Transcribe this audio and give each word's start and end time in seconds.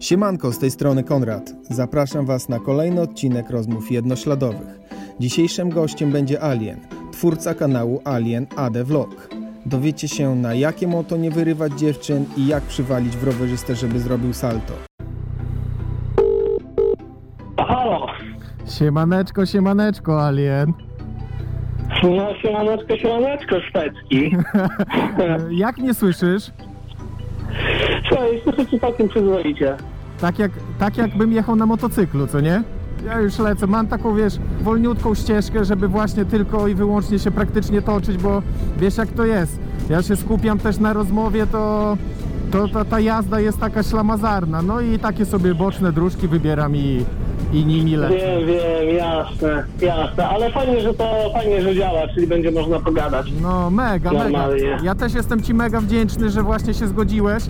Siemanko, 0.00 0.52
z 0.52 0.58
tej 0.58 0.70
strony 0.70 1.04
Konrad. 1.04 1.52
Zapraszam 1.62 2.26
Was 2.26 2.48
na 2.48 2.58
kolejny 2.58 3.00
odcinek 3.00 3.50
rozmów 3.50 3.90
jednośladowych. 3.92 4.80
Dzisiejszym 5.20 5.70
gościem 5.70 6.10
będzie 6.12 6.42
Alien, 6.42 6.80
twórca 7.12 7.54
kanału 7.54 8.00
Alien 8.04 8.46
AD 8.56 8.84
Vlog. 8.84 9.28
Dowiecie 9.66 10.08
się 10.08 10.34
na 10.34 10.54
jakie 10.54 10.86
moto 10.88 11.16
nie 11.16 11.30
wyrywać 11.30 11.72
dziewczyn 11.72 12.24
i 12.36 12.46
jak 12.46 12.62
przywalić 12.62 13.16
w 13.16 13.24
rowerzystę, 13.24 13.74
żeby 13.74 13.98
zrobił 14.00 14.32
salto. 14.32 14.72
Halo, 17.58 18.06
Siemaneczko, 18.78 19.46
siemaneczko, 19.46 20.26
Alien. 20.26 20.72
no 22.02 22.34
siemaneczko, 22.42 22.96
siemaneczko, 22.96 23.60
szwedzki. 23.60 24.36
Jak 25.50 25.78
mnie 25.78 25.94
słyszysz? 25.94 26.50
Słuchaj, 28.08 28.40
słyszę 28.42 28.66
ci 28.66 28.80
całkiem 28.80 29.08
przyzwoicie. 29.08 29.76
Tak, 30.20 30.38
jak, 30.38 30.52
tak 30.78 30.96
jakbym 30.96 31.32
jechał 31.32 31.56
na 31.56 31.66
motocyklu, 31.66 32.26
co 32.26 32.40
nie? 32.40 32.62
Ja 33.06 33.20
już 33.20 33.38
lecę, 33.38 33.66
mam 33.66 33.86
taką, 33.86 34.14
wiesz, 34.14 34.34
wolniutką 34.62 35.14
ścieżkę, 35.14 35.64
żeby 35.64 35.88
właśnie 35.88 36.24
tylko 36.24 36.68
i 36.68 36.74
wyłącznie 36.74 37.18
się 37.18 37.30
praktycznie 37.30 37.82
toczyć, 37.82 38.16
bo 38.18 38.42
wiesz 38.78 38.96
jak 38.96 39.08
to 39.08 39.24
jest. 39.24 39.60
Ja 39.90 40.02
się 40.02 40.16
skupiam 40.16 40.58
też 40.58 40.78
na 40.78 40.92
rozmowie, 40.92 41.46
to, 41.46 41.96
to 42.52 42.68
ta, 42.68 42.84
ta 42.84 43.00
jazda 43.00 43.40
jest 43.40 43.60
taka 43.60 43.82
ślamazarna. 43.82 44.62
No 44.62 44.80
i 44.80 44.98
takie 44.98 45.26
sobie 45.26 45.54
boczne 45.54 45.92
dróżki 45.92 46.28
wybieram 46.28 46.76
i, 46.76 47.04
i 47.52 47.64
nimi 47.66 47.96
lecę. 47.96 48.14
Wiem, 48.16 48.46
wiem, 48.46 48.96
jasne, 48.96 49.64
jasne, 49.80 50.28
ale 50.28 50.50
fajnie, 50.50 50.80
że 50.80 50.94
to, 50.94 51.30
fajnie, 51.32 51.62
że 51.62 51.74
działa, 51.74 52.08
czyli 52.14 52.26
będzie 52.26 52.50
można 52.50 52.80
pogadać. 52.80 53.26
No 53.42 53.70
mega, 53.70 54.10
mega. 54.12 54.22
Normalnie. 54.24 54.76
Ja 54.82 54.94
też 54.94 55.14
jestem 55.14 55.42
Ci 55.42 55.54
mega 55.54 55.80
wdzięczny, 55.80 56.30
że 56.30 56.42
właśnie 56.42 56.74
się 56.74 56.86
zgodziłeś. 56.86 57.42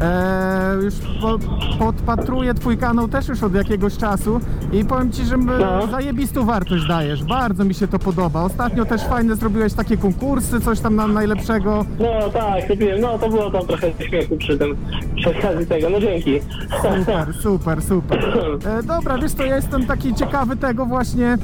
Eee, 0.00 0.84
już 0.84 0.94
po, 1.20 1.38
podpatruję 1.84 2.54
Twój 2.54 2.78
kanał 2.78 3.08
też 3.08 3.28
już 3.28 3.42
od 3.42 3.54
jakiegoś 3.54 3.96
czasu 3.96 4.40
i 4.72 4.84
powiem 4.84 5.12
Ci, 5.12 5.24
że 5.24 5.36
my 5.36 5.52
No. 5.58 5.86
zajebistą 5.86 6.46
wartość 6.46 6.86
dajesz. 6.88 7.24
Bardzo 7.24 7.64
mi 7.64 7.74
się 7.74 7.88
to 7.88 7.98
podoba. 7.98 8.42
Ostatnio 8.42 8.84
też 8.84 9.02
fajne 9.04 9.36
zrobiłeś 9.36 9.72
takie 9.74 9.96
konkursy, 9.96 10.60
coś 10.60 10.80
tam 10.80 10.96
na 10.96 11.06
najlepszego. 11.06 11.84
No 11.98 12.28
tak, 12.32 12.76
wiem, 12.78 13.00
no 13.00 13.18
to 13.18 13.28
było 13.28 13.50
tam 13.50 13.66
trochę 13.66 13.92
śmiechu 14.08 14.36
przy 14.36 14.58
tym, 14.58 14.76
przy 15.16 15.30
okazji 15.38 15.66
tego, 15.66 15.90
no 15.90 16.00
dzięki. 16.00 16.40
Super, 16.82 17.34
super, 17.42 17.82
super. 17.82 18.22
E, 18.78 18.82
dobra, 18.82 19.18
wiesz 19.18 19.32
to 19.42 19.46
ja 19.46 19.56
jestem 19.56 19.86
taki 19.86 20.14
ciekawy 20.14 20.56
tego 20.56 20.86
właśnie, 20.86 21.38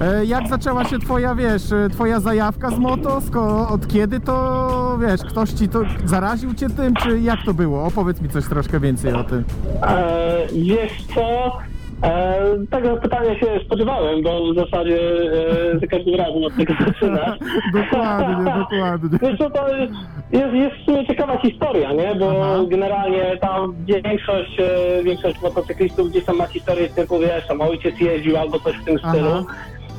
e, 0.00 0.24
jak 0.24 0.48
zaczęła 0.48 0.84
się 0.84 0.98
twoja, 0.98 1.34
wiesz, 1.34 1.72
e, 1.72 1.88
twoja 1.90 2.20
zajawka 2.20 2.70
z 2.70 2.78
moto, 2.78 3.20
od 3.68 3.88
kiedy 3.88 4.20
to, 4.20 4.98
wiesz, 5.00 5.20
ktoś 5.20 5.50
ci 5.50 5.68
to 5.68 5.80
zaraził 6.04 6.54
cię 6.54 6.70
tym, 6.70 6.94
czy 6.94 7.20
jak 7.20 7.38
to 7.44 7.54
było? 7.54 7.84
Opowiedz 7.84 8.20
mi 8.20 8.28
coś 8.28 8.44
troszkę 8.48 8.80
więcej 8.80 9.12
o 9.12 9.24
tym. 9.24 9.44
E, 9.82 10.46
wiesz 10.52 11.04
co, 11.14 11.52
e, 12.02 12.40
tego 12.70 12.96
pytania 12.96 13.38
się 13.38 13.46
spodziewałem, 13.66 14.22
bo 14.22 14.52
w 14.52 14.54
zasadzie 14.54 15.00
e, 15.74 15.78
za 15.78 15.86
każdym 15.86 16.14
razem 16.14 16.44
od 16.44 16.56
tego 16.56 16.74
zaczynasz. 16.86 17.38
dokładnie, 17.80 18.44
dokładnie. 18.60 19.18
Co, 19.38 19.50
to 19.50 19.76
jest, 19.76 19.92
jest, 20.32 20.54
jest 20.54 20.76
w 20.76 20.84
sumie 20.84 21.06
ciekawa 21.06 21.38
historia, 21.38 21.92
nie? 21.92 22.14
Bo 22.14 22.30
Aha. 22.30 22.64
generalnie 22.68 23.36
tam 23.40 23.74
większość, 24.04 24.60
e, 24.60 25.02
większość 25.04 25.42
motocyklistów 25.42 26.10
gdzieś 26.10 26.24
tam 26.24 26.36
ma 26.36 26.46
historię 26.46 26.88
typu, 26.88 27.18
wiesz, 27.18 27.46
tam 27.46 27.60
ojciec 27.60 28.00
jeździł 28.00 28.36
albo 28.36 28.60
coś 28.60 28.76
w 28.76 28.84
tym 28.84 28.98
Aha. 29.02 29.12
stylu. 29.12 29.46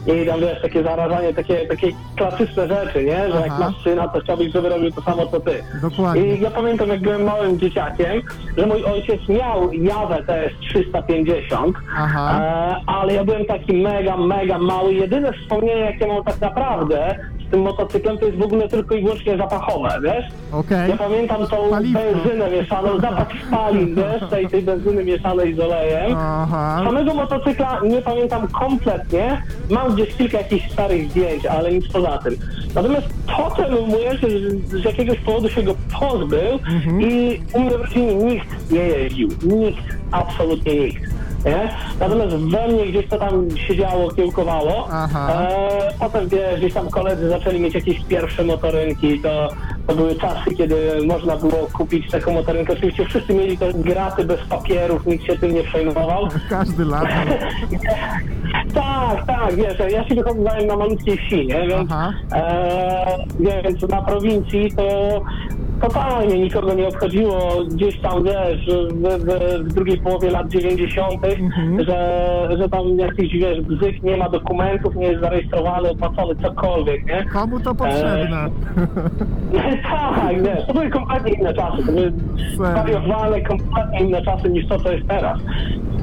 I 0.08 0.26
tam 0.26 0.40
wiesz, 0.40 0.62
takie 0.62 0.84
zarażanie, 0.84 1.34
takie, 1.34 1.68
takie 1.68 1.88
klasyczne 2.16 2.68
rzeczy, 2.68 3.04
nie? 3.04 3.32
Że 3.32 3.40
jak 3.42 3.52
Aha. 3.52 3.60
masz 3.60 3.84
syna, 3.84 4.08
to 4.08 4.20
chciałbyś, 4.20 4.54
żeby 4.54 4.70
robił 4.70 4.92
to 4.92 5.02
samo 5.02 5.28
co 5.28 5.40
ty. 5.40 5.64
Dokładnie. 5.82 6.36
I 6.36 6.42
ja 6.42 6.52
pamiętam, 6.52 6.90
jak 6.90 7.02
byłem 7.02 7.24
małym 7.24 7.60
dzieciakiem, 7.60 8.22
że 8.58 8.66
mój 8.66 8.84
ojciec 8.84 9.30
miał 9.30 9.74
Jawę 9.74 10.24
TS 10.24 10.60
350, 10.60 11.78
Aha. 11.98 12.42
e, 12.42 12.76
ale 12.86 13.14
ja 13.14 13.24
byłem 13.24 13.46
taki 13.46 13.74
mega, 13.74 14.18
mega 14.18 14.58
mały. 14.58 14.94
Jedyne 14.94 15.34
wspomnienie, 15.34 15.82
jakie 15.82 16.08
mam 16.08 16.24
tak 16.24 16.42
naprawdę 16.42 17.16
tym 17.52 17.62
motocyklem, 17.62 18.18
to 18.18 18.25
jest 18.25 18.38
w 18.38 18.42
ogóle 18.42 18.68
tylko 18.70 18.96
i 18.96 19.03
wyłącznie 19.03 19.38
zapachowe, 19.38 20.00
wiesz? 20.03 20.25
Okej. 20.52 20.90
Ja 20.90 20.98
pamiętam 20.98 21.48
tą 21.48 21.70
Paliwko. 21.70 22.00
benzynę 22.00 22.50
mieszaną, 22.52 23.00
zapach 23.00 23.28
spalin, 23.48 23.96
wiesz, 23.96 24.30
tej, 24.30 24.48
tej 24.48 24.62
benzyny 24.62 25.03
mieszanej 25.03 25.53
z 25.56 25.59
olejem. 25.59 26.16
Aha. 26.18 26.81
Samego 26.86 27.14
motocykla 27.14 27.80
nie 27.84 28.02
pamiętam 28.02 28.48
kompletnie. 28.48 29.42
Mam 29.70 29.96
gdzieś 29.96 30.16
kilka 30.16 30.38
jakichś 30.38 30.72
starych 30.72 31.09
zdjęć, 31.12 31.46
ale 31.46 31.72
nic 31.74 31.92
poza 31.92 32.18
tym. 32.18 32.36
Natomiast 32.75 33.08
potem 33.38 33.74
mój 33.88 34.08
ojciec 34.08 34.30
z- 34.31 34.81
z 34.81 34.86
jakiegoś 34.86 35.18
powodu 35.20 35.50
się 35.50 35.64
go 35.64 35.74
pozbył 36.00 36.52
Mhm. 36.75 37.02
i 37.02 37.42
u 37.54 37.59
mnie 37.59 37.70
w 37.78 37.81
rodzinie 37.81 38.16
nikt 38.16 38.72
nie 38.72 38.80
jeździł. 38.80 39.30
Nikt, 39.44 39.84
absolutnie 40.12 40.75
nikt. 40.80 41.02
Nie? 41.46 41.74
Natomiast 42.00 42.35
we 42.35 42.68
mnie 42.68 42.85
gdzieś 42.85 43.07
to 43.07 43.18
tam 43.18 43.57
siedziało, 43.57 44.12
kiełkowało. 44.12 44.90
E, 45.29 45.94
potem 46.00 46.28
wiesz, 46.28 46.59
gdzieś 46.59 46.74
tam 46.74 46.90
koledzy 46.90 47.29
zaczęli 47.29 47.59
mieć 47.59 47.74
jakieś 47.74 48.06
pierwsze 48.06 48.44
motorynki, 48.44 49.19
to, 49.19 49.50
to 49.88 49.96
były 49.96 50.16
czasy, 50.16 50.56
kiedy 50.57 51.07
można 51.07 51.35
było 51.35 51.68
kupić 51.74 52.12
taką 52.12 52.34
motorynkę. 52.34 52.74
Oczywiście 52.74 53.06
wszyscy 53.06 53.34
mieli 53.34 53.57
te 53.57 53.74
graty 53.74 54.24
bez 54.24 54.40
papierów, 54.41 55.06
nikt 55.06 55.25
się 55.25 55.38
tym 55.38 55.53
nie 55.53 55.63
przejmował. 55.63 56.28
Każdy 56.50 56.85
lat. 56.85 57.07
Tak, 58.74 59.25
tak, 59.28 59.56
wiesz, 59.56 59.80
ja 59.91 60.07
się 60.07 60.16
wychowywałem 60.16 60.68
na 60.68 60.75
malutkiej 60.75 61.18
wsi, 61.18 61.47
nie? 61.47 61.68
Więc, 61.68 61.91
e, 62.31 63.62
więc 63.63 63.81
na 63.81 64.01
prowincji 64.01 64.72
to 64.75 65.22
totalnie 65.81 66.40
nikogo 66.40 66.74
nie 66.74 66.88
obchodziło 66.88 67.64
gdzieś 67.72 68.00
tam, 68.00 68.24
wiesz, 68.24 68.66
w, 68.90 69.03
w, 69.03 69.64
w 69.69 69.74
drugiej 69.74 69.97
połowie 69.97 70.30
lat 70.31 70.47
90., 70.47 71.12
Mhm. 71.40 71.86
że, 71.86 72.50
że 72.58 72.69
tam 72.69 72.97
jakiś, 72.97 73.34
wiesz, 73.34 73.62
bzyk 73.62 74.03
nie 74.03 74.18
ma 74.18 74.30
dokumentów, 74.30 74.96
nie 74.96 75.08
jest 75.08 75.22
zarejestrowany, 75.22 75.90
opłacony, 75.90 76.36
cokolwiek, 76.44 77.06
nie? 77.06 77.25
Komu 77.25 77.59
to 77.59 77.75
potrzebne? 77.75 78.50
tak, 79.92 80.44
wiesz, 80.44 80.66
to 80.68 80.74
były 80.74 80.90
kompletnie 80.90 81.31
inne 81.34 81.53
czasy, 81.53 81.84
to 81.86 81.92
były 81.92 83.42
kompletnie 83.42 84.00
inne 84.00 84.22
czasy 84.22 84.50
niż 84.50 84.68
to, 84.68 84.80
co 84.80 84.92
jest 84.92 85.08
teraz. 85.08 85.40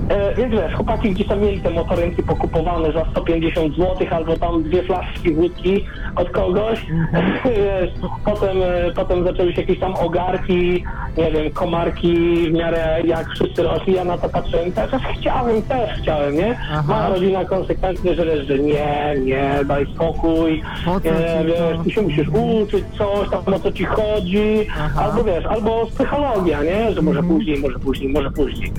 E, 0.09 0.35
więc 0.35 0.53
wiesz, 0.53 0.75
chłopaki 0.75 1.11
gdzieś 1.11 1.27
tam 1.27 1.41
mieli 1.41 1.61
te 1.61 1.71
motorynki 1.71 2.23
pokupowane 2.23 2.93
za 2.93 3.05
150 3.11 3.77
zł 3.77 3.97
albo 4.11 4.37
tam 4.37 4.63
dwie 4.63 4.83
flaszki 4.83 5.35
wódki 5.35 5.85
od 6.17 6.31
kogoś. 6.31 6.87
wiesz, 7.45 7.91
potem, 8.25 8.57
e, 8.63 8.93
potem 8.95 9.25
zaczęły 9.25 9.53
się 9.55 9.61
jakieś 9.61 9.79
tam 9.81 9.95
ogarki, 9.95 10.85
nie 11.19 11.31
wiem, 11.31 11.51
komarki 11.53 12.17
w 12.51 12.53
miarę 12.53 13.01
jak 13.05 13.29
wszyscy 13.31 13.63
rośli, 13.63 13.95
ja 13.95 14.05
na 14.05 14.19
to 14.19 14.29
patrzyłem, 14.29 14.73
cały 14.73 14.91
czas 14.91 15.03
chciałem, 15.19 15.63
też 15.63 15.91
chciałem, 16.03 16.35
nie? 16.37 16.57
Aha. 16.73 16.83
Moja 16.89 17.09
rodzina 17.09 17.45
konsekwentnie, 17.45 18.15
że 18.15 18.25
wiesz, 18.27 18.47
że 18.47 18.59
nie, 18.59 19.15
nie, 19.25 19.51
daj 19.65 19.87
spokój, 19.95 20.63
ci 21.03 21.11
wiesz, 21.47 21.85
ty 21.85 21.91
się 21.91 22.03
musisz 22.03 22.29
uczyć 22.29 22.85
coś, 22.99 23.29
tam 23.31 23.55
o 23.55 23.59
co 23.59 23.73
ci 23.73 23.85
chodzi, 23.85 24.67
Aha. 24.79 25.03
albo 25.05 25.25
wiesz, 25.25 25.47
albo 25.47 25.87
psychologia, 25.87 26.63
nie? 26.63 26.93
Że 26.93 27.03
może 27.03 27.19
Mhm. 27.19 27.37
później, 27.39 27.59
może 27.61 27.79
później, 27.79 28.13
może 28.13 28.31
później. 28.31 28.73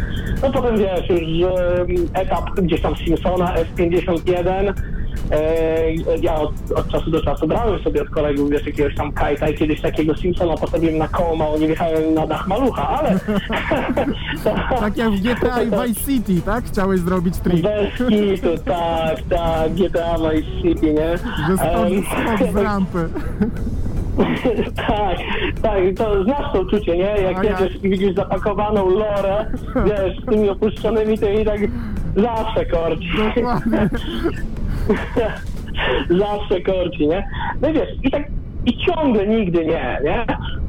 No 0.44 0.52
potem 0.52 0.78
wiesz, 0.78 1.10
em, 1.19 2.07
etap 2.13 2.50
gdzieś 2.56 2.81
tam 2.81 2.96
Simpsona 2.96 3.56
F51. 3.56 4.74
E, 5.31 5.94
ja 6.22 6.35
od, 6.35 6.52
od 6.75 6.88
czasu 6.88 7.12
do 7.12 7.24
czasu 7.24 7.47
brałem 7.47 7.84
sobie 7.84 8.02
od 8.02 8.09
kolegów, 8.09 8.50
wiesz, 8.50 8.66
jakiegoś 8.66 8.96
tam 8.96 9.12
kajta 9.12 9.50
i 9.50 9.56
kiedyś 9.56 9.81
takiego 9.81 10.16
Simpsona 10.16 10.57
postawiłem 10.57 10.97
na 10.97 11.07
koło, 11.07 11.35
mało 11.35 11.57
nie 11.57 11.68
wjechałem 11.68 12.13
na 12.13 12.28
dach 12.28 12.47
malucha, 12.47 12.90
ale... 12.90 13.19
Tak 14.80 14.97
jak 14.97 15.12
w 15.12 15.22
GTA 15.22 15.62
i 15.62 15.66
Vice 15.66 16.02
City, 16.06 16.41
tak? 16.41 16.66
Chciałeś 16.66 17.00
zrobić 17.00 17.38
trik. 17.38 17.62
Bez 17.62 18.09
kitu, 18.09 18.57
tak, 18.66 19.18
tak, 19.30 19.74
GTA 19.74 20.18
Vice 20.18 20.62
City, 20.62 20.94
nie? 20.94 21.18
Że 21.47 21.57
skok 21.57 22.51
z 22.53 22.56
rampy. 22.66 23.09
tak, 24.88 25.18
tak, 25.62 25.80
to 25.97 26.24
znasz 26.24 26.53
to 26.53 26.62
uczucie, 26.62 26.97
nie? 26.97 27.03
Jak 27.03 27.44
ja- 27.44 27.59
jedziesz 27.59 27.84
i 27.84 27.90
widzisz 27.90 28.16
zapakowaną 28.16 28.90
lorę, 28.90 29.46
wiesz, 29.85 30.19
z 30.22 30.25
tymi 30.25 30.50
opuszczonymi 30.50 31.18
tymi 31.18 31.45
tak 31.45 31.60
zawsze 32.16 32.66
korci. 32.66 33.07
Zawsze 36.10 36.62
korci, 36.62 37.07
nie? 37.07 37.27
No 37.62 37.69
i 37.69 37.74
wiesz, 37.74 37.89
i 38.04 38.12
tak 38.12 38.24
i 38.66 38.78
ciągle 38.78 39.28
nigdy 39.28 39.66
nie, 39.66 40.02
nie? 40.04 40.26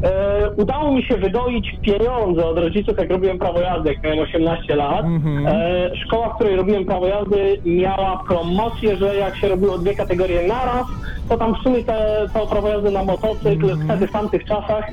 E, 0.09 0.51
udało 0.57 0.93
mi 0.93 1.03
się 1.03 1.17
wydoić 1.17 1.77
pieniądze 1.83 2.47
od 2.47 2.59
rodziców, 2.59 2.99
jak 2.99 3.11
robiłem 3.11 3.39
prawo 3.39 3.61
jazdy, 3.61 3.89
jak 3.89 4.03
miałem 4.03 4.19
18 4.19 4.77
lat. 4.77 5.05
Mhm. 5.05 5.47
E, 5.47 5.97
szkoła, 5.97 6.29
w 6.29 6.35
której 6.35 6.57
robiłem 6.57 6.85
prawo 6.85 7.07
jazdy, 7.07 7.61
miała 7.65 8.25
promocję, 8.29 8.97
że 8.97 9.17
jak 9.17 9.37
się 9.37 9.49
robiło 9.49 9.79
dwie 9.79 9.95
kategorie 9.95 10.49
naraz, 10.49 10.87
to 11.29 11.37
tam 11.37 11.55
w 11.55 11.59
sumie 11.59 11.85
te, 11.85 12.27
to 12.35 12.47
prawo 12.47 12.69
jazdy 12.69 12.91
na 12.91 13.05
motocykl 13.05 13.77
wtedy 13.85 14.07
w 14.07 14.13
tamtych 14.13 14.45
czasach 14.45 14.85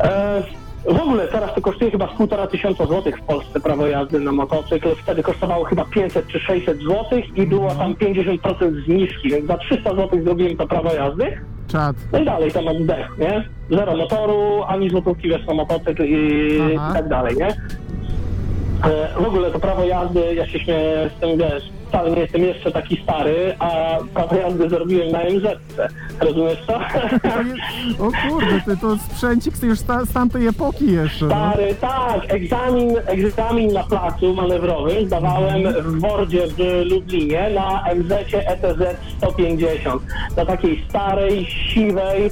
E, 0.00 0.42
w 0.84 1.00
ogóle 1.00 1.28
teraz 1.28 1.54
to 1.54 1.60
kosztuje 1.60 1.90
chyba 1.90 2.14
z 2.14 2.16
półtora 2.16 2.46
tysiąca 2.46 2.86
złotych 2.86 3.18
w 3.18 3.22
Polsce 3.22 3.60
prawo 3.60 3.86
jazdy 3.86 4.20
na 4.20 4.32
motocykl. 4.32 4.88
Wtedy 5.02 5.22
kosztowało 5.22 5.64
chyba 5.64 5.84
500 5.84 6.26
czy 6.26 6.40
600 6.40 6.78
złotych 6.78 7.36
i 7.36 7.46
było 7.46 7.74
tam 7.74 7.94
50% 7.94 8.84
zniżki, 8.84 9.28
więc 9.28 9.46
za 9.46 9.58
300 9.58 9.94
złotych 9.94 10.22
zrobiłem 10.22 10.56
to 10.56 10.66
prawo 10.66 10.94
jazdy. 10.94 11.38
Czad. 11.68 11.96
No 12.12 12.18
i 12.18 12.24
dalej 12.24 12.52
temat 12.52 12.76
zdech, 12.76 13.08
nie? 13.18 13.44
Zero 13.70 13.96
motoru, 13.96 14.62
ani 14.66 14.90
złotówki 14.90 15.28
wiesz 15.28 15.46
na 15.46 15.54
motocykl 15.54 16.04
i, 16.04 16.58
Aha. 16.78 16.92
tak 16.94 17.08
dalej, 17.08 17.36
nie? 17.36 17.46
E, 18.90 19.08
W 19.22 19.26
ogóle 19.26 19.50
to 19.50 19.58
prawo 19.60 19.84
jazdy, 19.84 20.34
ja 20.34 20.46
się 20.46 20.58
śmieję 20.60 21.10
z 21.16 21.20
tym, 21.20 21.38
wiesz, 21.38 21.70
wcale 21.92 22.10
nie 22.10 22.20
jestem 22.20 22.42
jeszcze 22.42 22.72
taki 22.72 23.02
stary, 23.02 23.54
a 23.58 24.34
jazdy 24.34 24.68
zrobiłem 24.68 25.12
na 25.12 25.18
MZ. 25.18 25.58
Rozumiesz 26.20 26.58
to? 26.66 26.80
To 27.22 27.42
jest, 27.42 28.00
o 28.00 28.28
kurde, 28.28 28.60
ty 28.66 28.76
to 28.76 28.96
sprzęcik 28.96 29.56
z 29.56 29.62
już 29.62 29.78
sta, 29.78 30.04
z 30.04 30.12
tamtej 30.12 30.46
epoki 30.46 30.92
jeszcze. 30.92 31.24
No. 31.24 31.34
Stary, 31.52 31.74
tak, 31.80 32.20
egzamin, 32.28 32.94
egzamin 33.06 33.72
na 33.72 33.84
placu 33.84 34.34
manewrowym 34.34 35.06
zdawałem 35.06 35.62
w 35.72 36.00
Wordzie 36.00 36.46
w 36.46 36.58
Lublinie 36.90 37.50
na 37.54 37.84
MZ 37.94 38.12
ETZ 38.34 38.96
150. 39.18 40.02
Na 40.36 40.46
takiej 40.46 40.84
starej, 40.88 41.46
siwej, 41.46 42.30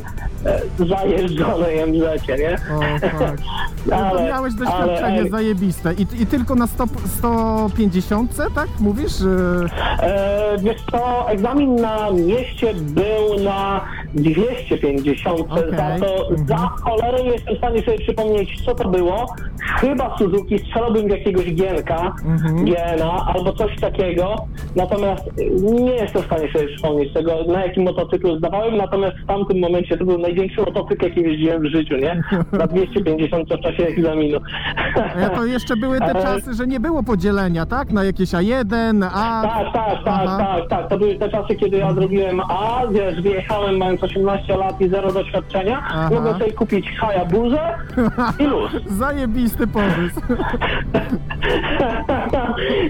zajeżdżonej 0.79 1.87
MZ, 1.87 2.29
nie? 2.29 2.55
O, 2.77 2.81
tak. 3.01 3.37
Ale- 3.93 4.25
miałeś 4.29 4.53
ale, 4.59 4.67
doświadczenie 4.67 5.21
ej. 5.21 5.31
zajebiste. 5.31 5.95
I, 5.95 6.23
I 6.23 6.27
tylko 6.27 6.55
na 6.55 6.67
100, 6.67 6.85
150, 7.07 8.37
tak? 8.55 8.69
Mówisz? 8.81 9.13
że- 9.19 9.67
E, 10.03 10.57
wiesz 10.59 10.77
co, 10.91 11.31
egzamin 11.31 11.77
na 11.77 12.11
mieście 12.11 12.75
był 12.75 13.45
na 13.45 13.81
250, 14.15 15.41
Okej, 15.41 15.63
za 15.71 16.07
to 16.07 16.29
mhm. 16.31 16.47
za 16.49 16.57
cholerę 16.57 17.25
nie 17.25 17.31
jestem 17.31 17.55
w 17.55 17.59
stanie 17.59 17.83
sobie 17.83 17.99
przypomnieć, 17.99 18.65
co 18.65 18.75
to 18.75 18.89
było. 18.89 19.35
Chyba 19.81 20.19
Suzuki, 20.19 20.59
strzelałbym 20.59 21.07
w 21.07 21.11
jakiegoś 21.11 21.45
Gienka, 21.55 22.13
Mhm. 22.25 22.65
Giena 22.65 23.27
albo 23.35 23.53
coś 23.53 23.81
takiego, 23.81 24.35
natomiast 24.77 25.23
nie 25.63 25.93
jestem 25.93 26.23
w 26.23 26.27
stanie 26.27 26.53
sobie 26.53 26.67
przypomnieć 26.69 27.13
tego, 27.13 27.33
na 27.49 27.65
jakim 27.67 27.83
motocyklu 27.85 28.39
zdawałem, 28.39 28.77
natomiast 28.77 29.17
w 29.17 29.27
tamtym 29.27 29.59
momencie 29.61 29.97
to 29.99 30.05
był 30.05 30.19
największy 30.31 30.61
motocykl, 30.61 31.05
jaki 31.05 31.21
jeździłem 31.21 31.63
w 31.63 31.67
życiu, 31.67 31.97
nie? 31.97 32.23
Na 32.53 32.67
250 32.67 33.49
w 33.55 33.61
czasie 33.61 33.87
egzaminu. 33.87 34.39
Ja 35.21 35.29
to 35.31 35.45
jeszcze 35.45 35.77
były 35.77 35.99
te 35.99 36.11
E, 36.21 36.23
czasy, 36.23 36.55
że 36.55 36.67
nie 36.67 36.81
było 36.81 37.03
podzielenia, 37.03 37.67
tak? 37.67 37.93
Na 37.93 38.05
jakieś 38.05 38.31
A1, 38.31 39.09
A. 39.15 39.43
Tak, 39.43 39.73
tak, 39.73 40.05
tak, 40.05 40.23
Aha. 40.27 40.39
tak, 40.39 40.69
tak. 40.69 40.89
To 40.89 40.99
były 40.99 41.15
te 41.15 41.29
czasy, 41.29 41.55
kiedy 41.55 41.77
ja 41.77 41.95
zrobiłem 41.95 42.41
A, 42.41 42.83
wiesz, 42.91 43.23
wyjechałem 43.23 43.77
mając 43.77 44.03
18 44.03 44.57
lat 44.57 44.81
i 44.81 44.89
zero 44.89 45.13
doświadczenia. 45.13 45.83
Aha. 45.85 46.09
Mogłem 46.13 46.39
sobie 46.39 46.53
kupić 46.53 46.91
Hayabuzę 46.99 47.61
i 48.39 48.45
luz. 48.45 48.71
Zajebisty 49.01 49.67
pomysł. 49.67 50.21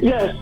wiesz, 0.03 0.33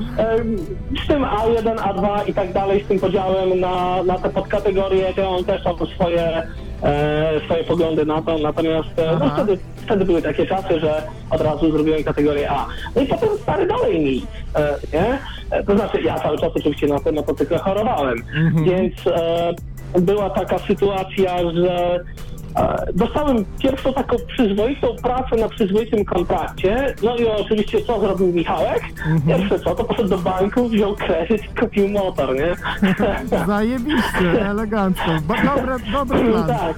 z 1.05 1.07
tym 1.09 1.23
A1, 1.23 1.77
A2 1.77 2.29
i 2.29 2.35
tak 2.35 2.53
dalej, 2.53 2.85
z 2.85 2.89
tym 2.89 2.99
podziałem 2.99 3.61
na, 3.61 4.03
na 4.03 4.19
te 4.19 4.31
podkategorie, 4.31 5.15
to 5.15 5.31
on 5.31 5.45
też 5.45 5.65
tam 5.65 5.77
swoje, 5.95 6.43
e, 6.83 7.41
swoje 7.45 7.65
poglądy 7.65 8.07
na 8.07 8.23
to, 8.23 8.39
natomiast 8.39 8.89
e, 8.99 9.17
no 9.21 9.31
wtedy, 9.31 9.59
wtedy 9.77 10.05
były 10.05 10.23
takie 10.23 10.47
czasy, 10.47 10.81
że 10.81 11.03
od 11.31 11.41
razu 11.41 11.73
zrobiłem 11.73 12.05
kategorię 12.05 12.51
A. 12.51 12.67
No 12.97 13.03
i 13.03 13.07
potem 13.07 13.29
stary 13.43 13.67
dalej 13.67 14.01
nic, 14.01 14.25
e, 14.57 14.77
nie? 14.93 15.19
E, 15.51 15.65
To 15.65 15.77
znaczy 15.77 16.03
ja 16.03 16.19
cały 16.21 16.39
czas 16.39 16.51
oczywiście 16.57 16.87
na 16.87 17.01
te 17.01 17.13
motocykle 17.13 17.59
chorowałem, 17.59 18.23
więc 18.65 18.95
e, 19.07 19.55
była 20.01 20.31
taka 20.31 20.59
sytuacja, 20.59 21.51
że 21.55 22.01
Dostałem 22.95 23.45
pierwszą 23.59 23.93
taką 23.93 24.17
przyzwoitą 24.27 24.97
pracę 25.03 25.37
na 25.37 25.49
przyzwoitym 25.49 26.05
kontrakcie. 26.05 26.95
No 27.03 27.17
i 27.17 27.27
oczywiście 27.27 27.83
co 27.83 28.01
zrobił 28.01 28.27
Michałek? 28.27 28.81
Pierwsze 29.27 29.61
co, 29.61 29.75
to 29.75 29.85
poszedł 29.85 30.09
do 30.09 30.19
banku, 30.19 30.69
wziął 30.69 30.97
kredyt 30.97 31.45
i 31.45 31.61
kupił 31.61 31.89
motor, 31.89 32.35
nie? 32.37 32.57
Zajebiście, 33.47 34.47
elegancko. 34.51 35.11
Ba- 35.29 35.43
Dobre, 35.57 35.77
dobry 35.93 36.25
plan. 36.33 36.47
tak. 36.49 36.77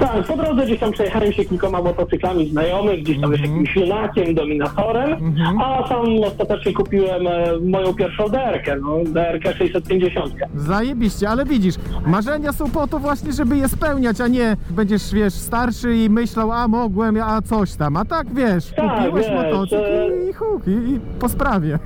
Tak, 0.00 0.26
po 0.26 0.36
drodze 0.36 0.64
gdzieś 0.66 0.80
tam 0.80 0.92
przejechałem 0.92 1.32
się 1.32 1.44
kilkoma 1.44 1.82
motocyklami 1.82 2.48
znajomych, 2.48 3.02
gdzieś 3.02 3.20
tam 3.20 3.32
Mhm. 3.34 3.50
jakimś 3.50 3.76
Junakiem, 3.76 4.34
Dominatorem, 4.34 5.34
a 5.64 5.88
sam 5.88 6.04
ostatecznie 6.26 6.72
kupiłem 6.72 7.26
e, 7.26 7.44
moją 7.70 7.94
pierwszą 7.94 8.28
DR-kę, 8.28 8.76
no, 8.76 8.96
DR-kę 9.04 9.52
650. 9.54 10.34
Zajebiście, 10.54 11.28
ale 11.28 11.44
widzisz, 11.44 11.74
marzenia 12.06 12.52
są 12.52 12.70
po 12.70 12.86
to 12.86 12.98
właśnie, 12.98 13.32
żeby 13.32 13.56
je 13.56 13.68
spełniać, 13.68 14.20
a 14.20 14.28
nie 14.28 14.56
będziesz, 14.70 15.14
wiesz, 15.14 15.34
starszy 15.34 15.96
i 15.96 16.10
myślał, 16.10 16.52
a 16.52 16.68
mogłem, 16.68 17.16
a 17.22 17.42
coś 17.42 17.74
tam. 17.76 17.96
A 17.96 18.04
tak, 18.04 18.34
wiesz, 18.34 18.72
Tak, 18.76 18.96
kupiłeś 19.04 19.26
wiesz, 19.26 19.34
motocykl 19.36 19.76
e- 19.84 20.30
i 20.30 20.32
huk, 20.32 20.62
i, 20.66 20.70
i 20.70 21.00
po 21.20 21.28
sprawie. 21.28 21.78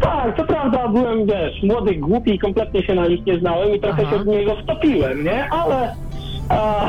Tak, 0.00 0.36
to 0.36 0.44
prawda, 0.44 0.88
byłem, 0.88 1.26
wiesz, 1.26 1.62
młody, 1.62 1.94
głupi 1.94 2.34
i 2.34 2.38
kompletnie 2.38 2.82
się 2.82 2.94
na 2.94 3.06
nich 3.08 3.26
nie 3.26 3.38
znałem 3.38 3.74
i 3.74 3.80
trochę 3.80 4.02
Aha. 4.06 4.16
się 4.16 4.22
w 4.24 4.26
niego 4.26 4.56
wtopiłem, 4.62 5.24
nie? 5.24 5.48
Ale, 5.50 5.94
a, 6.52 6.88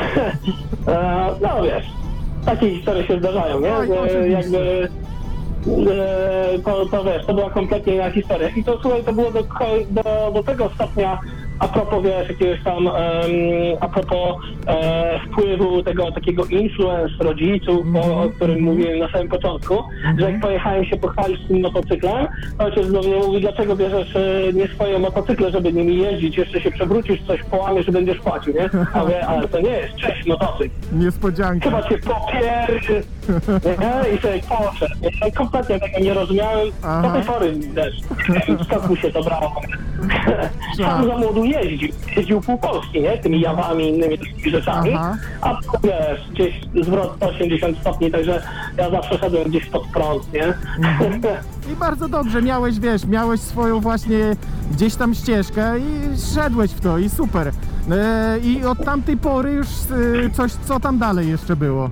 a, 0.91 1.29
no 1.41 1.63
wiesz, 1.63 1.85
takie 2.45 2.69
historie 2.69 3.07
się 3.07 3.19
zdarzają, 3.19 3.59
nie? 3.59 3.75
Oj, 3.75 3.87
Że 3.87 4.01
oczywiście. 4.01 4.29
jakby 4.31 4.89
e, 5.91 6.59
to, 6.59 6.85
to 6.85 7.03
wiesz, 7.03 7.25
to 7.25 7.33
była 7.33 7.49
kompletnie 7.49 7.95
inna 7.95 8.11
historia. 8.11 8.49
I 8.49 8.63
to 8.63 8.79
słuchaj, 8.81 9.03
to 9.03 9.13
było 9.13 9.31
do, 9.31 9.43
ko- 9.43 9.65
do, 9.89 10.31
do 10.33 10.43
tego 10.43 10.69
stopnia 10.75 11.19
a 11.63 11.67
propos, 11.67 12.03
wiesz, 12.03 12.29
jakiegoś 12.29 12.63
tam, 12.63 12.87
em, 12.87 12.93
a 13.79 13.87
propos 13.89 14.35
e, 14.67 15.19
wpływu 15.27 15.83
tego 15.83 16.11
takiego 16.11 16.45
influence 16.45 17.23
rodziców, 17.23 17.85
o, 17.95 18.23
o 18.23 18.29
którym 18.29 18.61
mówiłem 18.61 18.99
na 18.99 19.11
samym 19.11 19.29
początku, 19.29 19.83
że 20.19 20.31
jak 20.31 20.41
pojechałem 20.41 20.85
się 20.85 20.97
pochwalić 20.97 21.47
tym 21.47 21.61
motocyklem, 21.61 22.27
to 22.57 22.65
ojciec 22.65 22.91
do 22.91 22.99
mnie 23.01 23.15
mówi, 23.15 23.41
dlaczego 23.41 23.75
bierzesz 23.75 24.15
e, 24.15 24.53
nie 24.53 24.67
swoje 24.67 24.99
motocykle, 24.99 25.51
żeby 25.51 25.73
nimi 25.73 25.97
jeździć, 25.97 26.37
jeszcze 26.37 26.61
się 26.61 26.71
przewrócisz, 26.71 27.21
coś 27.27 27.43
połamiesz, 27.43 27.85
że 27.85 27.91
będziesz 27.91 28.17
płacił, 28.19 28.53
nie? 28.53 28.69
A 28.93 28.99
mówię, 28.99 29.27
ale 29.27 29.47
to 29.47 29.59
nie 29.61 29.69
jest, 29.69 29.95
cześć, 29.95 30.25
motocykl 30.25 30.69
Niespodzianka. 30.91 31.69
chyba 31.69 31.89
cię 31.89 31.97
popierczy 31.97 33.03
nie? 33.65 34.15
i 34.15 34.21
sobie 34.21 34.39
poszedł. 34.49 34.93
Ja 35.25 35.31
kompletnie 35.31 35.79
tego 35.79 35.99
nie 35.99 36.13
rozumiałem. 36.13 36.67
Aha. 36.83 37.01
Do 37.01 37.13
tej 37.13 37.23
pory 37.23 37.53
też 37.75 37.95
skąd 38.67 38.89
mu 38.89 38.95
się 38.95 39.11
to 39.11 39.23
brało. 39.23 39.61
Sam 40.77 41.07
za 41.07 41.17
młodu 41.17 41.45
jeździł. 41.45 41.89
Jeździł 42.17 42.41
pół 42.41 42.57
Polski, 42.57 43.01
nie? 43.01 43.17
Tymi 43.17 43.41
jawami 43.41 43.83
i 43.83 43.89
innymi 43.89 44.17
takimi 44.19 44.49
rzeczami. 44.51 44.91
Aha. 44.95 45.17
A 45.41 45.57
wiesz, 45.83 46.29
gdzieś 46.31 46.53
zwrot 46.83 47.13
180 47.15 47.77
stopni, 47.77 48.11
także 48.11 48.43
ja 48.77 48.89
zawsze 48.89 49.17
szedłem 49.17 49.43
gdzieś 49.43 49.65
pod 49.65 49.87
prąd, 49.87 50.33
nie? 50.33 50.53
I 51.71 51.75
bardzo 51.75 52.07
dobrze, 52.07 52.41
miałeś, 52.41 52.79
wiesz, 52.79 53.05
miałeś 53.05 53.39
swoją 53.41 53.79
właśnie 53.79 54.35
gdzieś 54.71 54.95
tam 54.95 55.13
ścieżkę 55.13 55.79
i 55.79 56.17
szedłeś 56.35 56.71
w 56.71 56.79
to 56.79 56.97
i 56.97 57.09
super. 57.09 57.51
E, 57.91 58.39
I 58.43 58.65
od 58.65 58.85
tamtej 58.85 59.17
pory 59.17 59.51
już 59.51 59.67
e, 59.67 60.29
coś, 60.29 60.51
co 60.51 60.79
tam 60.79 60.97
dalej 60.99 61.29
jeszcze 61.29 61.55
było? 61.55 61.89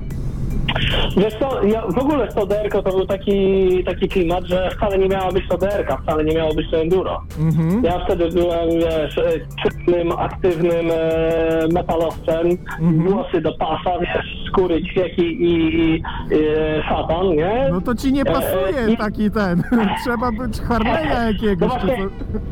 Wiesz 1.18 1.34
co, 1.40 1.64
ja 1.64 1.82
w 1.88 1.98
ogóle 1.98 2.32
z 2.32 2.36
Toderko 2.36 2.82
to 2.84 2.90
był 2.92 3.06
taki, 3.06 3.84
taki 3.84 4.08
klimat, 4.10 4.44
że 4.46 4.70
wcale 4.78 4.98
nie 4.98 5.10
miała 5.10 5.32
być 5.32 5.48
Toderka, 5.48 5.98
wcale 5.98 6.24
nie 6.24 6.36
miało 6.36 6.54
być 6.54 6.72
to 6.72 6.78
enduro. 6.78 7.22
Mhm. 7.40 7.84
Ja 7.84 8.06
wtedy 8.06 8.30
byłem, 8.30 8.70
wiesz, 8.70 9.18
e, 9.18 9.32
czynnym, 9.64 10.12
aktywnym 10.12 10.86
e, 10.92 11.68
metalowcem, 11.74 12.48
włosy 12.82 13.42
do 13.42 13.52
pasa, 13.54 14.00
wiesz, 14.00 14.46
skóry, 14.48 14.84
ćwieki 14.84 15.44
i, 15.44 15.76
i 15.80 16.04
e, 16.32 16.84
szatan, 16.84 17.28
nie? 17.36 17.68
No 17.72 17.82
to 17.82 17.96
ci 17.96 18.14
nie 18.14 18.22
E, 18.22 18.26
pasuje 18.26 18.94
i- 18.94 18.98
taki 18.98 19.32
ten. 19.32 19.64
Trzeba 20.04 20.32
być 20.32 20.58
Harley'a 20.62 21.20
No 21.20 21.28
jakiegoś. 21.28 21.70
właśnie, 21.70 21.98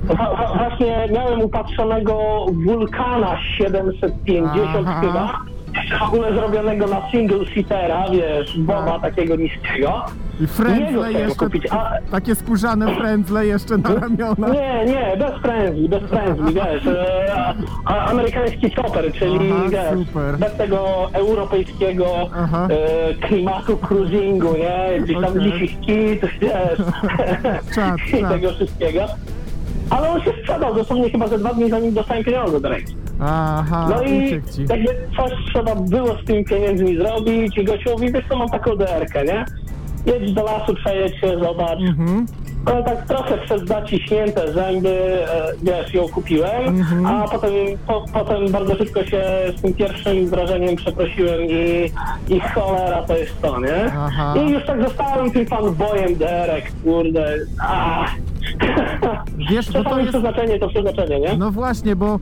wa, 0.03 0.15
wa, 0.15 0.53
właśnie 0.57 1.07
miałem 1.13 1.41
upatrzonego 1.41 2.45
Wulkana 2.65 3.37
750 3.57 4.87
Aha. 4.87 5.01
chyba, 5.01 5.39
w 5.99 6.03
ogóle 6.03 6.33
zrobionego 6.33 6.87
na 6.87 7.11
single 7.11 7.39
seatera, 7.55 8.05
wiesz, 8.11 8.57
boba 8.59 8.99
takiego 8.99 9.35
niskiego. 9.35 10.05
I 10.41 10.47
frędzle 10.47 11.13
jeszcze, 11.13 11.35
kupić, 11.45 11.63
a- 11.71 11.91
takie 12.11 12.35
skórzane 12.35 12.95
frędzle 12.95 13.45
jeszcze 13.45 13.77
na 13.77 13.95
ramiona. 13.95 14.47
Nie, 14.49 14.85
nie, 14.85 15.17
bez 15.17 15.41
frędzli, 15.41 15.89
bez 15.89 16.03
frędzli, 16.03 16.53
wiesz, 16.53 16.87
e, 16.87 17.33
a, 17.85 18.05
amerykański 18.05 18.75
chopper, 18.75 19.11
czyli 19.13 19.51
Aha, 19.51 19.69
wiesz, 19.69 20.07
super. 20.07 20.37
bez 20.37 20.53
tego 20.55 21.09
europejskiego 21.13 22.05
Aha. 22.35 22.67
e, 22.71 23.13
klimatu 23.27 23.77
cruisingu, 23.77 24.53
nie, 24.57 24.99
gdzieś 25.01 25.15
tam 25.21 25.25
Okej. 25.37 25.51
dzikich 25.51 25.79
kit, 25.79 26.21
wiesz, 26.41 26.79
Czad, 27.75 27.95
i 28.17 28.21
czad. 28.21 28.31
tego 28.31 28.51
wszystkiego. 28.51 29.01
Ale 29.89 30.09
on 30.09 30.21
się 30.21 30.31
sprzedał 30.41 30.75
dosłownie 30.75 31.09
chyba 31.09 31.27
ze 31.27 31.39
dwa 31.39 31.53
dni 31.53 31.69
zanim 31.69 31.93
dostałem 31.93 32.23
pieniądze 32.23 32.61
do 32.61 32.69
ręki. 32.69 32.95
Aha, 33.21 33.87
No 33.89 34.01
i 34.03 34.27
uciekł 34.27 34.47
ci. 34.55 34.61
jakby 34.61 34.95
coś 35.17 35.31
trzeba 35.53 35.75
było 35.75 36.15
z 36.21 36.25
tymi 36.25 36.45
pieniędzmi 36.45 36.97
zrobić 36.97 37.57
i 37.57 37.63
gościu 37.65 37.89
mówi, 37.91 38.11
wiesz 38.11 38.25
co, 38.29 38.37
mam 38.37 38.49
taką 38.49 38.75
DR-kę, 38.75 39.25
nie? 39.25 39.45
Jedź 40.05 40.33
do 40.33 40.43
lasu, 40.43 40.75
przejedź 40.75 41.19
się, 41.19 41.39
zobacz. 41.39 41.79
Mhm. 41.79 42.25
Ale 42.65 42.83
tak 42.83 43.05
trochę 43.07 43.37
przez 43.37 43.63
zaciśnięte 43.63 44.53
zęby, 44.53 44.89
e, 44.89 45.51
wiesz, 45.63 45.93
ją 45.93 46.07
kupiłem, 46.09 46.67
Mhm. 46.67 47.05
a 47.05 47.27
potem, 47.27 47.51
po, 47.87 48.05
potem 48.13 48.51
bardzo 48.51 48.75
szybko 48.75 49.05
się 49.05 49.23
z 49.57 49.61
tym 49.61 49.73
pierwszym 49.73 50.27
wrażeniem 50.29 50.75
przeprosiłem 50.75 51.41
i, 51.41 51.91
i 52.29 52.39
cholera 52.39 53.01
to 53.01 53.17
jest 53.17 53.41
to, 53.41 53.59
nie? 53.59 53.91
Aha. 53.97 54.33
I 54.37 54.49
już 54.49 54.65
tak 54.65 54.83
zostałem 54.89 55.31
tym 55.31 55.45
fanboyem 55.45 56.15
derek, 56.15 56.71
kurde, 56.83 57.33
a, 57.61 58.05
Wiesz, 59.49 59.71
bo 59.71 59.83
to 59.83 59.99
jest... 59.99 60.09
przeznaczenie 60.09 60.59
to 60.59 60.69
przeznaczenie, 60.69 61.19
nie? 61.19 61.37
No 61.37 61.51
właśnie, 61.51 61.95
bo 61.95 62.19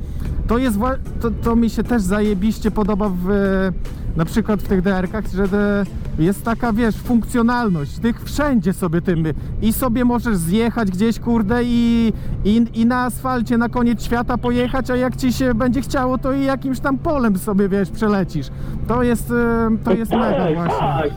to 0.47 0.57
jest 0.57 0.77
wła- 0.79 0.97
to, 1.21 1.31
to 1.31 1.55
mi 1.55 1.69
się 1.69 1.83
też 1.83 2.01
zajebiście 2.01 2.71
podoba 2.71 3.09
w 3.09 3.31
e, 3.31 3.71
na 4.17 4.25
przykład 4.25 4.61
w 4.61 4.67
tych 4.67 4.81
DR-kach, 4.81 5.35
że 5.35 5.47
te, 5.47 5.83
jest 6.19 6.43
taka, 6.45 6.73
wiesz, 6.73 6.95
funkcjonalność. 6.95 7.99
Tych 7.99 8.23
wszędzie 8.23 8.73
sobie 8.73 9.01
tym 9.01 9.23
i 9.61 9.73
sobie 9.73 10.05
możesz 10.05 10.37
zjechać 10.37 10.91
gdzieś, 10.91 11.19
kurde, 11.19 11.63
i, 11.63 12.13
i, 12.45 12.65
i 12.73 12.85
na 12.85 13.05
asfalcie 13.05 13.57
na 13.57 13.69
koniec 13.69 14.03
świata 14.03 14.37
pojechać, 14.37 14.91
a 14.91 14.95
jak 14.95 15.15
ci 15.15 15.33
się 15.33 15.53
będzie 15.53 15.81
chciało, 15.81 16.17
to 16.17 16.33
i 16.33 16.45
jakimś 16.45 16.79
tam 16.79 16.97
polem 16.97 17.37
sobie, 17.37 17.69
wiesz, 17.69 17.89
przelecisz. 17.89 18.47
To 18.87 19.03
jest, 19.03 19.31
e, 19.31 19.69
to 19.83 19.93
jest 19.93 20.11
mega 20.11 20.37
tak, 20.45 20.55
właśnie. 20.55 20.77
tak. 20.79 21.09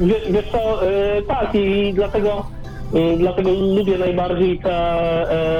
Wie, 0.00 0.14
wiesz 0.30 0.50
co, 0.52 0.86
e, 0.90 1.22
tak 1.22 1.54
i 1.54 1.92
dlatego, 1.94 2.46
dlatego 3.18 3.50
lubię 3.50 3.98
najbardziej 3.98 4.58
te, 4.58 4.72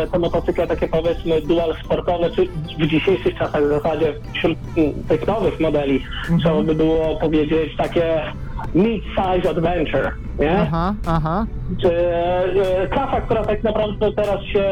e, 0.03 0.07
te 0.07 0.19
motocykle 0.19 0.67
takie 0.67 0.89
powiedzmy 0.89 1.43
dual 1.43 1.75
sportowe, 1.85 2.31
czy 2.31 2.47
w 2.79 2.87
dzisiejszych 2.87 3.39
czasach 3.39 3.65
w 3.65 3.69
zasadzie 3.69 4.15
wśród 4.35 4.59
mm, 4.77 4.93
tych 5.09 5.27
nowych 5.27 5.61
modeli 5.61 6.03
Mhm. 6.23 6.41
trzeba 6.41 6.63
by 6.63 6.75
było 6.75 7.17
powiedzieć 7.17 7.77
takie 7.77 8.21
mid-size 8.75 9.51
adventure, 9.51 10.13
nie? 10.39 10.59
Aha, 10.59 10.95
aha. 11.07 11.47
Czy 11.83 11.93
e, 11.97 12.87
klasa, 12.91 13.21
która 13.21 13.45
tak 13.45 13.63
naprawdę 13.63 14.13
teraz 14.13 14.43
się 14.45 14.65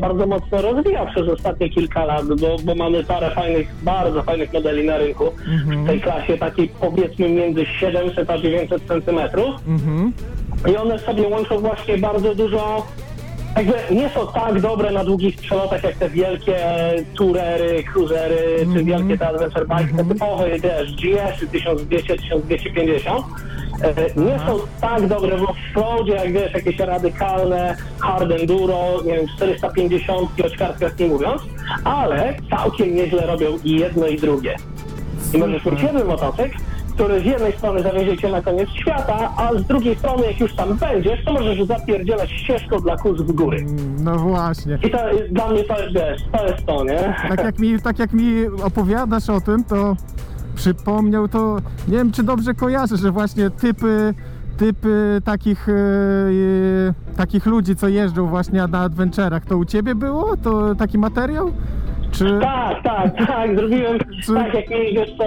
bardzo 0.00 0.26
mocno 0.26 0.62
rozwija 0.62 1.06
przez 1.06 1.28
ostatnie 1.28 1.68
kilka 1.70 2.04
lat, 2.04 2.26
bo, 2.26 2.56
bo 2.64 2.74
mamy 2.74 3.04
parę 3.04 3.30
fajnych, 3.30 3.68
bardzo 3.82 4.22
fajnych 4.22 4.52
modeli 4.52 4.86
na 4.86 4.96
rynku 4.98 5.24
w 5.66 5.86
tej 5.86 6.00
klasie 6.00 6.38
takiej 6.38 6.68
powiedzmy 6.80 7.28
między 7.28 7.66
700 7.66 8.30
a 8.30 8.38
900 8.38 8.82
centymetrów 8.82 9.54
Mhm. 9.68 10.12
I 10.68 10.76
one 10.76 10.98
sobie 10.98 11.28
łączą 11.28 11.58
właśnie 11.58 11.98
bardzo 11.98 12.34
dużo. 12.34 12.86
Jakby 13.56 13.94
nie 13.94 14.08
są 14.08 14.26
tak 14.32 14.60
dobre 14.60 14.90
na 14.90 15.04
długich 15.04 15.36
przelotach 15.36 15.84
jak 15.84 15.94
te 15.96 16.10
wielkie 16.10 16.56
tourery, 17.16 17.84
cruisery, 17.84 18.66
czy 18.74 18.84
wielkie 18.84 19.18
te 19.18 19.28
adventure 19.28 19.66
bike, 19.66 19.96
te 19.96 20.04
typowe, 20.14 20.48
wiesz, 20.50 20.94
GS 20.96 21.50
1200, 21.50 22.16
1250. 22.16 23.26
E, 23.82 24.20
Nie 24.20 24.38
są 24.46 24.58
tak 24.80 25.06
dobre 25.06 25.36
w 25.36 25.42
offroadzie, 25.42 26.12
jak 26.12 26.32
wiesz, 26.32 26.52
jakieś 26.54 26.78
radykalne 26.78 27.76
hard 28.00 28.30
enduro, 28.30 29.02
nie 29.04 29.14
wiem, 29.16 29.26
450 29.36 30.28
o 30.44 30.50
ćwiartkach 30.50 30.98
nie 30.98 31.06
mówiąc, 31.06 31.42
ale 31.84 32.34
całkiem 32.50 32.94
nieźle 32.94 33.26
robią 33.26 33.58
i 33.64 33.70
jedno 33.78 34.06
i 34.06 34.16
drugie. 34.18 34.56
I 35.34 35.38
możesz 35.38 35.64
mieć 35.64 35.82
jeden 35.82 36.06
motocykl, 36.06 36.58
który 37.00 37.20
z 37.20 37.24
jednej 37.24 37.52
strony 37.52 37.82
zawiezie 37.82 38.18
cię 38.18 38.28
na 38.28 38.42
koniec 38.42 38.68
świata, 38.70 39.32
a 39.36 39.54
z 39.54 39.64
drugiej 39.64 39.96
strony, 39.96 40.26
jak 40.26 40.40
już 40.40 40.54
tam 40.54 40.76
będziesz, 40.76 41.24
to 41.24 41.32
możesz 41.32 41.66
zapierdzielać 41.66 42.30
ścieżką 42.30 42.80
dla 42.80 42.96
kurz 42.96 43.22
w 43.22 43.32
góry. 43.32 43.66
No 44.00 44.18
właśnie. 44.18 44.78
I 44.82 44.90
to 44.90 44.98
dla 45.30 45.48
mnie 45.48 45.64
to 45.64 45.80
jest, 45.80 45.94
wiesz, 45.94 46.22
to 46.32 46.46
jest 46.46 46.66
to, 46.66 46.84
nie? 46.84 47.14
tak 47.28 47.44
jak 47.44 47.58
mi, 47.58 47.80
tak 47.80 47.98
jak 47.98 48.12
mi 48.12 48.46
opowiadasz 48.64 49.30
o 49.30 49.40
tym, 49.40 49.64
to 49.64 49.96
przypomniał 50.54 51.28
to, 51.28 51.56
nie 51.88 51.96
wiem 51.96 52.12
czy 52.12 52.22
dobrze 52.22 52.54
kojarzę, 52.54 52.96
że 52.96 53.10
właśnie 53.10 53.50
typy, 53.50 54.14
typy 54.56 55.20
takich, 55.24 55.68
e, 55.68 55.72
e, 55.72 57.16
takich 57.16 57.46
ludzi, 57.46 57.76
co 57.76 57.88
jeżdżą 57.88 58.26
właśnie 58.26 58.66
na 58.66 58.80
adventurach, 58.80 59.44
to 59.44 59.58
u 59.58 59.64
ciebie 59.64 59.94
było? 59.94 60.36
To 60.36 60.74
taki 60.74 60.98
materiał? 60.98 61.52
Czy... 62.12 62.38
Tak, 62.40 62.82
tak, 62.82 63.26
tak, 63.26 63.56
zrobiłem 63.58 63.98
Czy- 64.24 64.34
tak, 64.34 64.54
jak 64.54 64.70
mi, 64.70 64.94
co, 65.18 65.24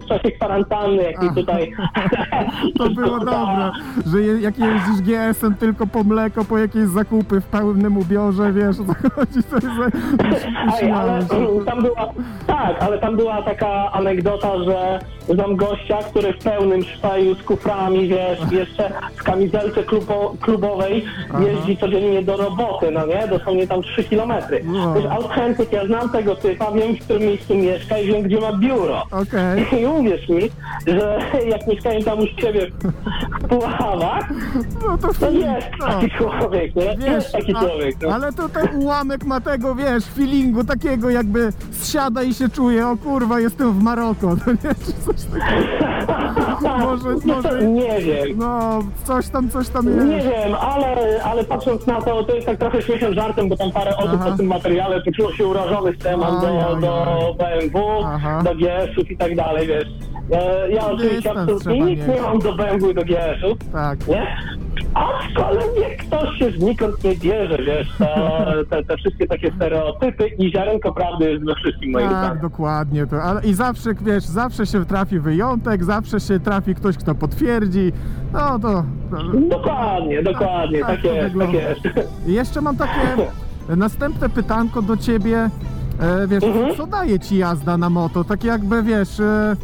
w 0.00 0.06
czasie 0.08 0.30
kwarantanny, 0.30 1.02
jak 1.02 1.22
mi 1.22 1.28
tutaj... 1.34 1.72
To 2.78 2.90
było 2.90 3.18
dobre, 3.18 3.70
że 4.06 4.20
je, 4.20 4.40
jak 4.40 4.54
jeździsz 4.58 5.00
GS-em 5.02 5.54
tylko 5.54 5.86
po 5.86 6.04
mleko, 6.04 6.44
po 6.44 6.58
jakieś 6.58 6.84
zakupy 6.84 7.40
w 7.40 7.46
pełnym 7.46 7.96
ubiorze, 7.98 8.52
wiesz 8.52 8.76
o 8.80 8.84
co 8.84 9.10
chodzi, 9.10 9.42
to 9.42 9.54
jest... 9.56 9.96
Ej, 10.82 10.90
ale 10.92 11.24
tam 11.66 11.82
była, 11.82 12.12
tak, 12.46 12.82
ale 12.82 12.98
tam 12.98 13.16
była 13.16 13.42
taka 13.42 13.92
anegdota, 13.92 14.64
że 14.64 14.98
znam 15.28 15.56
gościa, 15.56 15.98
który 16.10 16.32
w 16.32 16.38
pełnym 16.38 16.82
szpaju 16.84 17.34
z 17.34 17.42
kuframi, 17.42 18.08
wiesz, 18.08 18.52
jeszcze 18.52 18.92
w 19.16 19.22
kamizelce 19.22 19.82
klubo, 19.82 20.34
klubowej 20.40 21.04
jeździ 21.40 21.76
codziennie 21.76 22.22
do 22.22 22.36
roboty, 22.36 22.90
no 22.90 23.06
nie? 23.06 23.28
Dosłownie 23.28 23.66
tam 23.66 23.82
3 23.82 24.04
kilometry. 24.04 24.64
Wow. 24.66 24.94
Wiesz, 24.94 25.04
autentyk, 25.10 25.72
ja 25.72 25.86
znam 25.86 26.08
tego 26.14 26.36
typa, 26.36 26.72
wiem 26.72 26.96
w 26.96 27.00
którym 27.00 27.22
miejscu 27.22 27.54
mieszka 27.54 27.98
i 27.98 28.06
wiem 28.06 28.22
gdzie 28.22 28.40
ma 28.40 28.52
biuro. 28.52 29.02
Okej. 29.10 29.66
I 29.82 29.86
uwierz 29.86 30.28
mi, 30.28 30.50
że 30.86 31.18
jak 31.52 31.66
mieszkają 31.66 32.00
tam 32.02 32.18
u 32.18 32.26
ciebie 32.26 32.70
w 33.40 33.48
Puławach, 33.48 34.28
No 34.88 34.98
to, 34.98 35.08
to 35.20 35.30
jest 35.30 35.66
no. 35.80 35.86
taki 35.86 36.10
człowiek, 36.10 36.76
nie? 36.76 36.96
Wiesz, 36.98 37.06
jest 37.14 37.32
taki 37.32 37.56
a- 37.56 37.60
człowiek. 37.60 37.96
No. 38.02 38.08
ale 38.14 38.32
to 38.32 38.48
ten 38.48 38.68
ułamek 38.82 39.24
ma 39.24 39.40
tego, 39.40 39.74
wiesz, 39.74 40.04
feelingu 40.04 40.64
takiego 40.64 41.10
jakby 41.10 41.52
zsiada 41.72 42.22
i 42.22 42.34
się 42.34 42.48
czuje, 42.48 42.88
o 42.88 42.96
kurwa, 42.96 43.40
jestem 43.40 43.72
w 43.72 43.82
Maroko, 43.82 44.26
no 44.46 44.52
nie, 44.52 44.74
czy 44.74 44.92
coś 44.92 45.16
takiego. 45.24 45.84
Może, 46.78 47.08
może, 47.24 47.62
Nie 47.66 48.00
wiem. 48.00 48.38
no, 48.38 48.82
coś 49.04 49.28
tam, 49.28 49.50
coś 49.50 49.68
tam 49.68 50.08
Nie 50.08 50.16
jest. 50.16 50.28
wiem, 50.28 50.54
ale, 50.60 51.22
ale 51.24 51.44
patrząc 51.44 51.86
na 51.86 52.02
to, 52.02 52.24
to 52.24 52.34
jest 52.34 52.46
tak 52.46 52.58
trochę 52.58 52.82
śmiesznym 52.82 53.14
żartem, 53.14 53.48
bo 53.48 53.56
tam 53.56 53.70
parę 53.72 53.96
osób 53.96 54.10
Aha. 54.20 54.30
na 54.30 54.36
tym 54.36 54.46
materiale 54.46 55.00
poczuło 55.02 55.32
się 55.32 55.46
urażonych 55.46 55.98
temat 56.04 56.40
do, 56.40 56.76
do. 56.80 57.34
BMW, 57.38 57.78
Aha. 58.04 58.42
do 58.44 58.54
GS-ów 58.54 59.10
i 59.10 59.16
tak 59.16 59.36
dalej, 59.36 59.66
wiesz. 59.66 59.88
E, 60.32 60.70
Ja 60.70 60.86
oczywiście 60.86 61.14
Dystans 61.16 61.38
absolutnie 61.38 61.74
trzeba 61.74 61.86
nic 61.90 62.00
nie 62.00 62.06
mieć. 62.14 62.22
mam 62.22 62.38
do 62.38 62.52
BMW 62.54 62.90
i 62.90 62.94
do 62.94 63.02
GS-ów, 63.04 63.58
Tak. 63.72 64.08
nie? 64.08 64.26
Aczkolwiek 64.94 65.96
ktoś 66.06 66.38
się 66.38 66.50
znikąd 66.50 67.04
nie 67.04 67.14
bierze, 67.16 67.58
wiesz, 67.58 67.88
to, 67.98 68.04
te, 68.70 68.84
te 68.84 68.96
wszystkie 68.96 69.26
takie 69.26 69.52
stereotypy 69.56 70.26
i 70.28 70.50
ziarenko 70.52 70.92
prawdy 70.92 71.30
jest 71.30 71.44
we 71.44 71.54
wszystkim 71.54 71.92
moim 71.92 72.08
Tak, 72.08 72.18
zdaniem. 72.18 72.38
dokładnie 72.42 73.06
to. 73.06 73.22
Ale 73.22 73.42
i 73.44 73.54
zawsze, 73.54 73.90
wiesz, 74.00 74.24
zawsze 74.24 74.66
się 74.66 74.84
trafi 74.84 75.20
wyjątek, 75.20 75.84
zawsze 75.84 76.20
się 76.20 76.40
trafi 76.40 76.74
ktoś, 76.74 76.96
kto 76.96 77.14
potwierdzi. 77.14 77.92
No 78.32 78.58
to. 78.58 78.84
to 79.10 79.38
Dokładnie, 79.48 80.22
dokładnie, 80.22 80.78
Tak 80.80 80.88
tak, 80.88 81.00
to 81.02 81.06
jest, 81.08 81.20
tak 81.20 81.32
wygląda. 81.32 81.58
jest. 81.68 81.80
I 82.26 82.32
jeszcze 82.32 82.60
mam 82.60 82.76
takie 82.76 83.00
następne 83.76 84.28
pytanko 84.28 84.82
do 84.82 84.96
ciebie. 84.96 85.50
E, 86.00 86.26
wiesz, 86.28 86.44
Mhm. 86.44 86.76
co 86.76 86.86
daje 86.86 87.20
ci 87.20 87.36
jazda 87.36 87.76
na 87.76 87.90
moto? 87.90 88.24
Tak 88.24 88.44
jakby 88.44 88.82
wiesz, 88.82 89.20
e, 89.20 89.56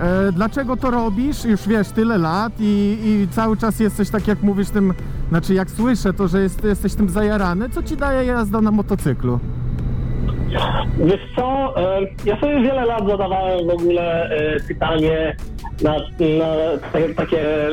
e, 0.00 0.32
dlaczego 0.32 0.76
to 0.76 0.90
robisz? 0.90 1.44
Już 1.44 1.68
wiesz, 1.68 1.88
tyle 1.88 2.18
lat 2.18 2.52
i, 2.60 2.98
i 3.04 3.28
cały 3.34 3.56
czas 3.56 3.80
jesteś 3.80 4.10
tak 4.10 4.28
jak 4.28 4.42
mówisz 4.42 4.68
tym, 4.70 4.94
znaczy 5.28 5.54
jak 5.54 5.70
słyszę 5.70 6.12
to, 6.12 6.28
że 6.28 6.42
jest, 6.42 6.64
jesteś 6.64 6.94
tym 6.94 7.08
zajarany. 7.08 7.68
Co 7.70 7.82
ci 7.82 7.96
daje 7.96 8.24
jazda 8.26 8.60
na 8.60 8.70
motocyklu? 8.70 9.38
Wiesz 10.98 11.20
co, 11.36 11.76
e, 11.76 12.00
ja 12.24 12.40
sobie 12.40 12.60
wiele 12.60 12.84
lat 12.84 13.06
zadawałem 13.06 13.66
w 13.66 13.70
ogóle 13.70 14.30
e, 14.30 14.60
pytanie 14.60 15.36
na, 15.82 15.92
na 15.92 16.78
takie, 16.92 17.14
takie, 17.14 17.68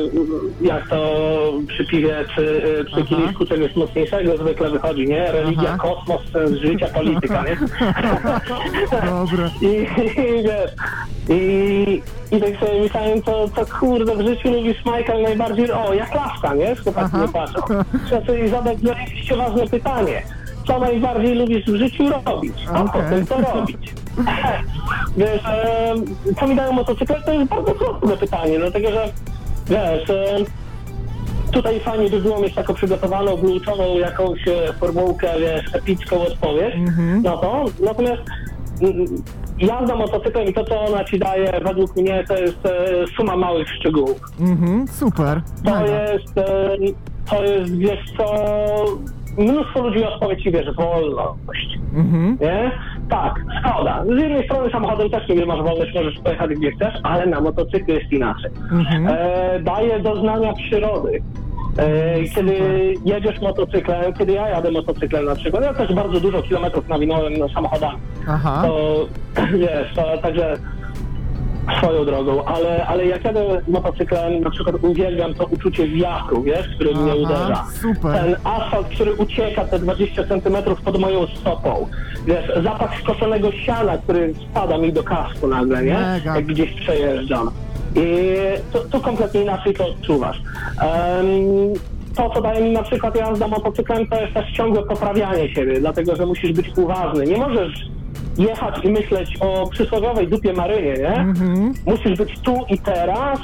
jak 0.60 0.88
to 0.88 1.52
przy 1.66 1.84
piwie 1.84 2.24
czy 2.34 2.62
e, 2.80 2.84
przy 2.84 2.96
Aha. 3.00 3.06
kieliszku 3.08 3.46
czegoś 3.46 3.76
mocniejszego 3.76 4.36
zwykle 4.36 4.70
wychodzi, 4.70 5.08
nie? 5.08 5.32
Religia, 5.32 5.68
Aha. 5.68 5.78
kosmos, 5.78 6.20
sens 6.32 6.50
życia, 6.50 6.88
polityka, 6.88 7.44
nie? 7.44 7.56
Dobre. 9.10 9.50
I, 9.60 9.66
i 9.66 10.42
wiesz, 10.42 10.70
i, 11.28 12.02
i 12.32 12.40
tak 12.40 12.56
sobie 12.60 12.80
myślałem, 12.82 13.22
co, 13.22 13.48
co 13.48 13.78
kurde 13.80 14.16
w 14.16 14.20
życiu 14.26 14.50
lubisz 14.50 14.84
Michael 14.84 15.22
najbardziej, 15.22 15.72
o, 15.72 15.94
jak 15.94 16.14
laska, 16.14 16.54
nie? 16.54 16.76
Chłopaki 16.76 17.16
nie 17.16 17.28
patrzą. 17.28 17.60
Trzeba 18.06 18.26
sobie 18.26 18.48
zadać 18.48 18.78
rzeczywiście 18.82 19.36
ważne 19.36 19.66
pytanie. 19.66 20.22
Co 20.70 20.78
najbardziej 20.78 21.34
lubisz 21.34 21.64
w 21.66 21.76
życiu 21.76 22.04
robić? 22.26 22.54
A 22.74 22.82
Okej. 22.84 23.02
potem 23.02 23.26
to 23.26 23.36
robić. 23.54 23.94
Wiesz, 25.16 25.42
em, 25.46 26.04
co 26.40 26.46
mi 26.46 26.56
dają 26.56 26.72
motocykle? 26.72 27.22
To 27.26 27.32
jest 27.32 27.50
bardzo 27.50 27.74
trudne 27.74 28.16
pytanie, 28.16 28.58
dlatego 28.58 28.90
że, 28.90 29.04
wiesz, 29.66 30.10
em, 30.10 30.44
tutaj 31.52 31.80
fajnie 31.80 32.10
by 32.10 32.20
było 32.20 32.40
mieć 32.40 32.54
taką 32.54 32.74
przygotowaną, 32.74 33.36
wyuczoną 33.36 33.98
jakąś 33.98 34.48
e, 34.48 34.72
formułkę, 34.72 35.28
wiesz, 35.40 35.74
epicką 35.74 36.20
odpowiedź 36.20 36.74
Mhm. 36.74 37.22
na 37.22 37.36
to. 37.36 37.64
Natomiast 37.84 38.22
mm, 38.82 39.04
jazda 39.58 39.96
motocyklem 39.96 40.48
i 40.48 40.54
to, 40.54 40.64
co 40.64 40.80
ona 40.80 41.04
ci 41.04 41.18
daje, 41.18 41.60
według 41.64 41.96
mnie, 41.96 42.24
to 42.28 42.36
jest 42.38 42.66
e, 42.66 42.86
suma 43.16 43.36
małych 43.36 43.68
szczegółów. 43.68 44.20
Mhm, 44.40 44.88
super. 44.88 45.42
To 45.64 45.70
Mega. 45.70 45.86
jest, 46.12 46.38
e, 46.38 46.70
to 47.30 47.44
jest, 47.44 47.76
wiesz 47.78 48.04
co, 48.16 48.34
mnóstwo 49.40 49.82
ludzi 49.82 50.04
odpowie 50.04 50.36
ci, 50.36 50.50
wiesz, 50.50 50.74
wolność. 50.74 51.78
Mhm. 51.94 52.38
Nie? 52.40 52.70
Tak, 53.08 53.34
szkoda. 53.60 54.04
Z 54.04 54.20
jednej 54.20 54.44
strony 54.44 54.70
samochodem 54.70 55.10
też 55.10 55.28
nie 55.28 55.46
masz 55.46 55.62
wolność, 55.62 55.94
możesz 55.94 56.18
pojechać 56.18 56.50
gdzie 56.50 56.72
chcesz, 56.72 56.94
ale 57.02 57.26
na 57.26 57.40
motocyklu 57.40 57.94
jest 57.94 58.12
inaczej. 58.12 58.50
Mhm. 58.72 59.08
E, 59.08 59.60
daje 59.60 60.00
doznania 60.00 60.52
przyrody. 60.52 61.22
E, 61.78 62.24
kiedy 62.34 62.54
jedziesz 63.04 63.40
motocyklem, 63.40 64.12
kiedy 64.12 64.32
ja 64.32 64.48
jadę 64.48 64.70
motocyklem 64.70 65.24
na 65.24 65.34
przykład, 65.34 65.64
ja 65.64 65.74
też 65.74 65.94
bardzo 65.94 66.20
dużo 66.20 66.42
kilometrów 66.42 66.88
nawinąłem 66.88 67.32
samochodami. 67.54 67.98
Aha. 68.28 68.62
To 68.66 69.06
wiesz, 69.60 69.94
to, 69.94 70.18
także 70.22 70.56
swoją 71.78 72.04
drogą, 72.04 72.44
ale, 72.44 72.86
ale 72.86 73.06
jak 73.06 73.24
jadę 73.24 73.60
motocyklem, 73.68 74.40
na 74.40 74.50
przykład 74.50 74.76
uwielbiam 74.82 75.34
to 75.34 75.44
uczucie 75.44 75.88
wiatru, 75.88 76.42
wiesz, 76.42 76.68
który 76.74 76.94
mnie 76.94 77.12
Aha, 77.12 77.22
uderza. 77.24 77.64
super. 77.80 78.12
Ten 78.20 78.36
asfalt, 78.44 78.86
który 78.88 79.14
ucieka 79.14 79.64
te 79.64 79.78
20 79.78 80.24
centymetrów 80.24 80.82
pod 80.82 80.98
moją 81.00 81.26
stopą. 81.26 81.86
Wiesz, 82.26 82.64
zapach 82.64 83.00
skoszonego 83.00 83.52
siana, 83.52 83.98
który 83.98 84.34
spada 84.50 84.78
mi 84.78 84.92
do 84.92 85.02
kasku 85.02 85.48
nagle, 85.48 85.84
nie? 85.84 85.94
Mega. 85.94 86.36
Jak 86.36 86.46
gdzieś 86.46 86.72
przejeżdżam. 86.72 87.50
I 87.96 88.26
to, 88.72 88.78
to 88.78 89.00
kompletnie 89.00 89.42
inaczej 89.42 89.74
to 89.74 89.86
odczuwasz. 89.88 90.42
Em, 90.80 91.26
to, 92.16 92.30
co 92.30 92.40
daje 92.42 92.64
mi 92.64 92.70
na 92.70 92.82
przykład 92.82 93.16
jazda 93.16 93.48
motocyklem, 93.48 94.06
to 94.06 94.20
jest 94.20 94.34
też 94.34 94.52
ciągłe 94.52 94.82
poprawianie 94.82 95.54
siebie, 95.54 95.80
dlatego 95.80 96.16
że 96.16 96.26
musisz 96.26 96.52
być 96.52 96.78
uważny. 96.78 97.26
Nie 97.26 97.36
możesz 97.36 97.72
jechać 98.40 98.84
i 98.84 98.88
myśleć 98.88 99.36
o 99.40 99.66
przysłowiowej 99.66 100.28
dupie 100.28 100.52
Marynie, 100.52 100.94
nie? 100.94 101.14
Mhm. 101.14 101.74
Musisz 101.86 102.18
być 102.18 102.38
tu 102.38 102.64
i 102.68 102.78
teraz, 102.78 103.38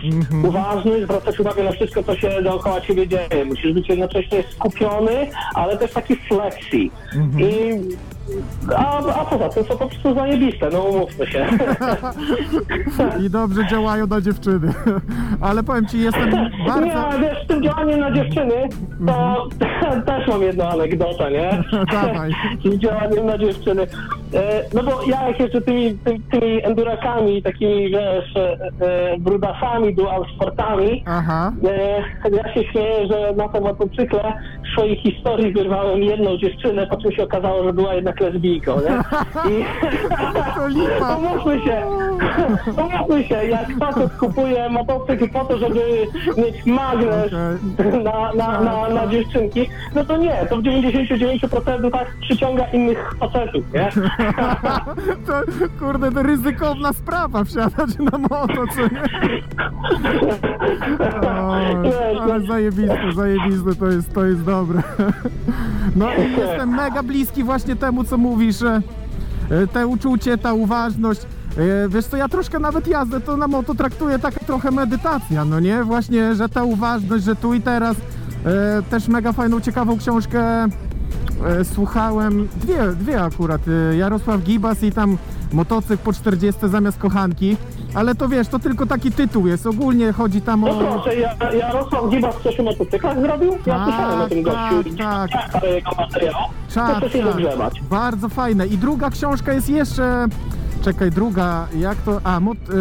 uważny, 0.45 1.05
zwracać 1.05 1.41
uwagę 1.41 1.63
na 1.63 1.73
wszystko, 1.73 2.03
co 2.03 2.17
się 2.17 2.43
dookoła 2.43 2.81
ciebie 2.81 3.09
dzieje. 3.09 3.45
Musisz 3.45 3.73
być 3.73 3.89
jednocześnie 3.89 4.45
skupiony, 4.51 5.31
ale 5.55 5.77
też 5.77 5.93
taki 5.93 6.17
flexi. 6.17 6.91
Mhm. 7.17 7.51
I, 7.51 7.81
a, 8.77 8.99
a 9.21 9.25
poza 9.25 9.49
tym 9.49 9.65
są 9.65 9.77
po 9.77 9.87
prostu 9.87 10.15
zajebiste, 10.15 10.69
no 10.73 10.81
umówmy 10.83 11.27
się. 11.27 11.47
I 13.27 13.31
dobrze 13.31 13.67
działają 13.67 14.07
na 14.07 14.21
dziewczyny. 14.21 14.73
Ale 15.41 15.63
powiem 15.63 15.87
ci, 15.87 16.01
jestem 16.01 16.31
bardzo... 16.67 16.87
Nie, 16.87 17.21
wiesz, 17.21 17.45
z 17.45 17.47
tym 17.47 17.63
działaniem 17.63 18.01
na 18.01 18.13
dziewczyny, 18.13 18.55
to 19.07 19.49
też 20.07 20.29
mam 20.29 20.43
jedną 20.43 20.69
anegdotę, 20.69 21.31
nie? 21.31 21.63
Dawaj. 21.93 22.33
Z 22.61 22.63
tym 22.63 22.81
działaniem 22.81 23.27
na 23.27 23.39
dziewczyny. 23.39 23.83
E, 24.35 24.63
No 24.75 24.83
bo 24.83 25.03
ja 25.03 25.29
jak 25.29 25.41
jeszcze 25.41 25.61
tymi, 25.61 25.99
tymi, 25.99 26.21
tymi 26.21 26.65
endurakami, 26.67 27.43
takimi, 27.43 27.91
wiesz, 27.91 28.37
e, 28.37 28.59
e, 28.81 29.19
brudasami, 29.19 29.95
dual 29.95 30.25
sportami, 30.37 31.03
Aha. 31.07 31.53
e, 32.25 32.31
ja 32.37 32.55
się 32.55 32.65
śmieję, 32.73 33.07
że 33.11 33.33
na 33.37 33.49
tym 33.49 33.63
motocykle 33.63 34.33
w 34.65 34.73
swojej 34.73 34.97
historii 34.97 35.53
wyrwałem 35.53 36.03
jedną 36.03 36.37
dziewczynę, 36.39 36.87
po 36.87 36.97
czym 36.97 37.13
się 37.13 37.25
okazało, 37.25 37.65
że 37.65 37.73
była 37.73 37.95
jednak 37.95 38.16
lesbijką, 38.21 38.77
nie? 38.81 39.03
I 39.51 39.65
umówmy 41.17 41.61
się, 41.65 41.83
umówmy 42.77 43.25
się, 43.25 43.35
jak 43.35 43.79
facet 43.79 44.13
kupuje 44.13 44.71
motocykl 44.71 45.29
po 45.29 45.45
to, 45.45 45.59
żeby 45.59 45.81
mieć 46.37 46.67
magnes 46.67 47.33
na, 48.05 48.33
na, 48.35 48.61
na, 48.61 48.89
na 48.89 49.07
dziewczynki, 49.07 49.69
no 49.95 50.05
to 50.05 50.17
nie, 50.17 50.47
to 50.51 50.57
w 50.57 50.63
99% 50.63 51.91
tak 51.93 52.17
przyciąga 52.21 52.65
innych 52.65 53.15
facetów, 53.19 53.65
nie? 53.75 53.89
To, 55.27 55.43
kurde, 55.79 56.13
to 56.13 56.23
ryzykowna 56.23 56.93
sprawa 56.93 57.45
wsiadać 57.45 57.99
na 57.99 58.19
moto, 58.19 58.67
co 58.75 58.83
nie? 58.83 59.03
O, 61.27 62.23
ale 62.23 62.41
zajebiste, 62.41 63.13
zajebiste, 63.15 63.75
to 63.75 63.87
jest, 63.87 64.15
to 64.15 64.25
jest 64.25 64.45
dobre. 64.45 64.83
No 65.97 66.07
i 66.15 66.41
jestem 66.41 66.69
mega 66.75 67.03
bliski 67.03 67.45
właśnie 67.45 67.77
temu, 67.77 68.05
co 68.05 68.19
mówisz, 68.19 68.59
że 68.59 68.83
e, 69.51 69.67
te 69.67 69.87
uczucie, 69.87 70.39
ta 70.39 70.53
uważność. 70.53 71.21
E, 71.23 71.89
Wiesz 71.89 72.07
co, 72.07 72.17
ja 72.17 72.29
troszkę 72.29 72.59
nawet 72.59 72.87
jazdę 72.87 73.21
to 73.21 73.37
na 73.37 73.49
moto 73.49 73.75
traktuję 73.75 74.19
taka 74.19 74.41
trochę 74.41 74.71
medytacja, 74.71 75.45
no 75.45 75.61
nie? 75.61 75.85
Właśnie, 75.85 76.35
że 76.35 76.49
ta 76.49 76.65
uważność, 76.65 77.25
że 77.25 77.37
tu 77.37 77.55
i 77.55 77.61
teraz 77.61 77.97
e, 78.45 78.83
też 78.91 79.09
mega 79.09 79.33
fajną, 79.33 79.61
ciekawą 79.61 79.99
książkę 79.99 80.69
słuchałem, 81.75 82.49
dwie, 82.57 82.79
dwie 83.01 83.23
akurat, 83.23 83.61
Jarosław 83.99 84.41
Gibas 84.43 84.83
i 84.83 84.93
tam 84.93 85.19
motocykl 85.53 86.03
po 86.05 86.13
40 86.13 86.69
zamiast 86.69 86.99
kochanki, 86.99 87.57
ale 87.95 88.15
to 88.15 88.29
wiesz, 88.29 88.49
to 88.49 88.59
tylko 88.59 88.87
taki 88.87 89.13
tytuł 89.13 89.47
jest, 89.47 89.67
ogólnie 89.67 90.13
chodzi 90.13 90.41
tam 90.41 90.61
No 90.61 90.71
o... 90.71 90.75
proszę, 91.03 91.17
ja, 91.17 91.53
Jarosław 91.53 92.11
Gibas 92.11 92.35
coś 92.45 92.61
o 92.61 92.63
motocyklach 92.63 93.21
zrobił? 93.21 93.53
Ja 93.67 93.75
Tak, 93.75 93.85
słyszałem 93.85 94.21
o 94.21 94.29
tym 94.29 94.43
gościu. 94.43 94.97
tak, 94.99 95.31
tak. 95.31 95.53
parę 95.53 95.69
jego 95.69 95.91
materiałów. 95.99 96.51
Czad, 96.69 96.99
Proszę 96.99 97.11
się 97.19 97.23
czad. 97.25 97.33
dogrzebać. 97.33 97.81
Bardzo 97.91 98.29
fajne. 98.29 98.67
I 98.67 98.79
druga 98.79 99.11
książka 99.11 99.53
jest 99.53 99.69
jeszcze. 99.71 100.27
Czekaj, 100.83 101.11
druga, 101.11 101.67
jak 101.79 101.97
to. 101.99 102.21
A, 102.25 102.41
mot, 102.41 102.59
yy, 102.69 102.75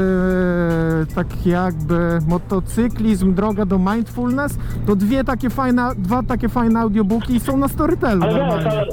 tak 1.16 1.46
jakby 1.46 2.20
motocyklizm, 2.28 3.34
droga 3.34 3.66
do 3.66 3.80
mindfulness. 3.80 4.58
To 4.88 4.96
dwie 4.96 5.24
takie 5.24 5.50
fajne, 5.50 5.90
dwa 5.98 6.24
takie 6.24 6.50
fajne 6.50 6.80
audiobooki 6.80 7.36
i 7.36 7.40
są 7.40 7.58
na 7.58 7.68
Storytelu. 7.68 8.24
Ale 8.24 8.32
wiesz, 8.34 8.42
normalnie. 8.42 8.72
ale... 8.72 8.88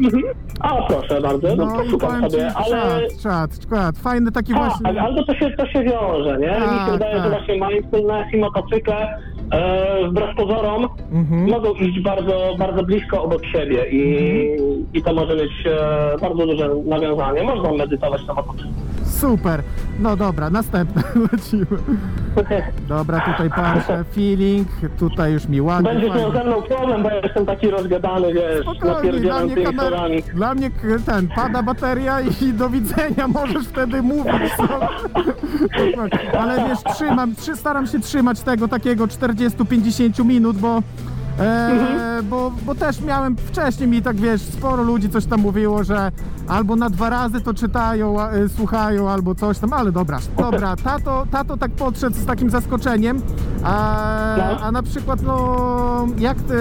Mhm. 0.00 0.22
A 0.60 0.82
proszę 0.82 1.20
bardzo, 1.20 1.56
no, 1.56 1.66
No 1.66 1.76
poszukam 1.76 2.08
powiem 2.10 2.24
ci, 2.24 2.30
sobie, 2.30 2.52
ale... 2.54 2.70
czad, 3.10 3.20
czad, 3.22 3.50
czad. 3.70 3.98
Fajny 3.98 4.32
taki 4.32 4.52
Tak, 4.52 4.62
właśnie. 4.62 5.02
albo 5.02 5.24
to 5.24 5.34
się, 5.34 5.50
to 5.50 5.66
się 5.66 5.82
wiąże, 5.84 6.38
nie? 6.40 6.46
Mi 6.46 6.54
Tak, 6.54 6.86
się 6.86 6.92
wydaje, 6.92 7.14
że 7.16 7.20
tak. 7.22 7.30
właśnie 7.30 7.54
mindfulness 7.68 8.34
i 8.34 8.36
motocykle 8.36 9.18
e, 9.50 10.08
wbrew 10.08 10.36
pozorom 10.36 10.88
Mhm. 11.12 11.50
mogą 11.50 11.72
iść 11.72 12.00
bardzo, 12.00 12.54
bardzo 12.58 12.82
blisko 12.82 13.22
obok 13.22 13.46
siebie 13.46 13.86
i, 13.90 14.56
i 14.94 15.02
to 15.02 15.14
może 15.14 15.36
mieć 15.36 15.52
e, 15.66 16.18
bardzo 16.20 16.46
duże 16.46 16.70
nawiązanie. 16.86 17.42
Można 17.42 17.72
medytować 17.72 18.26
na 18.26 18.34
motocyklu. 18.34 18.70
Super. 19.04 19.62
No 20.00 20.16
dobra, 20.16 20.50
następne 20.50 21.02
lecimy. 21.32 21.66
Dobra, 22.88 23.20
tutaj 23.20 23.50
patrzę. 23.50 24.04
Feeling, 24.14 24.68
tutaj 24.98 25.32
już 25.32 25.48
mi 25.48 25.60
ładnie. 25.60 25.90
Będziesz 25.92 26.08
fajnie. 26.10 26.22
miał 26.24 26.32
ze 26.32 26.44
mną 26.44 26.62
problem, 26.62 27.02
bo 27.02 27.08
ja 27.08 27.16
jestem 27.20 27.46
taki 27.46 27.70
rozgadany, 27.70 28.34
wiesz, 28.34 28.60
Spokojnie, 28.62 28.80
dla 28.82 28.94
napierdzielam 28.94 29.44
mnie, 29.44 29.54
tymi 29.54 29.66
kamer... 29.66 29.88
słowami. 29.88 30.22
dla 30.34 30.54
mnie 30.54 30.70
k- 30.70 30.76
ten, 31.06 31.28
pada 31.28 31.62
bateria 31.62 32.20
i 32.20 32.52
do 32.58 32.70
widzenia, 32.70 33.28
możesz 33.28 33.66
wtedy 33.68 34.02
mówić. 34.02 34.52
Co? 34.56 34.80
Ale 36.40 36.68
wiesz, 36.68 36.94
trzymam, 36.94 37.34
trzy, 37.34 37.56
staram 37.56 37.86
się 37.86 38.00
trzymać 38.00 38.40
tego 38.40 38.68
takiego 38.68 39.06
40-50 39.06 40.24
minut, 40.24 40.56
bo, 40.56 40.82
e, 41.38 42.20
bo, 42.22 42.52
bo 42.66 42.74
też 42.74 43.00
miałem 43.00 43.36
wcześniej 43.36 43.88
mi 43.88 44.02
tak 44.02 44.16
wiesz, 44.16 44.42
sporo 44.42 44.82
ludzi 44.82 45.08
coś 45.10 45.26
tam 45.26 45.40
mówiło, 45.40 45.84
że 45.84 46.12
albo 46.48 46.76
na 46.76 46.90
dwa 46.90 47.10
razy 47.10 47.40
to 47.40 47.54
czytają, 47.54 48.20
a, 48.20 48.30
e, 48.30 48.48
słuchają, 48.48 49.10
albo 49.10 49.34
coś 49.34 49.58
tam, 49.58 49.72
ale 49.72 49.92
dobra, 49.92 50.18
dobra, 50.38 50.76
tato, 50.76 51.26
tato 51.30 51.56
tak 51.56 51.70
podszedł 51.70 52.16
z 52.16 52.26
takim 52.26 52.50
zaskoczeniem, 52.50 53.22
a, 53.64 54.34
No. 54.38 54.60
a 54.66 54.72
na 54.72 54.82
przykład, 54.82 55.22
no, 55.22 56.06
jak 56.18 56.36
ty, 56.42 56.54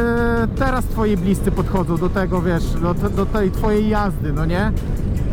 teraz 0.55 0.85
twoi 0.85 1.17
bliscy 1.17 1.51
podchodzą 1.51 1.97
do 1.97 2.09
tego, 2.09 2.41
wiesz, 2.41 2.63
do, 2.81 2.93
do 3.09 3.25
tej 3.25 3.51
twojej 3.51 3.89
jazdy, 3.89 4.33
no 4.33 4.45
nie? 4.45 4.71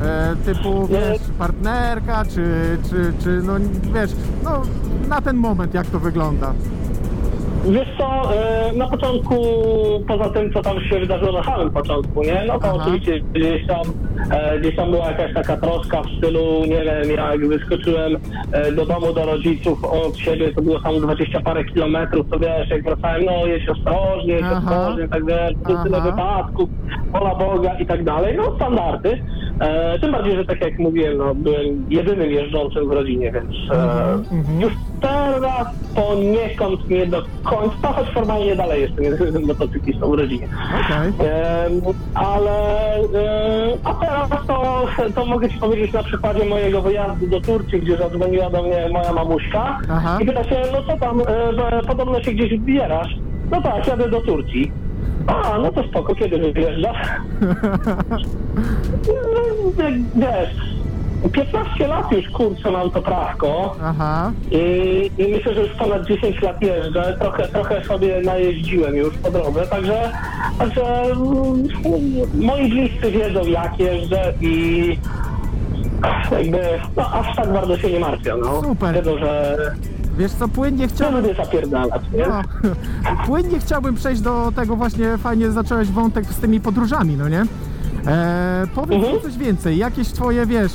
E, 0.03 0.37
typu, 0.44 0.87
wiesz, 0.87 1.18
partnerka, 1.38 2.24
czy, 2.24 2.79
czy, 2.90 3.12
czy, 3.22 3.42
no, 3.46 3.53
wiesz, 3.94 4.11
no, 4.44 4.62
na 5.09 5.20
ten 5.20 5.37
moment 5.37 5.74
jak 5.74 5.87
to 5.87 6.00
wygląda? 6.00 6.53
Wiesz 7.64 7.88
co, 7.99 8.35
e, 8.35 8.73
na 8.73 8.88
początku, 8.88 9.35
poza 10.09 10.31
tym, 10.31 10.53
co 10.53 10.62
tam 10.62 10.81
się 10.81 11.01
wydarzyło 11.01 11.33
na 11.33 11.44
samym 11.44 11.70
początku, 11.70 12.23
nie? 12.23 12.44
No 12.46 12.59
to 12.59 12.66
Aha. 12.66 12.79
oczywiście 12.83 13.20
gdzieś 13.20 13.66
tam, 13.66 13.81
e, 14.31 14.59
gdzieś 14.59 14.77
tam 14.77 14.90
była 14.90 15.11
jakaś 15.11 15.35
taka 15.35 15.57
troska 15.57 16.03
w 16.03 16.18
stylu, 16.18 16.64
nie 16.66 16.83
wiem, 16.83 17.11
jak 17.16 17.49
wyskoczyłem 17.49 18.16
e, 18.53 18.73
do 18.73 18.87
domu 18.87 19.12
do 19.12 19.27
rodziców 19.27 19.85
od 19.85 20.18
siebie, 20.18 20.55
to 20.55 20.62
było 20.62 20.81
tam 20.81 21.01
20 21.01 21.40
parę 21.40 21.64
kilometrów, 21.64 22.27
to 22.31 22.38
wiesz, 22.38 22.70
jak 22.70 22.83
wracałem, 22.83 23.25
no 23.25 23.46
jedź 23.46 23.68
ostrożnie, 23.68 24.33
jedź 24.33 24.44
Aha. 24.44 24.59
ostrożnie, 24.59 25.09
tak 25.09 25.27
wiesz, 25.27 25.55
tyle 25.85 26.01
wypadków, 26.01 26.70
wola 27.12 27.35
Boga 27.35 27.79
i 27.79 27.87
tak 27.87 28.05
dalej, 28.05 28.37
no 28.37 28.57
standardy. 28.57 29.23
Tym 30.01 30.12
bardziej, 30.12 30.37
że 30.37 30.44
tak 30.44 30.61
jak 30.61 30.79
mówiłem, 30.79 31.18
no 31.18 31.35
byłem 31.35 31.87
jedynym 31.90 32.31
jeżdżącym 32.31 32.88
w 32.88 32.92
rodzinie, 32.92 33.33
więc 33.33 33.51
e, 33.70 34.12
mhm. 34.12 34.61
już 34.61 34.73
teraz 35.01 35.66
poniekąd 35.94 36.90
nie 36.90 37.07
do 37.07 37.23
końca, 37.50 37.92
choć 37.92 38.08
formalnie 38.08 38.56
dalej 38.56 38.82
jestem 38.82 39.46
motocyklistą 39.46 40.10
w 40.10 40.14
rodzinie. 40.14 40.48
Em, 40.48 41.80
ale 42.14 42.50
a 43.84 43.94
teraz 43.94 44.28
to, 44.46 44.86
to 45.14 45.26
mogę 45.26 45.48
Ci 45.48 45.58
powiedzieć 45.58 45.92
na 45.92 46.02
przykładzie 46.02 46.44
mojego 46.44 46.82
wyjazdu 46.82 47.26
do 47.26 47.40
Turcji, 47.40 47.80
gdzie 47.80 47.96
zadzwoniła 47.96 48.50
do 48.50 48.62
mnie 48.62 48.88
moja 48.92 49.12
mamuśka 49.12 49.78
Aha. 49.90 50.18
i 50.20 50.26
pyta 50.26 50.44
się, 50.44 50.62
no 50.72 50.82
co 50.82 51.00
tam, 51.00 51.20
e, 51.20 51.24
że 51.54 51.80
podobno 51.86 52.22
się 52.22 52.32
gdzieś 52.32 52.50
wybierasz. 52.50 53.16
No 53.50 53.62
tak, 53.62 53.86
jadę 53.86 54.10
do 54.10 54.20
Turcji. 54.20 54.72
A, 55.26 55.58
no 55.58 55.72
to 55.72 55.82
spoko, 55.82 56.14
kiedy 56.14 56.52
wyjeżdżasz? 56.52 57.06
No, 59.34 59.40
Wiesz, 60.16 60.79
15 61.28 61.87
lat 61.88 62.12
już 62.12 62.30
kurczę 62.30 62.70
mam 62.70 62.90
to 62.90 63.02
prawko. 63.02 63.76
Aha. 63.85 64.33
I, 64.50 65.11
I 65.18 65.28
myślę, 65.33 65.54
że 65.54 65.61
już 65.62 65.70
ponad 65.70 66.06
10 66.06 66.42
lat 66.42 66.62
jeżdżę, 66.62 67.16
trochę, 67.20 67.48
trochę 67.48 67.85
sobie 67.85 68.20
najeździłem 68.24 68.96
już 68.96 69.14
po 69.16 69.30
drodze, 69.30 69.66
także, 69.66 70.12
także 70.59 71.02
mm, 71.02 71.68
moi 72.35 72.68
bliscy 72.70 73.11
wiedzą 73.11 73.40
jak 73.46 73.78
jeżdżę 73.80 74.33
i 74.40 74.98
jakby 76.33 76.59
no, 76.96 77.11
aż 77.12 77.37
tak 77.37 77.52
bardzo 77.52 77.78
się 77.78 77.90
nie 77.92 78.00
martwią, 78.00 78.37
no. 78.37 78.62
Super. 78.62 78.94
Wiedzą, 78.94 79.18
że 79.18 79.56
Wiesz 80.18 80.33
co, 80.33 80.48
płynnie 80.48 80.78
nie 80.83 80.88
chciałbym... 80.88 81.20
lubię 81.22 81.35
zapierdalać, 81.35 82.02
nie? 82.14 82.26
No, 82.28 82.42
płynnie 83.26 83.59
chciałbym 83.59 83.94
przejść 83.94 84.20
do 84.20 84.52
tego 84.56 84.76
właśnie, 84.76 85.18
fajnie 85.18 85.50
zacząłeś 85.50 85.88
wątek 85.88 86.24
z 86.24 86.40
tymi 86.40 86.61
podróżami, 86.61 87.16
no 87.16 87.28
nie? 87.28 87.42
E, 88.06 88.66
powiedz 88.74 88.96
Mhm. 88.98 89.14
mi 89.16 89.22
coś 89.22 89.37
więcej, 89.38 89.76
jakieś 89.78 90.09
twoje, 90.09 90.46
wiesz, 90.46 90.72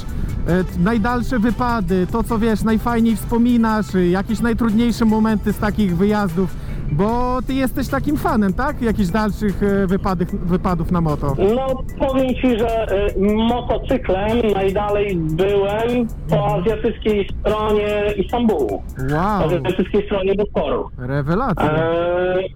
najdalsze 0.79 1.39
wypady, 1.39 2.07
to 2.11 2.23
co 2.23 2.39
wiesz, 2.39 2.63
najfajniej 2.63 3.15
wspominasz, 3.15 3.95
y, 3.95 4.07
jakieś 4.07 4.39
najtrudniejsze 4.39 5.05
momenty 5.05 5.53
z 5.53 5.57
takich 5.59 5.97
wyjazdów, 5.97 6.55
bo 6.91 7.39
ty 7.47 7.53
jesteś 7.53 7.87
takim 7.87 8.17
fanem, 8.17 8.53
tak? 8.53 8.81
Jakichś 8.81 9.09
dalszych 9.09 9.63
e, 9.63 9.87
wypadych, 9.87 10.27
wypadów 10.45 10.91
na 10.91 11.01
moto. 11.01 11.35
No, 11.55 11.83
powiem 12.07 12.35
ci, 12.35 12.59
że 12.59 12.87
y, 13.17 13.21
motocyklem 13.49 14.37
najdalej 14.53 15.15
byłem 15.17 16.07
po 16.29 16.55
azjatyckiej 16.55 17.29
stronie 17.41 18.13
Istambułu. 18.17 18.83
Po 19.09 19.15
Wow, 19.15 19.43
azjatyckiej 19.43 20.05
stronie 20.05 20.35
Bosporu. 20.35 20.89
rewelacja. 20.97 21.71
Eee, 21.73 22.55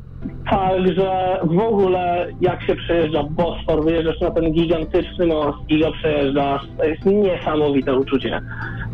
Także 0.49 1.39
w 1.43 1.60
ogóle 1.60 2.28
jak 2.41 2.63
się 2.63 2.75
przejeżdża 2.75 3.23
Bosfor, 3.23 3.84
wyjeżdżasz 3.84 4.21
na 4.21 4.32
ten 4.32 4.52
gigantyczny 4.52 5.28
most 5.28 5.58
i 5.69 5.80
go 5.80 5.91
przejeżdżasz, 5.91 6.62
to 6.78 6.84
jest 6.84 7.06
niesamowite 7.06 7.95
uczucie. 7.95 8.41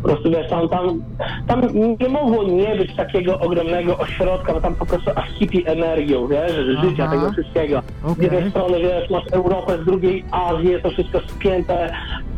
Po 0.02 0.08
prostu 0.08 0.30
wiesz, 0.30 0.50
tam, 0.50 0.68
tam, 0.68 1.02
tam 1.46 1.62
nie 2.00 2.08
mogło 2.08 2.42
nie 2.44 2.76
być 2.76 2.96
takiego 2.96 3.38
ogromnego 3.40 3.98
ośrodka, 3.98 4.52
bo 4.52 4.60
tam 4.60 4.74
po 4.74 4.86
prostu 4.86 5.10
aż 5.14 5.30
kipi 5.38 5.68
energią, 5.68 6.26
wiesz, 6.26 6.52
życia 6.52 7.04
Aha. 7.04 7.16
tego 7.16 7.32
wszystkiego. 7.32 7.82
Z 8.04 8.10
Okej. 8.10 8.24
jednej 8.24 8.50
strony, 8.50 8.78
wiesz, 8.78 9.10
masz 9.10 9.24
Europę, 9.32 9.78
z 9.82 9.84
drugiej 9.84 10.24
Azję, 10.30 10.80
to 10.80 10.90
wszystko 10.90 11.20
spięte, 11.20 11.92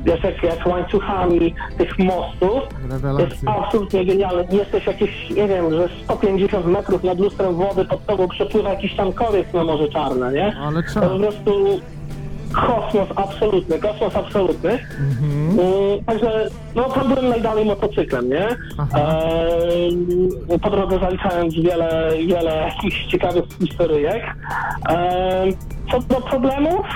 wiesz, 0.05 0.25
jak, 0.25 0.43
jak 0.43 0.67
łańcuchami 0.67 1.55
tych 1.79 1.99
mostów. 1.99 2.41
To 2.41 2.79
jest 2.79 2.91
Rewelacja. 3.05 3.57
absolutnie 3.57 4.05
genialne. 4.07 4.45
Jesteś 4.51 4.87
jakieś, 4.87 5.31
nie 5.31 5.49
wiem, 5.49 5.71
że 5.75 5.89
150 6.05 6.67
metrów 6.67 7.05
nad 7.05 7.19
lustrem 7.19 7.55
wody 7.55 7.85
pod 7.85 8.07
tobą 8.07 8.29
przepływa 8.29 8.71
jakiś 8.71 8.97
tankowiec 8.99 9.53
na 9.55 9.65
Morze 9.65 9.89
Czarne, 9.89 10.33
nie? 10.33 10.57
Ale 10.57 10.83
To 10.83 11.01
po 11.01 11.19
prostu 11.19 11.81
kosmos 12.53 13.09
absolutny, 13.17 13.79
kosmos 13.79 14.17
absolutny. 14.17 14.71
Mhm. 14.71 15.51
Mm, 15.51 16.05
Także, 16.07 16.49
no 16.75 16.85
tam 16.85 17.09
byłem 17.09 17.29
najdalej 17.29 17.65
motocyklem, 17.65 18.29
nie? 18.29 18.47
Eee, 18.95 20.59
po 20.63 20.71
drodze 20.71 20.99
zaliczając 20.99 21.55
wiele, 21.55 22.11
wiele 22.27 22.57
jakichś 22.57 23.07
ciekawych 23.07 23.45
historyjek. 23.59 24.23
Eee, 24.89 25.53
co 25.93 26.01
do 26.01 26.15
problemów, 26.21 26.87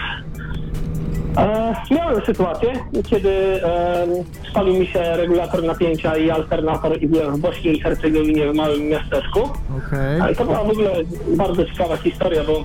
E, 1.36 1.74
miałem 1.90 2.24
sytuację, 2.26 2.72
kiedy 3.10 3.30
e, 3.64 4.06
spalił 4.50 4.74
mi 4.74 4.86
się 4.86 5.16
regulator 5.16 5.64
napięcia 5.64 6.16
i 6.16 6.30
alternator 6.30 7.02
i 7.02 7.08
byłem 7.08 7.36
w 7.36 7.40
Bośni 7.40 7.76
i 7.76 7.80
Hercegowinie 7.80 8.52
w 8.52 8.54
małym 8.54 8.88
miasteczku. 8.88 9.40
Okej. 9.40 10.20
Ale 10.20 10.34
to 10.34 10.44
była 10.44 10.64
w 10.64 10.70
ogóle 10.70 10.90
bardzo 11.36 11.64
ciekawa 11.64 11.96
historia, 11.96 12.42
bo 12.44 12.52
e, 12.52 12.64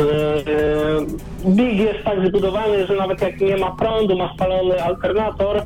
e, 0.00 1.50
Big 1.50 1.78
jest 1.78 2.04
tak 2.04 2.28
zbudowany, 2.28 2.86
że 2.86 2.96
nawet 2.96 3.22
jak 3.22 3.40
nie 3.40 3.56
ma 3.56 3.70
prądu, 3.70 4.18
ma 4.18 4.34
spalony 4.34 4.82
alternator, 4.82 5.62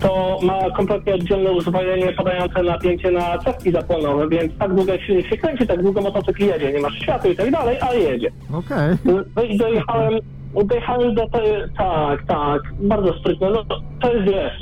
to 0.00 0.38
ma 0.42 0.70
kompletnie 0.70 1.14
oddzielne 1.14 1.52
uzwojenie 1.52 2.12
podające 2.12 2.62
napięcie 2.62 3.10
na 3.10 3.38
cewki 3.38 3.72
zapłonowe, 3.72 4.28
więc 4.28 4.58
tak 4.58 4.74
długo 4.74 4.92
jak 4.92 5.02
silnik 5.02 5.28
się 5.28 5.36
kręci, 5.36 5.66
tak 5.66 5.82
długo 5.82 6.00
motocykl 6.00 6.44
jedzie. 6.44 6.72
Nie 6.72 6.80
masz 6.80 6.98
światła 6.98 7.30
i 7.30 7.36
tak 7.36 7.50
dalej, 7.50 7.76
ale 7.80 7.98
jedzie. 7.98 8.30
Okej. 8.52 8.96
No 9.36 9.42
i 9.42 9.58
dojechałem, 9.58 10.14
dojechałem 10.64 11.14
do 11.14 11.28
tej, 11.28 11.52
tak, 11.78 12.26
tak, 12.26 12.62
bardzo 12.80 13.12
sprytne. 13.12 13.50
No, 13.50 13.64
to 14.00 14.14
jest, 14.14 14.26
wiesz, 14.26 14.52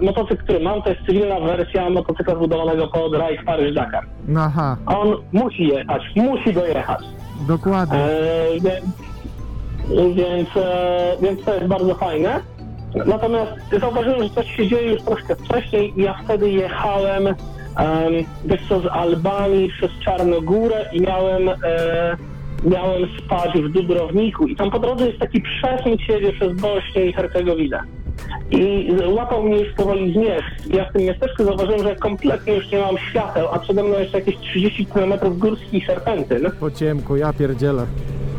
e, 0.00 0.04
motocykl, 0.04 0.42
który 0.44 0.60
mam, 0.60 0.82
to 0.82 0.90
jest 0.90 1.02
cywilna 1.06 1.40
wersja 1.40 1.90
motocykla 1.90 2.34
zbudowanego 2.34 2.86
pod 2.88 3.14
Rajd 3.14 3.40
Paryż-Dakar. 3.44 4.04
Aha, 4.36 4.76
On 4.86 5.16
musi 5.32 5.68
jechać, 5.68 6.02
musi 6.16 6.52
dojechać. 6.52 7.04
dokładnie. 7.48 7.98
E, 7.98 8.46
więc, 8.60 8.84
więc, 10.16 10.48
e, 10.56 11.16
więc 11.22 11.44
to 11.44 11.54
jest 11.54 11.66
bardzo 11.66 11.94
fajne. 11.94 12.40
Natomiast 13.06 13.52
zauważyłem, 13.80 14.22
że 14.22 14.30
coś 14.30 14.56
się 14.56 14.68
dzieje 14.68 14.92
już 14.92 15.02
troszkę 15.02 15.36
wcześniej 15.36 16.00
i 16.00 16.02
ja 16.02 16.14
wtedy 16.24 16.50
jechałem 16.50 17.24
um, 17.24 17.34
wiesz 18.44 18.68
co, 18.68 18.80
z 18.80 18.86
Albanii 18.86 19.68
przez 19.68 19.90
Czarnogórę 20.04 20.84
i 20.92 21.00
miałem, 21.00 21.48
e, 21.48 21.54
miałem 22.66 23.08
spać 23.18 23.50
w 23.62 23.68
Dubrowniku 23.68 24.46
i 24.46 24.56
tam 24.56 24.70
po 24.70 24.78
drodze 24.78 25.06
jest 25.06 25.18
taki 25.18 25.42
przesmyk 25.42 26.00
siedzie 26.00 26.32
przez 26.32 26.60
Bośnię 26.60 27.06
i 27.06 27.12
Hercegowinę. 27.12 27.80
I 28.50 28.88
łapał 29.06 29.42
mnie 29.42 29.58
już 29.58 29.74
powoli 29.74 30.12
zmierzch. 30.12 30.66
Ja 30.70 30.84
w 30.84 30.92
tym 30.92 31.02
miasteczku 31.02 31.44
zauważyłem, 31.44 31.82
że 31.82 31.96
kompletnie 31.96 32.54
już 32.54 32.70
nie 32.70 32.78
mam 32.78 32.98
świateł, 32.98 33.48
a 33.52 33.58
przede 33.58 33.82
mną 33.82 33.98
jeszcze 33.98 34.18
jakieś 34.18 34.36
30 34.38 34.86
km 34.86 35.12
górskich 35.38 35.86
serpentyn. 35.86 36.50
Po 36.60 36.70
ciemku, 36.70 37.16
ja 37.16 37.32
pierdzielę. 37.32 37.86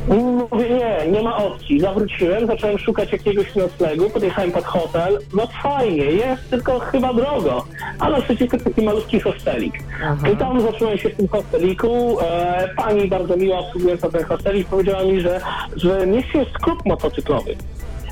Mówię, 0.08 0.70
nie, 0.70 1.12
nie 1.12 1.22
ma 1.22 1.38
opcji. 1.38 1.80
Zawróciłem, 1.80 2.48
zacząłem 2.48 2.80
szukać 2.80 3.12
jakiegoś 3.12 3.56
noclegu, 3.56 4.10
podjechałem 4.10 4.52
pod 4.52 4.66
hotel. 4.66 5.20
No 5.34 5.48
fajnie, 5.64 6.04
jest, 6.04 6.50
tylko 6.50 6.80
chyba 6.80 7.14
drogo. 7.14 7.66
A 8.00 8.10
naprzeciwko 8.10 8.58
taki 8.58 8.82
malutki 8.82 9.20
hostelik. 9.20 9.74
Aha. 10.04 10.30
I 10.30 10.38
tam 10.38 10.62
zacząłem 10.62 10.98
się 10.98 11.10
w 11.10 11.16
tym 11.16 11.28
hosteliku. 11.28 12.18
E, 12.22 12.70
pani 12.78 13.08
bardzo 13.08 13.38
miła 13.38 13.60
obsługująca 13.60 14.10
ten 14.10 14.24
hostelik 14.24 14.68
powiedziała 14.68 15.04
mi, 15.04 15.22
że, 15.22 15.42
że 15.76 16.08
nie 16.08 16.24
jest 16.34 16.52
klub 16.64 16.86
motocyklowy. 16.86 17.56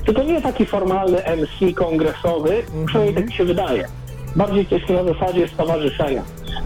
Tylko 0.05 0.23
nie 0.23 0.41
taki 0.41 0.65
formalny 0.65 1.17
MC 1.17 1.73
kongresowy, 1.75 2.63
przynajmniej 2.85 3.15
tak 3.15 3.25
mi 3.25 3.33
się 3.33 3.43
wydaje. 3.43 3.87
Bardziej 4.35 4.67
jest 4.71 4.89
na 4.89 5.03
zasadzie 5.03 5.47
stowarzyszenia. 5.47 6.23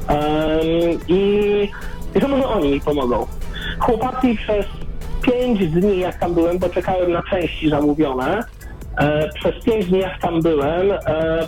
Em, 0.07 0.99
I, 1.07 1.69
I 2.15 2.19
to 2.19 2.27
może 2.27 2.47
oni 2.47 2.71
mi 2.71 2.81
pomogą. 2.81 3.27
Chłopaki 3.79 4.35
przez 4.35 4.65
pięć 5.21 5.67
dni, 5.67 5.99
jak 5.99 6.19
tam 6.19 6.33
byłem, 6.33 6.59
bo 6.59 6.69
czekałem 6.69 7.11
na 7.11 7.23
części 7.23 7.69
zamówione, 7.69 8.43
e, 8.97 9.29
przez 9.33 9.63
pięć 9.63 9.85
dni, 9.85 9.99
jak 9.99 10.21
tam 10.21 10.41
byłem, 10.41 10.91
e, 10.91 10.97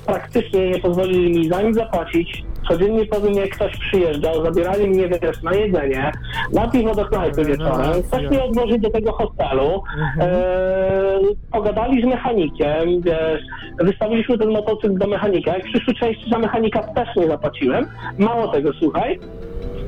praktycznie 0.05 0.69
nie 0.69 0.79
pozwolili 0.79 1.39
mi 1.39 1.49
za 1.49 1.61
nic 1.61 1.75
zapłacić. 1.75 2.43
Codziennie 2.67 3.05
po 3.05 3.19
mnie 3.19 3.47
ktoś 3.47 3.77
przyjeżdżał, 3.77 4.45
zabierali 4.45 4.87
mnie 4.87 5.07
wiesz, 5.07 5.41
na 5.43 5.53
jedzenie, 5.53 6.11
na 6.53 6.67
piwo 6.67 6.95
do 6.95 7.05
knajpy 7.05 7.45
wieczorem, 7.45 8.03
ktoś 8.03 8.29
mnie 8.29 8.43
odwoził 8.43 8.77
do 8.77 8.89
tego 8.89 9.11
hotelu, 9.11 9.83
e, 10.19 11.19
pogadali 11.51 12.01
z 12.01 12.05
mechanikiem, 12.05 13.01
wiesz, 13.01 13.41
wystawiliśmy 13.79 14.37
ten 14.37 14.49
motocykl 14.49 14.97
do 14.97 15.07
mechanika. 15.07 15.53
Jak 15.57 15.63
przyszły 15.63 15.93
części 15.93 16.29
za 16.29 16.37
mechanika 16.39 16.83
też 16.83 17.09
nie 17.15 17.27
zapłaciłem. 17.27 17.87
Mało 18.17 18.47
tego, 18.47 18.73
słuchaj, 18.79 19.19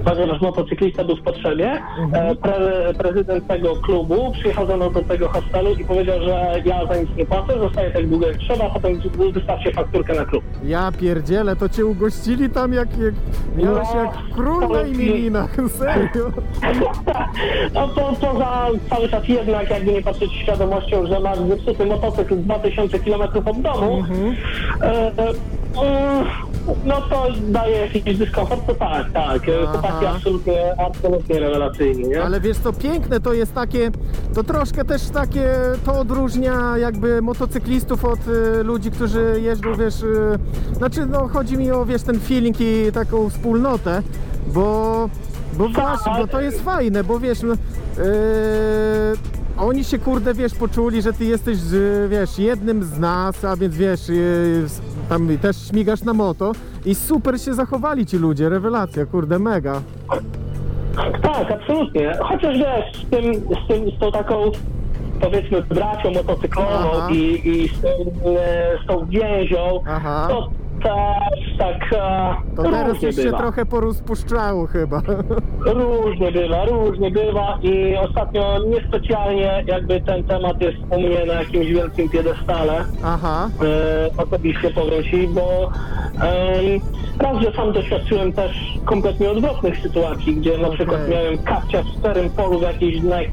ponieważ 0.06 0.42
motocyklista 0.42 1.04
był 1.04 1.16
w 1.16 1.22
potrzebie, 1.22 1.82
e, 2.14 2.36
pre, 2.36 2.94
prezydent 2.98 3.48
tego 3.48 3.76
klubu 3.76 4.32
przyjechał 4.32 4.68
ze 4.68 4.78
mną 4.78 4.92
do 4.92 5.02
tego 5.02 5.30
hostelu 5.30 5.74
i 5.74 5.86
powiedział, 5.86 6.22
że 6.22 6.62
ja 6.66 6.86
za 6.86 6.98
nic 6.98 7.10
nie 7.18 7.26
płacę, 7.26 7.60
zostaję 7.60 7.92
tak 7.92 8.08
długo 8.08 8.28
jak 8.28 8.38
trzeba, 8.38 8.70
potem 8.70 9.02
wystawcie 9.34 9.72
fakturkę 9.72 10.14
na 10.14 10.26
klub. 10.26 10.44
Ja 10.64 10.92
pierdzielę, 11.00 11.56
to 11.56 11.70
cię 11.70 11.86
ugościli 11.86 12.50
tam 12.50 12.74
jak, 12.74 12.88
jak 12.98 13.14
miałeś 13.58 13.88
No, 13.94 14.00
jak 14.04 14.12
król 14.36 14.70
na 14.70 14.82
imieninach, 14.82 15.56
serio. 15.80 16.32
No 17.74 17.88
to 17.88 18.14
poza 18.22 18.68
cały 18.90 19.10
czas 19.10 19.28
jednak, 19.28 19.70
jakby 19.70 19.92
nie 19.92 20.02
patrzeć 20.02 20.32
z 20.32 20.34
świadomością, 20.34 21.08
że 21.08 21.20
masz 21.20 21.40
zepsuty 21.40 21.86
motocykl 21.86 22.38
2000 22.38 23.00
km 23.00 23.22
od 23.22 23.62
domu, 23.62 24.04
e, 24.82 24.86
e, 24.86 25.12
mm, 25.82 26.26
no 26.86 27.02
to 27.02 27.28
daje 27.50 27.78
jakiś 27.78 28.18
dyskomfort, 28.18 28.66
to 28.68 28.76
tak, 28.76 29.12
tak. 29.12 29.50
E, 29.50 29.82
Chłopaki 30.00 30.16
absolutnie, 30.18 30.82
absolutnie 30.88 31.40
rewelacyjni, 31.40 32.04
nie? 32.04 32.24
Ale 32.24 32.42
wiesz 32.42 32.58
co, 32.58 32.74
piękne 32.74 33.20
to 33.20 33.34
jest 33.34 33.54
takie, 33.54 33.92
to 34.34 34.44
troszkę 34.44 34.86
też 34.86 35.10
takie, 35.10 35.50
to 35.86 36.00
odróżnia 36.00 36.78
jakby 36.78 37.22
motocyklistów 37.22 38.06
od 38.06 38.20
y, 38.28 38.64
ludzi, 38.64 38.92
którzy 38.92 39.40
jeżdżą, 39.42 39.76
wiesz, 39.76 40.04
y, 40.04 40.40
znaczy 40.74 41.06
no 41.06 41.28
chodzi 41.28 41.58
mi 41.58 41.72
o, 41.72 41.86
wiesz, 41.86 42.04
ten 42.04 42.20
feeling 42.20 42.56
i 42.62 42.92
taką 42.94 43.30
wspólnotę, 43.30 44.02
bo, 44.48 45.10
bo 45.54 45.70
właśnie, 45.70 46.12
bo 46.18 46.28
to 46.28 46.42
jest 46.42 46.62
fajne, 46.62 47.04
bo 47.04 47.20
wiesz, 47.20 47.42
no, 47.42 47.54
y, 47.54 47.58
oni 49.58 49.84
się 49.84 50.00
kurde, 50.00 50.34
wiesz, 50.34 50.54
poczuli, 50.54 51.02
że 51.02 51.14
ty 51.14 51.26
jesteś, 51.26 51.58
y, 51.74 52.08
wiesz, 52.10 52.40
jednym 52.40 52.84
z 52.84 53.00
nas, 53.00 53.46
a 53.46 53.56
więc 53.56 53.76
wiesz, 53.76 54.10
y, 54.10 54.66
tam 55.10 55.38
też 55.38 55.68
śmigasz 55.68 56.04
na 56.04 56.14
moto 56.14 56.52
i 56.86 56.96
super 56.96 57.42
się 57.42 57.54
zachowali 57.54 58.06
ci 58.06 58.18
ludzie, 58.18 58.50
rewelacja, 58.50 59.06
kurde, 59.06 59.40
mega. 59.40 59.82
Tak, 61.22 61.52
absolutnie. 61.52 62.14
Chociaż 62.20 62.58
wiesz, 62.58 63.06
z, 63.06 63.10
tym, 63.10 63.34
z, 63.34 63.68
tym, 63.68 63.92
z 63.98 64.00
tą 64.00 64.12
taką 64.12 64.52
powiedzmy 65.22 65.62
bracią 65.62 66.12
motocyklową 66.12 66.92
Aha. 66.94 67.10
i, 67.12 67.50
i 67.50 67.68
z, 67.68 67.82
tym, 67.82 68.08
e, 68.38 68.84
z 68.84 68.88
tą 68.88 69.06
więzią, 69.06 69.84
Aha. 69.88 70.28
to 70.30 70.50
też 70.84 71.58
tak 71.58 71.94
e, 71.94 72.36
To 72.56 72.64
teraz 72.64 72.88
różnie 72.94 73.08
już 73.08 73.16
się 73.16 73.24
bywa. 73.24 73.38
trochę 73.38 73.66
porozpuszczało 73.66 74.68
chyba. 74.68 75.02
Różnie 75.66 76.32
bywa, 76.32 76.66
różnie 76.66 77.12
bywa 77.12 77.58
i 77.62 77.96
ostatnio 77.98 78.60
niespecjalnie 78.68 79.64
jakby 79.68 80.02
ten 80.02 80.24
temat 80.24 80.62
jest 80.62 80.78
u 80.90 81.00
mnie 81.02 81.26
na 81.26 81.34
jakimś 81.34 81.68
wielkim 81.68 82.10
piedestale. 82.10 82.86
Aha, 83.04 83.50
e, 84.18 84.24
osobiście 84.24 84.70
powiem 84.72 85.04
Ci, 85.04 85.28
bo 85.28 85.72
em, 86.22 86.80
raz, 87.20 87.44
że 87.44 87.52
sam 87.52 87.72
doświadczyłem 87.74 88.34
też 88.34 88.78
kompletnie 88.86 89.30
odwrotnych 89.32 89.78
sytuacji, 89.80 90.36
gdzie 90.36 90.58
na 90.58 90.70
przykład 90.70 91.02
Okej. 91.02 91.12
miałem 91.16 91.38
kapcia 91.38 91.84
w 91.84 91.88
szczerym 92.00 92.30
polu 92.30 92.60
w 92.60 92.62
jakiejś 92.62 93.04
naj, 93.04 93.32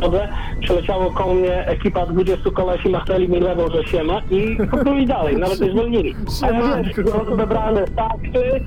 drodze 0.00 0.28
przeleciało 0.60 1.10
koło 1.10 1.34
mnie 1.34 1.66
ekipa 1.66 2.06
20 2.06 2.50
kolesi, 2.50 2.88
machnęli 2.88 3.28
mi 3.28 3.40
lewą, 3.40 3.68
że 3.70 3.84
siema 3.84 4.20
i 4.30 4.56
popruli 4.70 5.06
dalej, 5.06 5.36
nawet 5.40 5.60
nie 5.60 5.70
zwolnili. 5.70 6.14
A 6.42 6.50
ja 6.50 6.82
wiesz, 6.82 6.94
Siemanko. 6.96 7.32
odebrane 7.32 7.84
takty, 7.96 8.60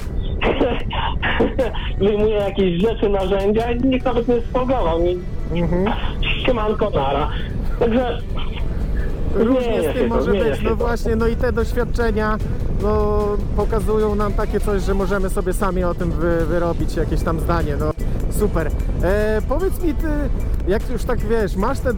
wyjmuję 2.06 2.36
jakieś 2.36 2.82
rzeczy, 2.82 3.10
narzędzia 3.10 3.72
i 3.72 3.80
nikt 3.80 4.06
nawet 4.06 4.28
nie 4.28 4.42
spogował 4.42 5.00
mi. 5.04 5.18
Mhm. 5.52 5.86
Siemanko, 6.46 6.90
nara. 6.90 7.30
Także 7.80 8.18
Różnie 9.36 9.92
z 9.92 9.94
tym 9.94 10.10
może 10.10 10.32
być, 10.32 10.62
no 10.64 10.76
właśnie, 10.76 11.16
no 11.16 11.28
i 11.28 11.36
te 11.36 11.52
doświadczenia 11.52 12.38
no, 12.82 13.20
pokazują 13.56 14.16
nam 14.16 14.34
takie 14.34 14.60
coś, 14.60 14.82
że 14.82 14.94
możemy 14.94 15.30
sobie 15.30 15.54
sami 15.54 15.84
o 15.84 15.94
tym 15.94 16.12
wy, 16.12 16.46
wyrobić 16.46 16.96
jakieś 16.96 17.22
tam 17.24 17.40
zdanie, 17.40 17.76
no 17.80 17.92
super. 18.32 18.72
E, 19.04 19.42
powiedz 19.50 19.82
mi 19.84 19.94
ty, 19.94 20.08
jak 20.68 20.90
już 20.90 21.04
tak 21.04 21.20
wiesz, 21.20 21.56
masz 21.56 21.80
te 21.80 21.90
e, 21.90 21.94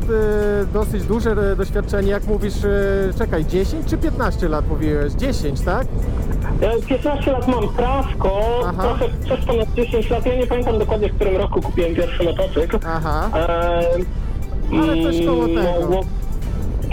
dosyć 0.73 1.03
duże 1.03 1.31
e, 1.31 1.55
doświadczenie, 1.55 2.11
jak 2.11 2.27
mówisz, 2.27 2.63
e, 2.65 3.13
czekaj, 3.17 3.45
10 3.45 3.85
czy 3.85 3.97
15 3.97 4.49
lat 4.49 4.67
mówiłeś? 4.69 5.13
10, 5.13 5.61
tak? 5.61 5.87
e, 6.61 6.81
15 6.81 7.31
lat 7.31 7.47
mam 7.47 7.69
prawko, 7.69 8.41
Aha. 8.65 8.83
trochę 8.83 9.05
coś 9.29 9.45
ponad 9.45 9.73
10 9.73 10.09
lat, 10.09 10.25
ja 10.25 10.35
nie 10.35 10.47
pamiętam 10.47 10.79
dokładnie 10.79 11.09
w 11.09 11.15
którym 11.15 11.37
roku 11.37 11.61
kupiłem 11.61 11.95
pierwszy 11.95 12.23
motocykl. 12.23 12.79
Aha, 12.87 13.29
E, 13.35 13.81
Ale 14.81 15.03
coś 15.03 15.25
koło 15.25 15.47
tego. 15.47 15.61
Mogło, 15.81 16.03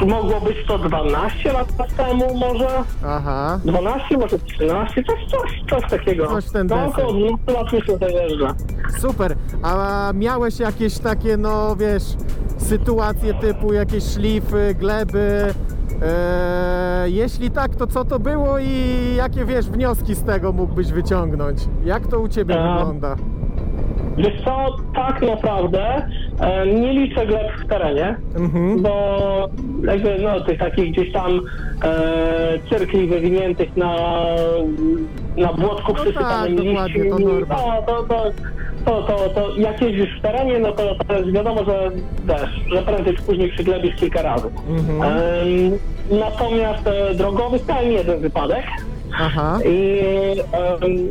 mogło 0.06 0.40
być 0.40 0.56
to 0.66 0.78
12 0.78 1.52
lat 1.52 1.68
temu 1.96 2.34
może, 2.34 2.68
aha. 3.06 3.60
12, 3.64 4.18
może 4.18 4.38
13, 4.38 5.04
coś, 5.04 5.26
coś, 5.30 5.62
coś 5.70 5.90
takiego. 5.90 6.26
Coś 6.26 6.44
w 6.44 6.52
ten 6.52 6.66
no, 6.66 6.86
około 6.86 7.12
12 7.12 7.52
lat 7.52 7.72
myślę, 7.72 7.96
że 8.00 8.12
jeżdżę. 8.12 8.54
Super. 8.98 9.36
A 9.62 10.12
miałeś 10.14 10.60
jakieś 10.60 10.98
takie, 10.98 11.36
no 11.36 11.76
wiesz, 11.76 12.02
sytuacje 12.58 13.34
typu 13.34 13.72
jakieś 13.72 14.04
szlify, 14.04 14.74
gleby? 14.74 15.54
E, 16.02 17.10
jeśli 17.10 17.50
tak, 17.50 17.76
to 17.76 17.86
co 17.86 18.04
to 18.04 18.18
było 18.18 18.58
i 18.58 18.74
jakie 19.16 19.44
wiesz 19.44 19.66
wnioski 19.66 20.14
z 20.14 20.22
tego 20.22 20.52
mógłbyś 20.52 20.92
wyciągnąć? 20.92 21.58
Jak 21.84 22.06
to 22.06 22.20
u 22.20 22.28
ciebie 22.28 22.62
A. 22.62 22.78
wygląda? 22.78 23.16
Wiesz 24.18 24.42
co, 24.44 24.76
tak 24.94 25.22
naprawdę 25.22 26.08
e, 26.40 26.66
nie 26.66 26.92
liczę 26.92 27.26
gleb 27.26 27.52
w 27.64 27.66
terenie, 27.68 28.16
Mhm. 28.36 28.82
bo 28.82 29.48
jakby 29.84 30.18
no 30.22 30.40
tych 30.40 30.58
takich 30.58 30.92
gdzieś 30.92 31.12
tam 31.12 31.40
e, 31.84 32.68
cyrkli 32.70 33.06
wywiniętych 33.06 33.76
na, 33.76 33.94
na 35.36 35.52
błotku 35.52 35.92
No 35.96 36.02
przysypanym 36.02 36.56
tak, 36.56 36.66
dokładnie, 36.66 37.04
to 37.10 37.16
to, 37.86 38.02
to, 38.02 38.02
to, 38.04 38.32
to, 38.84 39.02
to, 39.02 39.28
to 39.28 39.56
jak 39.56 39.82
jeździsz 39.82 40.18
w 40.18 40.22
terenie, 40.22 40.58
no 40.58 40.72
to, 40.72 40.94
to 41.08 41.14
jest 41.18 41.32
wiadomo, 41.32 41.64
że 41.64 41.90
wiesz, 42.26 42.60
że 42.74 42.82
prędzej 42.82 43.16
czy 43.16 43.22
później 43.22 43.48
przyglebisz 43.52 43.96
kilka 43.96 44.22
razy. 44.22 44.48
Mhm. 44.68 45.02
Em, 45.02 45.78
natomiast 46.20 46.86
e, 46.86 47.14
drogowy 47.14 47.58
miałem 47.68 47.92
jeden 47.92 48.20
wypadek, 48.20 48.64
Aha. 49.20 49.58
i 49.64 50.00
em, 50.52 51.08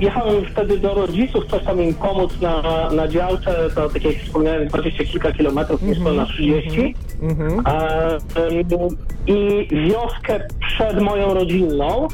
jechałem 0.00 0.44
wtedy 0.44 0.78
do 0.78 0.94
rodziców, 0.94 1.44
tam 1.64 1.80
im 1.82 1.94
pomóc 1.94 2.40
na, 2.40 2.62
na 2.90 3.08
działce, 3.08 3.54
to 3.74 3.88
tak 3.88 4.04
jak 4.04 4.14
wspomniałem, 4.16 4.68
20 4.68 5.04
kilka 5.04 5.32
kilometrów, 5.32 5.82
niż 5.82 5.98
to 6.04 6.12
na 6.12 6.26
30. 6.26 6.94
Mhm. 7.22 7.62
E, 7.66 8.14
em, 8.14 8.96
I 9.26 9.68
wioskę 9.88 10.40
przed 10.60 11.00
moją 11.00 11.34
rodzinną, 11.34 12.08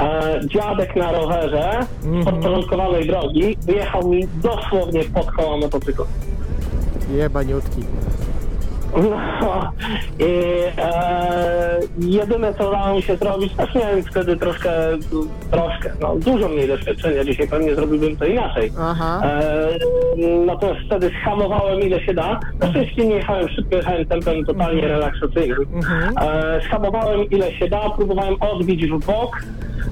e, 0.00 0.40
dziadek 0.46 0.96
na 0.96 1.12
rowerze 1.12 1.80
z 2.02 2.06
Mhm. 2.06 2.24
podporządkowanej 2.24 3.06
drogi 3.06 3.56
wyjechał 3.66 4.08
mi 4.08 4.26
dosłownie 4.42 5.04
pod 5.04 5.30
koła 5.30 5.56
motocyklu. 5.56 6.04
Jebaniutki. 7.16 7.82
No 8.96 9.72
i 10.18 10.24
e, 10.78 11.80
jedyne 11.98 12.54
co 12.54 12.68
udało 12.68 12.96
mi 12.96 13.02
się 13.02 13.16
zrobić, 13.16 13.52
też 13.52 13.74
miałem 13.74 14.02
wtedy 14.02 14.36
troszkę, 14.36 14.70
troszkę, 15.50 15.90
no 16.00 16.16
dużo 16.16 16.48
mniej 16.48 16.68
doświadczenia, 16.68 17.24
dzisiaj 17.24 17.48
pewnie 17.48 17.74
zrobiłbym 17.74 18.16
to 18.16 18.24
inaczej. 18.24 18.72
Aha. 18.80 19.20
E, 19.24 19.68
natomiast 20.46 20.80
wtedy 20.86 21.10
schamowałem 21.20 21.80
ile 21.80 22.00
się 22.00 22.14
da. 22.14 22.40
Na 22.60 22.70
szczęście 22.70 23.06
nie 23.06 23.14
jechałem 23.14 23.48
szybko, 23.48 23.76
jechałem 23.76 24.06
tempem 24.06 24.44
totalnie 24.44 24.88
relaksacyjnym. 24.88 25.66
Mhm. 25.74 26.14
E, 26.18 26.60
schamowałem 26.66 27.24
ile 27.30 27.52
się 27.52 27.68
da, 27.68 27.90
próbowałem 27.90 28.34
odbić 28.40 28.86
w 28.86 29.06
bok, 29.06 29.42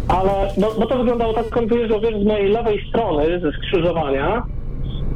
ale 0.08 0.30
bo, 0.58 0.74
bo 0.80 0.86
to 0.86 0.98
wyglądało 0.98 1.32
tak, 1.34 1.66
wyjeżdżał 1.68 2.00
wiesz, 2.00 2.22
z 2.22 2.26
mojej 2.26 2.48
lewej 2.48 2.88
strony, 2.88 3.40
ze 3.40 3.52
skrzyżowania. 3.52 4.42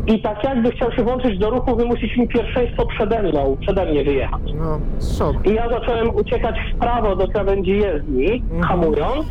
I 0.07 0.23
tak 0.23 0.45
jakby 0.45 0.71
chciał 0.71 0.93
się 0.93 1.03
włączyć 1.03 1.39
do 1.39 1.51
ruchu, 1.51 1.77
wymusić 1.77 2.17
mi 2.17 2.29
pierwszeństwo 2.29 2.87
przede 2.87 3.23
mną, 3.23 3.57
przede 3.61 3.87
mnie 3.87 4.05
wyjechać. 4.05 4.41
No, 4.55 4.79
szok. 5.19 5.47
I 5.47 5.55
ja 5.55 5.69
zacząłem 5.69 6.15
uciekać 6.17 6.57
w 6.75 6.79
prawo 6.79 7.17
do 7.17 7.29
krawędzi 7.29 7.71
jezdni, 7.71 8.33
Mhm. 8.33 8.63
hamując, 8.63 9.27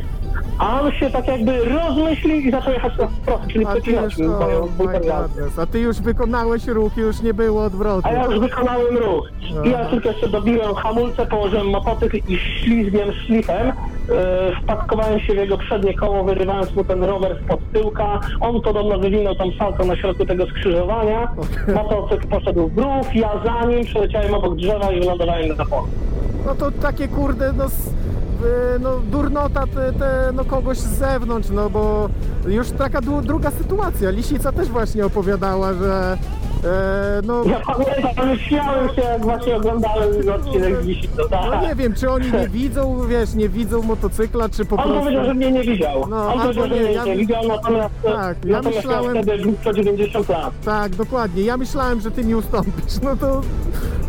a 0.59 0.81
on 0.81 0.91
się 0.91 1.09
tak 1.09 1.27
jakby 1.27 1.65
rozmyślił 1.65 2.35
i 2.35 2.51
zaczął 2.51 2.73
jechać 2.73 2.97
na 2.97 3.07
wprost, 3.07 3.43
czyli 3.47 3.65
A 3.65 3.73
ty 3.81 3.91
już, 3.91 4.19
oh 4.19 4.47
my. 4.79 5.63
A 5.63 5.65
ty 5.65 5.79
już 5.79 6.01
wykonałeś 6.01 6.67
ruch, 6.67 6.97
już 6.97 7.21
nie 7.21 7.33
było 7.33 7.63
odwrotu. 7.63 8.07
A 8.07 8.11
ja 8.11 8.25
już 8.25 8.39
wykonałem 8.39 8.97
ruch. 8.97 9.29
I 9.65 9.69
ja 9.69 9.79
Aha. 9.81 9.89
tylko 9.89 10.09
jeszcze 10.09 10.29
dobiłem 10.29 10.75
hamulce, 10.75 11.25
położyłem 11.25 11.69
motocykl 11.69 12.17
i 12.27 12.37
ślizgiem 12.37 13.11
szlifem 13.25 13.67
e, 13.69 13.73
wpatkowałem 14.63 15.19
się 15.19 15.33
w 15.33 15.37
jego 15.37 15.57
przednie 15.57 15.93
koło, 15.93 16.23
wyrywając 16.23 16.75
mu 16.75 16.83
ten 16.83 17.03
rower 17.03 17.37
spod 17.45 17.59
tyłka. 17.73 18.19
On 18.41 18.61
podobno 18.61 18.99
wywinął 18.99 19.35
tam 19.35 19.47
salto 19.59 19.85
na 19.85 19.95
środku 19.95 20.25
tego 20.25 20.45
skrzyżowania. 20.47 21.31
Motocykl 21.75 22.27
poszedł 22.27 22.67
w 22.67 22.77
ruch, 22.77 23.15
ja 23.15 23.29
za 23.45 23.65
nim, 23.67 23.85
przeleciałem 23.85 24.33
obok 24.33 24.55
drzewa 24.55 24.91
i 24.91 24.99
wylądowałem 24.99 25.47
na 25.57 25.65
polu. 25.65 25.87
No 26.45 26.55
to 26.55 26.71
takie 26.71 27.07
kurde, 27.07 27.53
no, 27.53 27.65
s- 27.65 27.89
no 28.79 28.99
durnota 29.11 29.63
te, 29.67 29.93
te, 29.93 30.31
no 30.33 30.45
kogoś 30.45 30.77
z 30.77 30.87
zewnątrz, 30.99 31.49
no 31.49 31.69
bo 31.69 32.09
już 32.47 32.71
taka 32.71 33.01
dru, 33.01 33.21
druga 33.21 33.51
sytuacja. 33.51 34.09
Lisica 34.09 34.51
też 34.51 34.67
właśnie 34.67 35.05
opowiadała, 35.05 35.73
że 35.73 36.17
e, 36.63 37.21
no, 37.25 37.43
Ja 37.43 37.61
pamiętam, 37.65 38.29
już 38.29 38.41
śmiałem 38.41 38.89
się, 38.95 39.01
jak 39.01 39.21
właśnie 39.21 39.55
oglądałem 39.55 40.09
odcinek 40.35 40.81
z 40.81 40.85
Wisicą. 40.85 41.13
no 41.17 41.27
Tak. 41.29 41.61
nie 41.61 41.75
wiem, 41.75 41.93
czy 41.93 42.09
oni 42.11 42.31
nie 42.31 42.47
widzą, 42.49 43.07
wiesz, 43.07 43.33
nie 43.33 43.49
widzą 43.49 43.81
motocykla, 43.81 44.49
czy 44.49 44.65
po 44.65 44.75
On 44.75 44.83
prostu... 44.83 44.99
powiedział, 45.01 45.25
że 45.25 45.33
mnie 45.33 45.51
nie 45.51 45.61
widział. 45.63 46.07
No, 46.09 46.33
On 46.33 46.41
powiedział, 46.41 46.67
że 46.67 46.75
nie, 46.75 46.81
mnie 46.81 46.91
ja- 46.91 47.05
nie 47.05 47.15
widział, 47.17 47.47
natomiast, 47.47 47.93
Tak, 48.03 48.45
ja 48.45 48.51
natomiast 48.57 48.75
myślałem- 48.85 49.13
miał 49.13 49.23
wtedy 49.23 49.43
blisko 49.43 49.73
90 49.73 50.29
lat. 50.29 50.51
Tak, 50.65 50.95
dokładnie. 50.95 51.43
Ja 51.43 51.57
myślałem, 51.57 51.99
że 52.01 52.11
ty 52.11 52.23
mi 52.23 52.35
ustąpisz. 52.35 53.01
No 53.03 53.15
to 53.15 53.41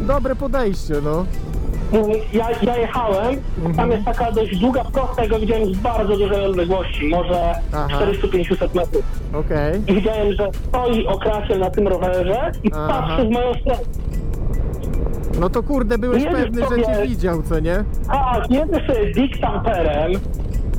dobre 0.00 0.36
podejście, 0.36 0.94
no. 1.04 1.24
Ja, 2.32 2.46
ja 2.62 2.76
jechałem, 2.76 3.36
Mhm. 3.58 3.74
tam 3.74 3.90
jest 3.90 4.04
taka 4.04 4.32
dość 4.32 4.56
długa 4.58 4.84
prosta, 4.84 5.22
ja 5.22 5.28
go 5.28 5.38
widziałem 5.38 5.74
z 5.74 5.78
bardzo 5.78 6.16
dużej 6.16 6.44
odległości, 6.46 7.08
może 7.08 7.54
Aha. 7.72 7.88
400-500 8.00 8.74
metrów. 8.74 9.02
Okej. 9.34 9.80
I 9.86 9.94
widziałem, 9.94 10.32
że 10.32 10.48
stoi 10.68 11.06
okrasiem 11.06 11.60
na 11.60 11.70
tym 11.70 11.88
rowerze 11.88 12.52
i 12.62 12.70
Aha. 12.74 12.88
patrzy 13.08 13.26
w 13.28 13.30
moją 13.30 13.54
stronę. 13.54 13.78
No 15.40 15.50
to 15.50 15.62
kurde, 15.62 15.98
byłeś 15.98 16.22
Jedziesz 16.22 16.40
pewny, 16.40 16.62
że 16.62 16.68
sobie- 16.68 16.84
cię 16.86 17.02
widział, 17.06 17.42
co 17.42 17.60
nie? 17.60 17.84
Tak, 18.12 18.50
jedę 18.50 18.80
sobie 18.86 19.12
Dick 19.14 19.40
Tamperem, 19.40 20.12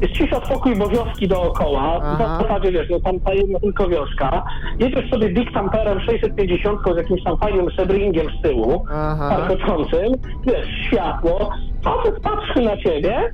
jest 0.05 0.17
cisza, 0.17 0.45
spokój, 0.45 0.75
bo 0.75 0.87
wioski 0.87 1.27
dookoła. 1.27 1.99
Aha. 2.03 2.37
W 2.39 2.41
zasadzie 2.41 2.71
wiesz, 2.71 2.89
no 2.89 2.99
tam 2.99 3.19
ta 3.19 3.33
jedna 3.33 3.59
tylko 3.59 3.87
wioska. 3.87 4.43
Jedziesz 4.79 5.09
sobie 5.09 5.29
Dick 5.29 5.53
Tamperem 5.53 5.99
650 5.99 6.79
z 6.93 6.97
jakimś 6.97 7.23
tam 7.23 7.37
fajnym 7.37 7.71
sebringiem 7.71 8.27
z 8.39 8.41
tyłu, 8.41 8.85
parkoczącym, 9.29 10.13
wiesz, 10.45 10.67
światło, 10.87 11.49
facet 11.83 12.19
patrzy 12.19 12.61
na 12.61 12.77
ciebie, 12.77 13.33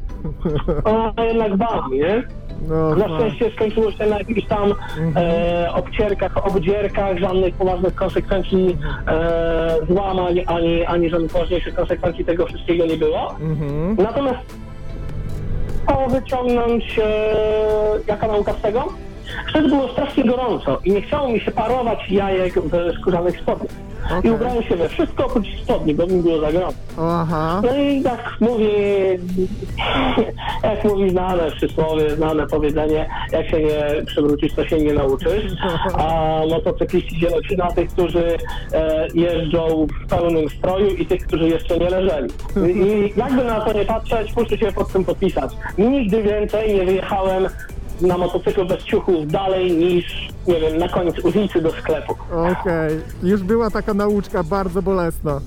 a 1.17 1.23
jednak 1.23 1.57
bawi, 1.57 1.97
nie? 1.99 2.23
No, 2.69 2.95
Na 2.95 3.07
fa- 3.07 3.17
szczęście 3.17 3.51
skończyło 3.55 3.91
się 3.91 4.05
na 4.05 4.17
jakichś 4.17 4.47
tam 4.47 4.73
e, 5.15 5.69
obcierkach, 5.73 6.47
obdzierkach, 6.47 7.17
żadnych 7.17 7.55
poważnych 7.55 7.95
konsekwencji 7.95 8.77
e, 9.07 9.77
złamań, 9.89 10.43
ani, 10.47 10.85
ani 10.85 11.09
żadnych 11.09 11.31
poważniejszych 11.31 11.75
konsekwencji 11.75 12.25
tego 12.25 12.45
wszystkiego 12.45 12.85
nie 12.85 12.97
było. 12.97 13.35
Mhm. 13.41 13.95
Natomiast 13.95 14.60
o 15.87 16.09
wyciągnąć 16.09 16.99
e, 16.99 17.03
jaka 18.07 18.27
nauka 18.27 18.53
z 18.53 18.61
tego? 18.61 18.93
Wtedy 19.49 19.67
było 19.67 19.87
strasznie 19.87 20.23
gorąco 20.23 20.79
i 20.85 20.91
nie 20.91 21.01
chciało 21.01 21.29
mi 21.29 21.39
się 21.39 21.51
parować 21.51 22.09
jajek 22.09 22.53
w 22.53 22.99
skórzanych 22.99 23.39
spodniach. 23.39 23.71
Okej. 24.05 24.31
I 24.31 24.33
ubrałem 24.33 24.63
się 24.63 24.75
we 24.75 24.89
wszystko 24.89 25.25
oprócz 25.25 25.47
spodni, 25.63 25.95
bo 25.95 26.07
mi 26.07 26.21
było 26.21 26.39
za 26.39 26.51
gorąco. 26.51 26.77
Aha. 26.97 27.61
No 27.63 27.75
i 27.75 28.01
tak 28.03 28.37
mówi, 28.39 28.69
jak 30.63 30.83
mówi 30.83 31.09
znane 31.09 31.51
przysłowie, 31.51 32.15
znane 32.15 32.47
powiedzenie, 32.47 33.09
jak 33.31 33.47
się 33.47 33.59
nie 33.59 34.05
przywrócisz, 34.05 34.53
to 34.53 34.67
się 34.67 34.77
nie 34.77 34.93
nauczysz. 34.93 35.43
A 35.97 36.39
motocykliści 36.49 37.19
dzielą 37.19 37.41
się 37.41 37.55
na 37.55 37.71
tych, 37.71 37.89
którzy 37.89 38.37
e, 38.73 39.07
jeżdżą 39.13 39.87
w 39.87 40.07
pełnym 40.07 40.49
stroju 40.49 40.89
i 40.95 41.05
tych, 41.05 41.27
którzy 41.27 41.47
jeszcze 41.49 41.77
nie 41.77 41.89
leżeli. 41.89 42.27
I 42.75 43.13
jakby 43.15 43.43
na 43.43 43.61
to 43.61 43.73
nie 43.73 43.85
patrzeć, 43.85 44.35
muszę 44.35 44.57
się 44.57 44.71
pod 44.71 44.93
tym 44.93 45.05
podpisać. 45.05 45.51
Nigdy 45.77 46.23
więcej 46.23 46.75
nie 46.75 46.85
wyjechałem 46.85 47.47
na 48.01 48.17
motocyklu 48.17 48.65
bez 48.65 48.83
ciuchów 48.83 49.27
dalej 49.27 49.71
niż, 49.71 50.29
nie 50.47 50.59
wiem, 50.59 50.77
na 50.77 50.89
koniec 50.89 51.19
ulicy 51.19 51.61
do 51.61 51.71
sklepu. 51.71 52.15
Okej, 52.31 52.99
już 53.23 53.43
była 53.43 53.69
taka 53.69 53.93
nauczka 53.93 54.43
bardzo 54.43 54.81
bolesna. 54.81 55.39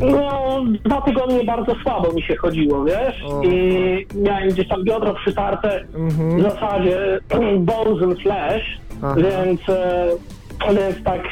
No, 0.00 0.60
dwa 0.84 1.00
tygodnie 1.00 1.44
bardzo 1.44 1.74
słabo 1.82 2.12
mi 2.12 2.22
się 2.22 2.36
chodziło, 2.36 2.84
wiesz? 2.84 3.22
O. 3.26 3.42
I 3.42 4.06
miałem 4.14 4.48
gdzieś 4.48 4.68
tam 4.68 4.84
biodro 4.84 5.14
przytarte 5.14 5.84
w 6.38 6.42
zasadzie 6.42 7.20
and 8.04 8.22
flash, 8.22 8.80
Aha. 9.02 9.14
więc, 9.16 9.68
e, 9.68 10.08
więc 10.74 11.04
tak, 11.04 11.22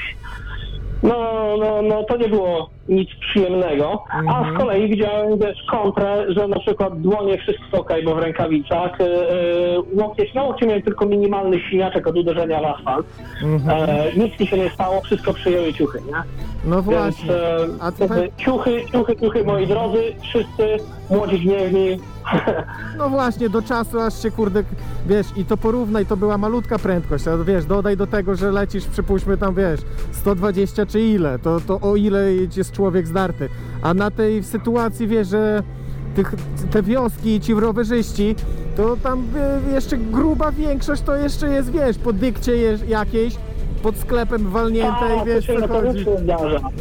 no, 1.03 1.17
no, 1.59 1.83
no 1.83 2.03
to 2.05 2.17
nie 2.17 2.29
było 2.29 2.71
nic 2.91 3.09
przyjemnego. 3.21 4.05
A 4.29 4.55
z 4.55 4.59
kolei 4.59 4.89
widziałem 4.89 5.39
też 5.39 5.59
kontrę, 5.71 6.25
że 6.29 6.49
na 6.49 6.59
przykład 6.59 7.01
dłonie 7.01 7.39
wszystko 7.39 7.79
ok, 7.79 7.93
bo 8.05 8.15
w 8.15 8.19
rękawicach, 8.19 9.01
e, 9.01 9.05
e, 9.05 9.81
łokieć 9.93 10.35
na 10.35 10.43
łokcie 10.43 10.67
miałem 10.67 10.83
tylko 10.83 11.07
minimalny 11.07 11.61
siniaczek 11.71 12.07
od 12.07 12.17
uderzenia 12.17 12.61
w 12.61 12.65
asfalt. 12.65 13.07
E, 13.69 14.13
nic 14.17 14.41
mi 14.41 14.47
się 14.47 14.59
nie 14.59 14.71
stało, 14.71 15.01
wszystko 15.01 15.35
przyjęły 15.35 15.75
ciuchy, 15.75 15.99
nie? 16.07 16.23
No 16.65 16.83
właśnie. 16.83 17.33
e, 17.35 17.67
A 17.81 17.93
tutaj, 17.93 18.33
ciuchy, 18.37 18.85
ciuchy, 18.93 19.17
ciuchy, 19.17 19.45
moi 19.45 19.67
drodzy, 19.67 20.03
wszyscy 20.23 20.77
młodzi 21.11 21.41
gniewni. 21.41 21.99
no 22.99 23.09
właśnie, 23.09 23.49
do 23.51 23.63
czasu 23.63 24.01
aż 24.01 24.23
się 24.23 24.31
kurde, 24.31 24.65
wiesz, 25.07 25.27
i 25.37 25.45
to 25.45 25.57
porównaj, 25.57 26.07
to 26.07 26.17
była 26.17 26.39
malutka 26.39 26.79
prędkość, 26.79 27.29
a 27.29 27.37
wiesz, 27.37 27.65
dodaj 27.65 27.97
do 27.97 28.07
tego, 28.07 28.35
że 28.35 28.51
lecisz, 28.51 28.87
przypuśćmy 28.87 29.37
tam, 29.37 29.55
wiesz, 29.55 29.81
120 30.13 30.87
czy 30.87 31.01
ile, 31.01 31.39
to, 31.39 31.61
to 31.61 31.81
o 31.81 31.97
ile 31.97 32.33
jest 32.57 32.73
człowiek 32.73 32.80
zdarty. 33.07 33.49
A 33.83 33.95
na 33.95 34.11
tej 34.11 34.43
sytuacji, 34.43 35.09
wiesz, 35.09 35.29
że 35.29 35.63
tych, 36.15 36.35
te 36.71 36.83
wioski 36.83 37.35
i 37.35 37.41
ci 37.41 37.55
rowerzyści, 37.55 38.35
to 38.77 38.97
tam 38.97 39.25
e, 39.69 39.73
jeszcze 39.73 39.99
gruba 39.99 40.53
większość 40.53 41.03
to 41.03 41.17
jeszcze 41.17 41.49
jest, 41.49 41.71
wiesz, 41.71 41.99
po 41.99 42.13
dykcie 42.13 42.79
jakiejś, 42.89 43.37
pod 43.83 43.97
sklepem 43.97 44.51
walnięte 44.51 45.17
i 45.23 45.27
wiesz 45.27 45.47
co 45.47 45.69
chodzi. 45.69 46.05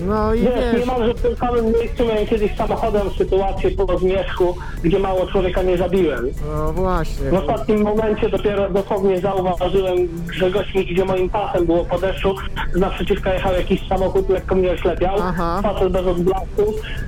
No 0.08 0.34
i 0.34 0.40
Wiesz, 0.40 0.52
wiesz, 0.74 0.80
niemalże 0.80 1.14
w 1.14 1.22
tym 1.22 1.36
samym 1.36 1.66
miejscu 1.66 2.06
miałem 2.06 2.28
kiedyś 2.28 2.56
samochodem 2.58 3.10
sytuację 3.18 3.72
po 3.72 3.98
zmierzchu, 4.00 4.56
gdzie 4.84 5.00
mało 5.00 5.28
człowieka 5.28 5.62
nie 5.64 5.78
zabiłem. 5.78 6.26
no 6.56 6.74
właśnie. 6.74 7.30
W 7.30 7.34
ostatnim 7.34 7.82
momencie 7.82 8.30
dopiero 8.30 8.70
dosłownie 8.70 9.20
zauważyłem, 9.22 9.98
że 10.34 10.52
gość 10.52 10.76
mi 10.76 10.92
idzie 10.92 11.06
moim 11.06 11.30
pasem, 11.30 11.66
było 11.66 11.86
po 11.86 12.00
deszczu, 12.00 12.36
z 12.74 12.80
naprzeciwka 12.80 13.34
jechał 13.34 13.54
jakiś 13.54 13.88
samochód, 13.88 14.30
lekko 14.30 14.56
mnie 14.56 14.72
oślepiał, 14.72 15.16
Aha. 15.22 15.60
facet 15.64 15.92
bez 15.92 16.08
odblasku, 16.08 16.64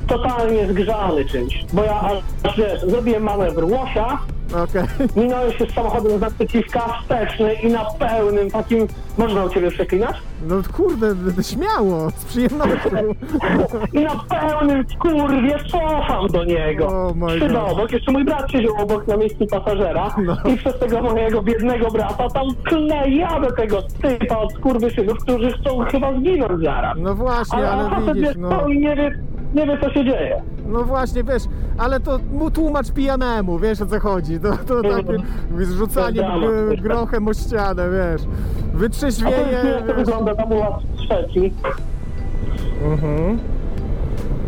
totalnie 0.07 0.67
zgrzany 0.67 1.25
czymś, 1.25 1.65
bo 1.73 1.83
ja 1.83 2.01
aż 2.43 2.57
wiesz, 2.57 2.81
zrobiłem 2.81 3.23
manewr 3.23 3.63
łosia, 3.63 4.17
Okej. 4.63 4.83
minąłem 5.15 5.51
się 5.51 5.65
z 5.65 5.73
samochodem 5.73 6.17
z 6.17 6.21
naprzeciwka, 6.21 6.79
wsteczny 7.01 7.53
i 7.53 7.67
na 7.71 7.85
pełnym 7.85 8.51
takim, 8.51 8.87
można 9.17 9.45
u 9.45 9.49
Ciebie 9.49 9.71
przeklinać? 9.71 10.15
No 10.47 10.55
kurde, 10.73 11.07
śmiało, 11.43 12.09
z 12.09 12.25
przyjemnością. 12.25 12.89
I 13.93 13.99
na 13.99 14.15
pełnym 14.29 14.85
kurwie 14.99 15.59
cofam 15.71 16.27
do 16.27 16.43
niego. 16.43 16.87
Oh 16.87 17.13
my 17.15 17.39
God. 17.39 17.71
obok, 17.71 17.91
jeszcze 17.91 18.11
mój 18.11 18.25
brat 18.25 18.51
siedział 18.51 18.75
obok 18.81 19.07
na 19.07 19.17
miejscu 19.17 19.47
pasażera 19.47 20.15
No. 20.25 20.37
i 20.53 20.57
przez 20.57 20.79
tego 20.79 21.01
mojego 21.01 21.41
biednego 21.43 21.91
brata 21.91 22.29
tam 22.29 22.45
kleja 22.63 23.39
do 23.39 23.51
tego 23.51 23.81
typa 24.01 24.37
od 24.37 24.53
skurwysynów, 24.53 25.17
którzy 25.19 25.51
chcą 25.51 25.79
chyba 25.85 26.13
zginąć 26.19 26.63
zaraz. 26.63 26.97
No 26.99 27.15
właśnie, 27.15 27.57
Ale, 27.57 27.69
ale 27.69 27.89
facet 27.89 28.13
widzisz, 28.13 28.27
wiesz, 28.27 28.37
no. 28.37 28.67
i 28.67 28.79
nie 28.79 28.95
wie, 28.95 29.19
nie 29.53 29.65
wie 29.65 29.77
co 29.81 29.89
się 29.93 30.05
dzieje. 30.05 30.41
No 30.67 30.83
właśnie, 30.83 31.23
wiesz, 31.23 31.43
ale 31.77 31.99
to 31.99 32.19
mu 32.31 32.51
tłumacz 32.51 32.91
pijanemu, 32.91 33.59
wiesz 33.59 33.81
o 33.81 33.85
co 33.85 33.99
chodzi. 33.99 34.39
To, 34.39 34.57
to 34.57 34.81
takie 34.81 35.17
zrzucanie 35.65 36.29
grochem 36.81 37.27
o 37.27 37.33
ścianę, 37.33 37.83
wiesz. 37.89 38.21
A 38.73 38.77
Wytrzeźwieje, 38.77 39.59
jak 39.75 39.87
to 39.87 39.93
wygląda 39.93 40.35
tam 40.35 40.51
u 40.51 40.59
was 40.59 40.73
Szwecji. 41.05 41.53
Mhm. 42.83 43.39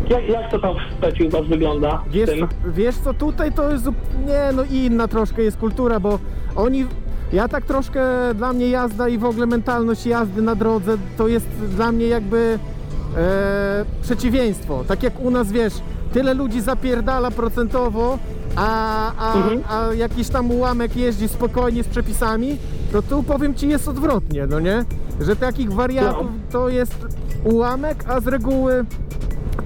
Jak, 0.08 0.28
jak 0.28 0.50
to 0.50 0.58
tam 0.58 0.74
w 0.74 0.96
Szwecji 0.98 1.26
u 1.26 1.30
was 1.30 1.46
wygląda 1.46 2.02
Wiesz, 2.10 2.30
tym? 2.30 2.48
wiesz 2.72 2.94
co, 2.94 3.14
tutaj 3.14 3.52
to 3.52 3.70
jest 3.70 3.86
nie, 4.26 4.52
no 4.56 4.62
inna 4.70 5.08
troszkę 5.08 5.42
jest 5.42 5.56
kultura, 5.56 6.00
bo 6.00 6.18
oni, 6.56 6.84
ja 7.32 7.48
tak 7.48 7.64
troszkę, 7.64 8.00
dla 8.34 8.52
mnie 8.52 8.68
jazda 8.68 9.08
i 9.08 9.18
w 9.18 9.24
ogóle 9.24 9.46
mentalność 9.46 10.06
jazdy 10.06 10.42
na 10.42 10.54
drodze 10.54 10.96
to 11.16 11.28
jest 11.28 11.46
dla 11.48 11.92
mnie 11.92 12.06
jakby 12.06 12.58
e, 13.16 13.84
przeciwieństwo. 14.02 14.84
Tak 14.88 15.02
jak 15.02 15.20
u 15.20 15.30
nas, 15.30 15.52
wiesz, 15.52 15.74
tyle 16.12 16.34
ludzi 16.34 16.60
zapierdala 16.60 17.30
procentowo, 17.30 18.18
a, 18.56 19.12
a, 19.18 19.34
Mhm. 19.36 19.60
a 19.68 19.94
jakiś 19.94 20.28
tam 20.28 20.50
ułamek 20.50 20.96
jeździ 20.96 21.28
spokojnie 21.28 21.84
z 21.84 21.88
przepisami, 21.88 22.56
to 22.92 23.02
tu 23.02 23.22
powiem 23.22 23.54
Ci 23.54 23.68
jest 23.68 23.88
odwrotnie, 23.88 24.46
no 24.46 24.60
nie? 24.60 24.84
Że 25.20 25.36
takich 25.36 25.72
wariatów 25.72 26.26
No. 26.26 26.52
to 26.52 26.68
jest 26.68 26.94
ułamek, 27.44 28.04
a 28.08 28.20
z 28.20 28.26
reguły 28.26 28.84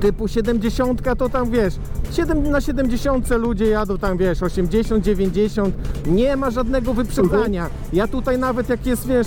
typu 0.00 0.28
70 0.28 1.02
to 1.18 1.28
tam 1.28 1.50
wiesz, 1.50 1.74
7 2.12 2.50
na 2.50 2.60
70 2.60 3.30
ludzie 3.30 3.66
jadą 3.66 3.98
tam 3.98 4.16
wiesz, 4.18 4.42
80, 4.42 5.04
90, 5.04 5.74
nie 6.06 6.36
ma 6.36 6.50
żadnego 6.50 6.94
wyprzedzania. 6.94 7.66
Ja 7.92 8.08
tutaj 8.08 8.38
nawet 8.38 8.68
jak 8.68 8.86
jest 8.86 9.06
wiesz, 9.06 9.26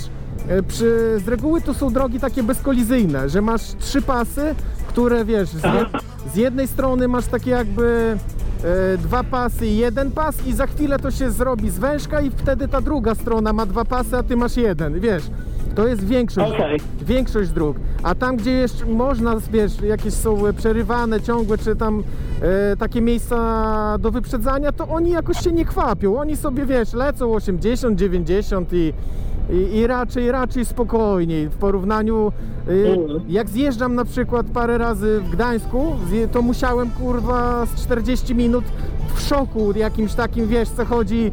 przy, 0.68 1.20
z 1.24 1.28
reguły 1.28 1.60
to 1.60 1.74
są 1.74 1.92
drogi 1.92 2.20
takie 2.20 2.42
bezkolizyjne, 2.42 3.28
że 3.28 3.42
masz 3.42 3.62
trzy 3.62 4.02
pasy, 4.02 4.54
które 4.88 5.24
wiesz, 5.24 5.48
z, 5.48 5.62
jed, 5.62 5.88
z 6.32 6.36
jednej 6.36 6.68
strony 6.68 7.08
masz 7.08 7.26
takie 7.26 7.50
jakby 7.50 8.16
e, 8.64 8.98
dwa 8.98 9.24
pasy 9.24 9.66
i 9.66 9.76
jeden 9.76 10.10
pas 10.10 10.46
i 10.46 10.52
za 10.52 10.66
chwilę 10.66 10.98
to 10.98 11.10
się 11.10 11.30
zrobi 11.30 11.70
zwężka 11.70 12.20
i 12.20 12.30
wtedy 12.30 12.68
ta 12.68 12.80
druga 12.80 13.14
strona 13.14 13.52
ma 13.52 13.66
dwa 13.66 13.84
pasy, 13.84 14.16
a 14.16 14.22
ty 14.22 14.36
masz 14.36 14.56
jeden, 14.56 15.00
wiesz. 15.00 15.24
To 15.74 15.88
jest 15.88 16.06
większość, 16.06 16.52
Okej. 16.52 16.80
większość 17.02 17.50
dróg. 17.50 17.76
A 18.02 18.14
tam, 18.14 18.36
gdzie 18.36 18.50
jeszcze 18.50 18.86
można, 18.86 19.36
wiesz, 19.52 19.80
jakieś 19.80 20.14
są 20.14 20.46
e, 20.46 20.52
przerywane 20.52 21.20
ciągłe, 21.20 21.58
czy 21.58 21.76
tam 21.76 22.02
e, 22.42 22.76
takie 22.76 23.00
miejsca 23.00 23.98
do 23.98 24.10
wyprzedzania, 24.10 24.72
to 24.72 24.88
oni 24.88 25.10
jakoś 25.10 25.40
się 25.40 25.52
nie 25.52 25.64
kwapią. 25.64 26.18
Oni 26.18 26.36
sobie, 26.36 26.66
wiesz, 26.66 26.92
lecą 26.92 27.34
80, 27.34 27.98
90 27.98 28.72
i, 28.72 28.92
i, 29.50 29.76
i 29.76 29.86
raczej, 29.86 30.32
raczej 30.32 30.64
spokojniej 30.64 31.48
w 31.48 31.54
porównaniu. 31.54 32.32
e, 32.68 32.92
Mhm. 33.00 33.20
jak 33.28 33.48
zjeżdżam 33.48 33.94
na 33.94 34.04
przykład 34.04 34.46
parę 34.46 34.78
razy 34.78 35.20
w 35.20 35.30
Gdańsku, 35.30 35.92
to 36.32 36.42
musiałem, 36.42 36.90
kurwa, 36.90 37.66
z 37.66 37.82
40 37.82 38.34
minut 38.34 38.64
w 39.14 39.20
szoku 39.20 39.72
jakimś 39.76 40.14
takim, 40.14 40.48
wiesz, 40.48 40.68
co 40.68 40.84
chodzi 40.84 41.32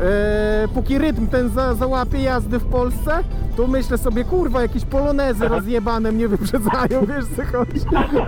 E, 0.00 0.68
póki 0.74 0.98
rytm 0.98 1.26
ten 1.26 1.48
za, 1.50 1.74
załapie 1.74 2.18
jazdy 2.22 2.58
w 2.58 2.64
Polsce, 2.64 3.18
to 3.56 3.66
myślę 3.66 3.98
sobie, 3.98 4.24
kurwa, 4.24 4.62
jakieś 4.62 4.84
polonezy 4.84 5.48
rozjebane 5.48 6.12
mnie 6.12 6.28
wyprzedzają, 6.28 7.06
wiesz 7.16 7.24
co 7.36 7.58
chodzi? 7.58 7.80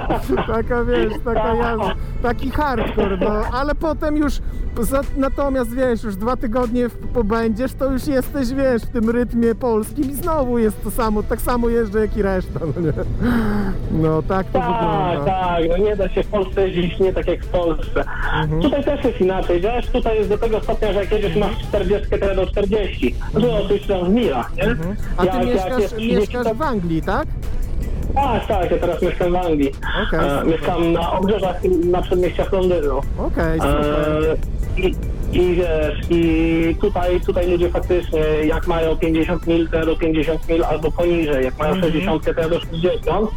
taka, 0.54 0.84
wiesz, 0.84 1.12
taka 1.24 1.54
jazda, 1.54 1.94
taki 2.22 2.50
hardcore, 2.50 3.16
no, 3.20 3.42
ale 3.52 3.74
potem 3.74 4.16
już, 4.16 4.38
za, 4.80 5.00
natomiast 5.16 5.74
wiesz, 5.74 6.02
już 6.02 6.16
dwa 6.16 6.36
tygodnie 6.36 6.88
w, 6.88 6.96
pobędziesz, 7.08 7.74
to 7.74 7.92
już 7.92 8.06
jesteś, 8.06 8.48
wiesz, 8.54 8.82
w 8.82 8.88
tym 8.90 9.10
rytmie 9.10 9.54
polskim 9.54 10.10
i 10.10 10.14
znowu 10.14 10.58
jest 10.58 10.84
to 10.84 10.90
samo, 10.90 11.22
tak 11.22 11.40
samo 11.40 11.68
jeżdżę 11.68 12.00
jak 12.00 12.16
i 12.16 12.22
reszta, 12.22 12.60
no 12.76 12.82
nie? 12.82 12.92
No, 14.02 14.22
tak 14.22 14.46
to 14.46 14.58
Tak, 14.58 14.68
wygląda. 14.68 15.24
tak, 15.32 15.64
no 15.68 15.76
nie 15.76 15.96
da 15.96 16.08
się 16.08 16.22
w 16.22 16.26
Polsce 16.26 16.68
jeździć 16.68 16.98
nie 17.00 17.12
tak 17.12 17.26
jak 17.26 17.44
w 17.44 17.48
Polsce. 17.48 18.04
Mhm. 18.42 18.62
Tutaj 18.62 18.84
też 18.84 19.04
jest 19.04 19.20
inaczej, 19.20 19.60
wiesz, 19.60 19.86
tutaj 19.86 20.16
jest 20.16 20.28
do 20.28 20.38
tego 20.38 20.60
stopnia, 20.60 20.92
że 20.92 21.00
jak 21.00 21.12
jedziesz 21.12 21.36
masz 21.36 21.55
40, 21.62 22.08
to 22.10 22.16
jadą 22.26 22.46
40. 22.46 23.14
No 23.34 23.40
to 23.40 23.56
oczywiście 23.64 23.88
tam 23.88 24.04
w 24.06 24.08
milach, 24.14 24.56
nie? 24.56 24.62
Mhm. 24.62 24.96
A 25.16 25.26
ty 25.26 25.46
mieszkasz, 25.46 25.80
jest 25.80 25.96
30, 25.96 26.16
mieszkasz 26.16 26.56
w 26.56 26.62
Anglii, 26.62 27.02
tak? 27.02 27.26
Tak, 28.14 28.46
tak, 28.46 28.70
ja 28.70 28.76
teraz 28.78 29.02
mieszkam 29.02 29.32
w 29.32 29.36
Anglii. 29.36 29.72
Okej, 30.08 30.20
E, 30.20 30.30
super. 30.30 30.46
mieszkam 30.46 30.92
na 30.92 31.12
obrzeżach, 31.12 31.56
na 31.90 32.02
przedmieściach 32.02 32.52
Londynu. 32.52 32.98
Okej, 33.18 33.60
super. 33.60 34.36
E, 34.76 34.80
i, 34.80 34.94
I 35.32 35.54
wiesz, 35.54 36.00
i 36.10 36.76
tutaj, 36.80 37.20
tutaj 37.20 37.50
ludzie 37.50 37.70
faktycznie, 37.70 38.20
jak 38.46 38.66
mają 38.66 38.96
50 38.96 39.46
mil, 39.46 39.68
to 39.68 39.76
jadą 39.76 39.96
50 39.96 40.48
mil 40.48 40.64
albo 40.64 40.90
poniżej, 40.92 41.44
jak 41.44 41.54
Mhm. 41.54 41.70
mają 41.70 41.82
60, 41.92 42.24
to 42.34 42.40
jadą 42.40 42.58
60. 42.58 43.30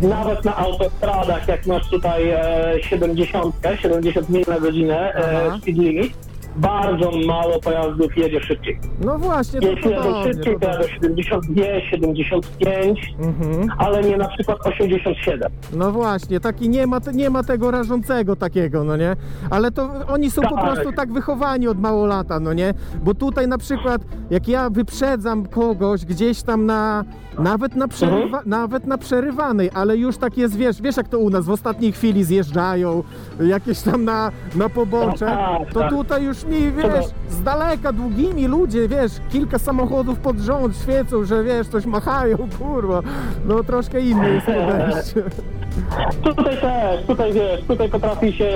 Nawet 0.00 0.44
na 0.44 0.56
autostradach, 0.56 1.48
jak 1.48 1.66
masz 1.66 1.88
tutaj 1.90 2.30
e, 2.30 2.64
70, 2.90 3.54
70 3.82 4.28
mil 4.28 4.44
na 4.48 4.60
godzinę 4.60 5.12
Aha. 5.16 5.26
e, 5.56 5.58
speed 5.58 5.78
limit, 5.82 6.12
bardzo 6.56 7.10
mało 7.26 7.60
pojazdów 7.60 8.16
jedzie 8.16 8.40
szybciej. 8.40 8.78
No 9.04 9.18
właśnie, 9.18 9.60
to 9.60 9.66
Jeśli 9.68 9.90
jadą 9.90 10.02
podobnie. 10.02 10.32
szybciej, 10.32 10.56
To 10.60 10.66
jadą 10.68 10.84
72, 10.88 11.64
75, 11.90 13.14
Mhm. 13.20 13.68
ale 13.78 14.02
nie 14.02 14.16
na 14.16 14.28
przykład 14.28 14.58
87. 14.66 15.52
No 15.72 15.92
właśnie, 15.92 16.40
taki 16.40 16.68
nie 16.68 16.86
ma, 16.86 16.98
nie 17.14 17.30
ma 17.30 17.42
tego 17.42 17.70
rażącego 17.70 18.36
takiego, 18.36 18.84
no 18.84 18.96
nie? 18.96 19.16
Ale 19.50 19.70
to 19.70 19.90
oni 20.08 20.30
są 20.30 20.42
po 20.42 20.56
Tak. 20.56 20.64
prostu 20.64 20.92
tak 20.92 21.12
wychowani 21.12 21.68
od 21.68 21.80
mało 21.80 22.06
lata, 22.06 22.40
no 22.40 22.52
nie? 22.52 22.74
Bo 23.02 23.14
tutaj 23.14 23.48
na 23.48 23.58
przykład, 23.58 24.02
jak 24.30 24.48
ja 24.48 24.70
wyprzedzam 24.70 25.46
kogoś 25.46 26.04
gdzieś 26.04 26.42
tam 26.42 26.66
na, 26.66 27.04
nawet 27.38 27.76
na, 27.76 27.88
przerywa, 27.88 28.24
Mhm. 28.38 28.48
nawet 28.48 28.86
na 28.86 28.98
przerywanej, 28.98 29.70
ale 29.74 29.96
już 29.96 30.16
tak 30.18 30.38
jest, 30.38 30.56
wiesz, 30.56 30.82
wiesz 30.82 30.96
jak 30.96 31.08
to 31.08 31.18
u 31.18 31.30
nas, 31.30 31.44
w 31.44 31.50
ostatniej 31.50 31.92
chwili 31.92 32.24
zjeżdżają, 32.24 33.02
jakieś 33.40 33.80
tam 33.80 34.04
na, 34.04 34.30
na 34.54 34.68
pobocze, 34.68 35.26
Tak, 35.26 35.72
to 35.72 35.80
tak. 35.80 35.90
tutaj 35.90 36.24
już 36.24 36.44
mi, 36.46 36.72
wiesz, 36.72 37.04
z 37.30 37.42
daleka, 37.42 37.92
długimi 37.92 38.46
ludzie, 38.46 38.88
wiesz, 38.88 39.12
kilka 39.30 39.58
samochodów 39.58 40.18
pod 40.18 40.38
rząd 40.38 40.76
świecą, 40.76 41.24
że 41.24 41.44
wiesz, 41.44 41.68
coś 41.68 41.86
machają, 41.86 42.36
kurwa. 42.58 43.02
No 43.44 43.64
troszkę 43.64 44.00
inne 44.00 44.28
jest 44.30 44.46
podejście. 44.46 45.22
Tutaj 46.24 46.56
też, 46.60 47.06
tutaj 47.06 47.32
wiesz, 47.32 47.60
tutaj 47.68 47.88
potrafi 47.88 48.32
się 48.32 48.50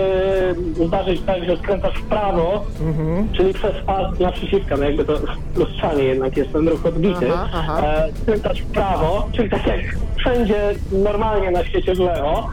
zdarzyć 0.86 1.20
tak, 1.26 1.44
że 1.44 1.56
skręcasz 1.56 1.94
w 1.94 2.02
prawo, 2.02 2.64
Mhm. 2.80 3.28
czyli 3.32 3.54
przez 3.54 3.72
pas 3.86 4.18
naprzeciwka, 4.20 4.76
no 4.76 4.84
jakby 4.84 5.04
to 5.04 5.12
lustrzanie 5.56 6.02
jednak 6.04 6.36
jest 6.36 6.52
ten 6.52 6.68
ruch 6.68 6.86
odbity. 6.86 7.28
Aha, 7.34 7.48
aha. 7.54 7.82
E, 7.86 8.08
skręcasz 8.22 8.60
w 8.62 8.66
prawo, 8.66 9.28
czyli 9.32 9.50
tak 9.50 9.66
jak 9.66 9.80
wszędzie 10.16 10.74
normalnie 10.92 11.50
na 11.50 11.64
świecie 11.64 11.94
w 11.94 11.98
lewo 11.98 12.48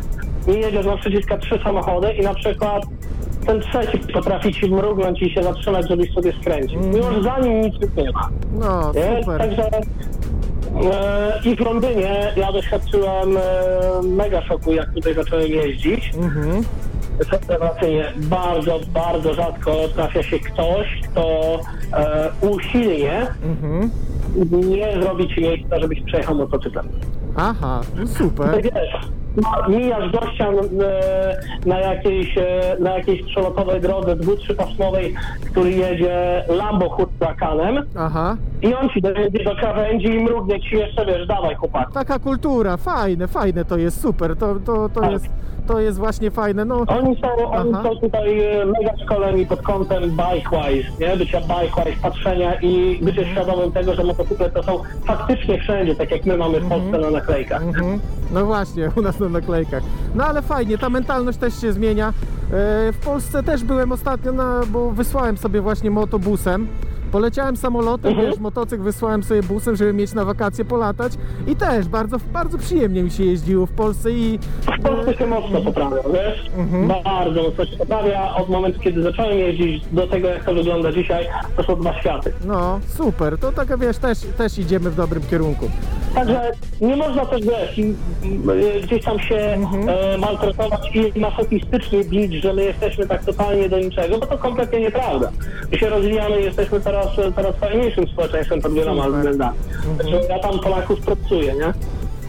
i 0.48 0.52
jedziesz 0.52 0.86
naprzeciwka 0.86 1.38
trzy 1.38 1.60
samochody 1.64 2.14
i 2.14 2.22
na 2.22 2.34
przykład 2.34 2.84
ten 3.48 3.62
trzeci 3.62 3.98
potrafi 4.14 4.54
ci 4.54 4.72
mrugnąć 4.72 5.22
i 5.22 5.30
się 5.30 5.44
zatrzymać, 5.44 5.88
żebyś 5.90 6.14
sobie 6.14 6.34
skręcił. 6.42 6.80
Mimo, 6.80 7.12
że 7.12 7.24
za 7.24 7.40
nim 7.40 7.62
nic 7.62 7.76
nie 7.98 8.12
ma. 8.12 8.30
No, 8.54 8.92
Nie? 8.96 9.22
super. 9.24 9.38
Także 9.40 9.70
e, 9.74 11.40
i 11.46 11.56
w 11.56 11.60
Londynie 11.60 12.34
ja 12.38 12.52
doświadczyłem 12.52 13.38
e, 13.38 13.42
mega 14.04 14.42
szoku, 14.42 14.72
jak 14.74 14.94
tutaj 14.94 15.14
zacząłem 15.14 15.48
jeździć. 15.48 16.12
Mhm. 16.16 16.64
Rewelacyjnie, 17.50 18.14
bardzo, 18.18 18.80
bardzo 18.94 19.34
rzadko 19.34 19.76
trafia 19.96 20.24
się 20.24 20.40
ktoś, 20.40 21.02
kto 21.12 21.60
e, 21.94 22.30
usilnie 22.42 23.28
Mhm. 23.44 23.90
nie 24.70 25.02
zrobi 25.02 25.28
ci 25.36 25.42
miejsca, 25.42 25.80
żebyś 25.80 26.02
przejechał 26.02 26.36
motocyklem. 26.36 26.88
Aha, 27.36 27.82
no 27.96 28.08
super. 28.08 28.62
Wiesz, 28.64 29.10
mijasz 29.70 30.12
gościa 30.12 30.50
e, 30.50 31.38
na 31.66 31.80
jakiejś, 31.80 32.38
e, 32.38 32.76
na 32.80 32.98
jakiejś 32.98 33.24
przelotowej 33.24 33.82
drodze 33.82 34.16
dwu, 34.16 34.32
który 35.52 35.72
jedzie 35.72 36.44
Lambo 36.50 36.90
hurakanem 36.90 37.84
Aha. 37.98 38.38
i 38.62 38.74
on 38.76 38.90
ci 38.90 39.02
dojedzie 39.02 39.44
do 39.44 39.56
krawędzi 39.56 40.08
i 40.08 40.24
mrugnie 40.24 40.62
ci 40.62 40.76
jeszcze, 40.76 41.06
wiesz, 41.06 41.28
dawaj 41.28 41.56
chłopak. 41.56 41.92
Taka 41.94 42.20
kultura, 42.20 42.78
fajne, 42.78 43.28
fajne 43.28 43.66
to 43.66 43.78
jest, 43.78 44.02
super, 44.02 44.36
to, 44.38 44.56
to, 44.66 44.90
to, 44.90 45.02
Tak. 45.02 45.12
jest, 45.12 45.30
to 45.68 45.80
jest 45.80 45.98
właśnie 45.98 46.32
fajne, 46.32 46.66
no. 46.66 46.84
Oni 46.88 47.18
są, 47.22 47.50
oni 47.52 47.72
Aha. 47.74 47.84
są 47.84 47.96
tutaj 47.96 48.40
e, 48.62 48.66
mega 48.66 48.98
szkoleni 49.06 49.46
pod 49.46 49.62
kątem 49.62 50.04
bike-wise, 50.04 51.00
nie? 51.00 51.18
Bycia 51.18 51.42
bike-wise, 51.42 52.02
patrzenia 52.02 52.56
i 52.62 53.00
bycia 53.02 53.26
świadomym 53.32 53.72
tego, 53.72 53.96
że 53.96 54.04
motocykle 54.04 54.50
to 54.50 54.64
są 54.64 54.80
faktycznie 55.06 55.60
wszędzie, 55.60 55.96
tak 55.96 56.12
jak 56.12 56.26
my 56.26 56.38
mamy 56.38 56.60
w 56.60 56.70
Polsce 56.70 56.98
na 56.98 57.10
naklejkach. 57.12 57.62
Mhm. 57.64 58.00
No 58.34 58.46
właśnie, 58.46 58.92
u 58.96 59.02
nas 59.02 59.20
na 59.20 59.30
naklejkach. 59.30 59.84
No 60.16 60.26
ale 60.26 60.42
fajnie, 60.42 60.78
ta 60.78 60.90
mentalność 60.90 61.38
też 61.38 61.62
się 61.62 61.74
zmienia. 61.74 62.08
E, 62.08 62.12
W 62.92 62.98
Polsce 63.06 63.44
też 63.44 63.64
byłem 63.64 63.92
ostatnio, 63.92 64.32
na, 64.32 64.62
bo 64.70 64.92
wysłałem 64.92 65.38
sobie 65.38 65.62
właśnie 65.62 65.92
motobusem. 65.92 66.68
Poleciałem 67.22 67.58
samolotem, 67.58 68.12
Mhm. 68.12 68.30
wiesz, 68.32 68.40
motocykl 68.40 68.84
wysłałem 68.84 69.24
sobie 69.24 69.44
busem, 69.44 69.76
żeby 69.76 69.94
mieć 69.94 70.14
na 70.14 70.26
wakacje 70.26 70.66
polatać 70.66 71.14
i 71.48 71.56
też 71.56 71.88
bardzo, 71.88 72.18
bardzo 72.34 72.58
przyjemnie 72.58 73.04
mi 73.04 73.12
się 73.12 73.24
jeździło 73.24 73.66
w 73.66 73.72
Polsce 73.72 74.12
i 74.12 74.40
W 74.80 74.82
Polsce 74.84 75.14
się 75.18 75.28
mocno 75.28 75.62
poprawia, 75.62 75.98
wiesz? 76.14 76.52
Mhm. 76.58 76.88
Bardzo 77.04 77.44
mocno 77.44 77.66
się 77.66 77.78
poprawia. 77.78 78.36
Od 78.36 78.50
momentu, 78.50 78.80
kiedy 78.80 79.04
zacząłem 79.04 79.38
jeździć 79.38 79.84
do 79.92 80.08
tego, 80.08 80.28
jak 80.28 80.44
to 80.46 80.54
wygląda 80.54 80.92
dzisiaj, 80.92 81.28
to 81.58 81.64
są 81.64 81.76
dwa 81.76 82.00
światy. 82.00 82.34
no 82.46 82.80
super, 82.88 83.38
to 83.38 83.52
taka 83.52 83.78
wiesz, 83.78 83.98
też, 83.98 84.18
też 84.38 84.58
idziemy 84.60 84.90
w 84.90 84.96
dobrym 84.96 85.22
kierunku. 85.30 85.70
Także 86.16 86.52
nie 86.82 86.96
można 86.96 87.26
też, 87.26 87.42
wiesz, 87.42 87.80
m- 87.80 87.98
gdzieś 88.84 89.04
tam 89.06 89.20
się 89.20 89.36
e, 89.36 90.18
maltretować 90.18 90.96
i 91.16 91.20
masochistycznie 91.20 92.04
bić, 92.04 92.34
że 92.34 92.54
my 92.54 92.64
jesteśmy 92.64 93.08
tak 93.08 93.26
totalnie 93.26 93.70
do 93.70 93.80
niczego, 93.80 94.18
bo 94.18 94.26
to 94.26 94.38
kompletnie 94.38 94.80
nieprawda. 94.80 95.32
My 95.72 95.78
się 95.80 95.90
rozwijamy 95.90 96.42
jesteśmy 96.42 96.80
teraz, 96.82 97.07
coraz 97.36 97.56
fajniejszym 97.56 98.08
społeczeństwem 98.08 98.62
pod 98.62 98.74
wieloma 98.74 99.10
względami. 99.10 99.58
Także 99.98 100.22
ja 100.30 100.40
tam 100.40 100.60
Polaków 100.60 101.00
pracuję, 101.02 101.54
nie? 101.54 101.74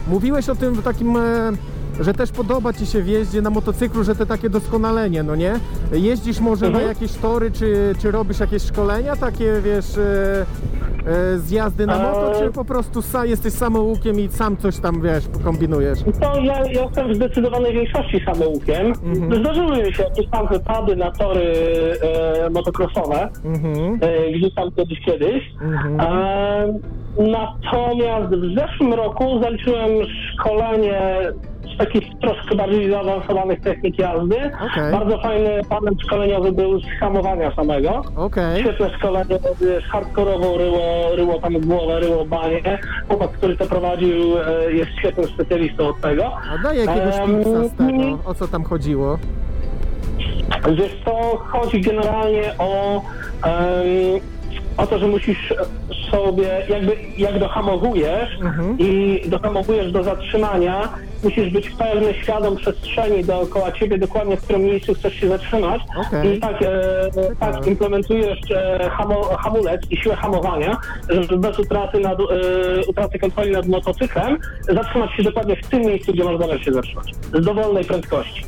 Mówiłeś 0.07 0.49
o 0.49 0.55
tym 0.55 0.73
w 0.73 0.83
takim, 0.83 1.17
e, 1.17 1.51
że 1.99 2.13
też 2.13 2.31
podoba 2.31 2.73
Ci 2.73 2.85
się 2.85 3.01
w 3.01 3.07
jeździe 3.07 3.41
na 3.41 3.49
motocyklu, 3.49 4.03
że 4.03 4.15
te 4.15 4.25
takie 4.25 4.49
doskonalenie, 4.49 5.23
no 5.23 5.35
nie? 5.35 5.53
Jeździsz 5.91 6.39
może 6.39 6.65
Mhm. 6.65 6.83
na 6.83 6.89
jakieś 6.89 7.13
tory, 7.13 7.51
czy, 7.51 7.95
czy 8.01 8.11
robisz 8.11 8.39
jakieś 8.39 8.63
szkolenia 8.63 9.15
takie, 9.15 9.61
wiesz, 9.63 9.97
e, 9.97 10.45
e, 11.09 11.37
zjazdy 11.37 11.85
na 11.87 11.97
moto, 11.99 12.33
Eee. 12.33 12.39
czy 12.39 12.51
po 12.53 12.65
prostu 12.65 13.01
sa, 13.01 13.25
jesteś 13.25 13.53
samoukiem 13.53 14.19
i 14.19 14.27
sam 14.27 14.57
coś 14.57 14.79
tam, 14.79 15.01
wiesz, 15.01 15.23
kombinujesz? 15.43 15.99
To 16.21 16.39
ja, 16.39 16.65
ja 16.65 16.81
jestem 16.83 17.11
w 17.11 17.15
zdecydowanej 17.15 17.73
większości 17.73 18.21
samoukiem. 18.25 18.87
Mhm. 19.03 19.35
Zdarzyły 19.43 19.77
mi 19.83 19.93
się 19.93 20.03
jakieś 20.03 20.27
tam 20.31 20.47
wypady 20.47 20.95
na 20.95 21.11
tory 21.11 21.53
e, 22.01 22.49
motocrossowe, 22.49 23.29
Mhm. 23.45 23.99
e, 24.01 24.31
gdzieś 24.31 24.53
tam 24.53 24.71
kiedyś, 24.71 24.99
kiedyś. 25.05 25.43
Mhm. 25.61 25.99
E, 25.99 26.79
natomiast 27.17 28.35
w 28.35 28.55
zeszłym 28.59 28.93
roku 28.93 29.41
zaliczyłem 29.43 29.89
szkolenie 30.33 31.17
z 31.58 31.58
takich 31.79 32.03
troszkę 32.21 32.55
bardziej 32.55 32.91
zaawansowanych 32.91 33.61
technik 33.61 33.99
jazdy. 33.99 34.35
Okej. 34.71 34.91
Bardzo 34.91 35.17
fajny 35.21 35.49
panel 35.69 35.93
szkoleniowy 36.05 36.51
był 36.51 36.79
z 36.79 36.83
hamowania 36.99 37.55
samego. 37.55 38.01
Okej. 38.15 38.61
Świetne 38.61 38.89
szkolenie, 38.97 39.39
wiesz, 39.61 39.83
hardkorowo 39.83 40.57
ryło, 40.57 41.15
ryło 41.15 41.39
tam 41.39 41.53
głowę, 41.59 41.99
ryło 41.99 42.25
banie. 42.25 42.79
Chłopak, 43.07 43.31
który 43.31 43.57
to 43.57 43.65
prowadził, 43.65 44.37
e, 44.37 44.71
jest 44.73 44.91
świetnym 44.99 45.25
specjalistą 45.27 45.87
od 45.87 46.01
tego. 46.01 46.25
A 46.25 46.63
daj 46.63 46.77
jakiegoś 46.77 47.15
tipsa 47.15 47.63
z 47.63 47.73
tego, 47.77 47.91
i- 48.03 48.17
o 48.25 48.33
co 48.33 48.47
tam 48.47 48.63
chodziło? 48.63 49.17
Wiesz 50.73 50.95
co, 51.05 51.37
chodzi 51.37 51.81
generalnie 51.81 52.41
o, 52.57 53.01
em, 53.43 54.19
o 54.79 54.87
to, 54.87 54.99
że 54.99 55.07
musisz 55.07 55.53
sobie, 56.11 56.65
jakby 56.69 56.95
jak 57.17 57.39
dohamowujesz 57.39 58.29
Mhm. 58.41 58.77
i 58.79 59.21
dohamowujesz 59.27 59.91
do 59.91 60.03
zatrzymania, 60.03 60.89
musisz 61.23 61.49
być 61.49 61.69
pewny, 61.69 62.13
świadom 62.13 62.55
przestrzeni 62.55 63.23
dookoła 63.23 63.71
ciebie, 63.71 63.97
dokładnie 63.97 64.37
w 64.37 64.43
którym 64.43 64.63
miejscu 64.63 64.93
chcesz 64.93 65.13
się 65.13 65.29
zatrzymać 65.29 65.81
Okej. 66.07 66.37
i 66.37 66.39
tak, 66.39 66.61
e, 66.61 66.65
tak 67.39 67.67
implementujesz 67.67 68.39
e, 68.51 68.89
hamo, 68.89 69.23
hamulec 69.23 69.81
i 69.91 69.97
siłę 69.97 70.15
hamowania, 70.15 70.77
żeby 71.09 71.37
bez 71.37 71.59
utraty, 71.59 71.99
nad, 71.99 72.19
e, 72.19 72.23
utraty 72.87 73.19
kontroli 73.19 73.51
nad 73.51 73.67
motocyklem 73.67 74.37
zatrzymać 74.69 75.11
się 75.11 75.23
dokładnie 75.23 75.55
w 75.55 75.67
tym 75.67 75.81
miejscu, 75.81 76.13
gdzie 76.13 76.23
masz 76.23 76.37
zamiar 76.39 76.59
się 76.63 76.71
zatrzymać, 76.73 77.13
z 77.33 77.45
dowolnej 77.45 77.85
prędkości. 77.85 78.43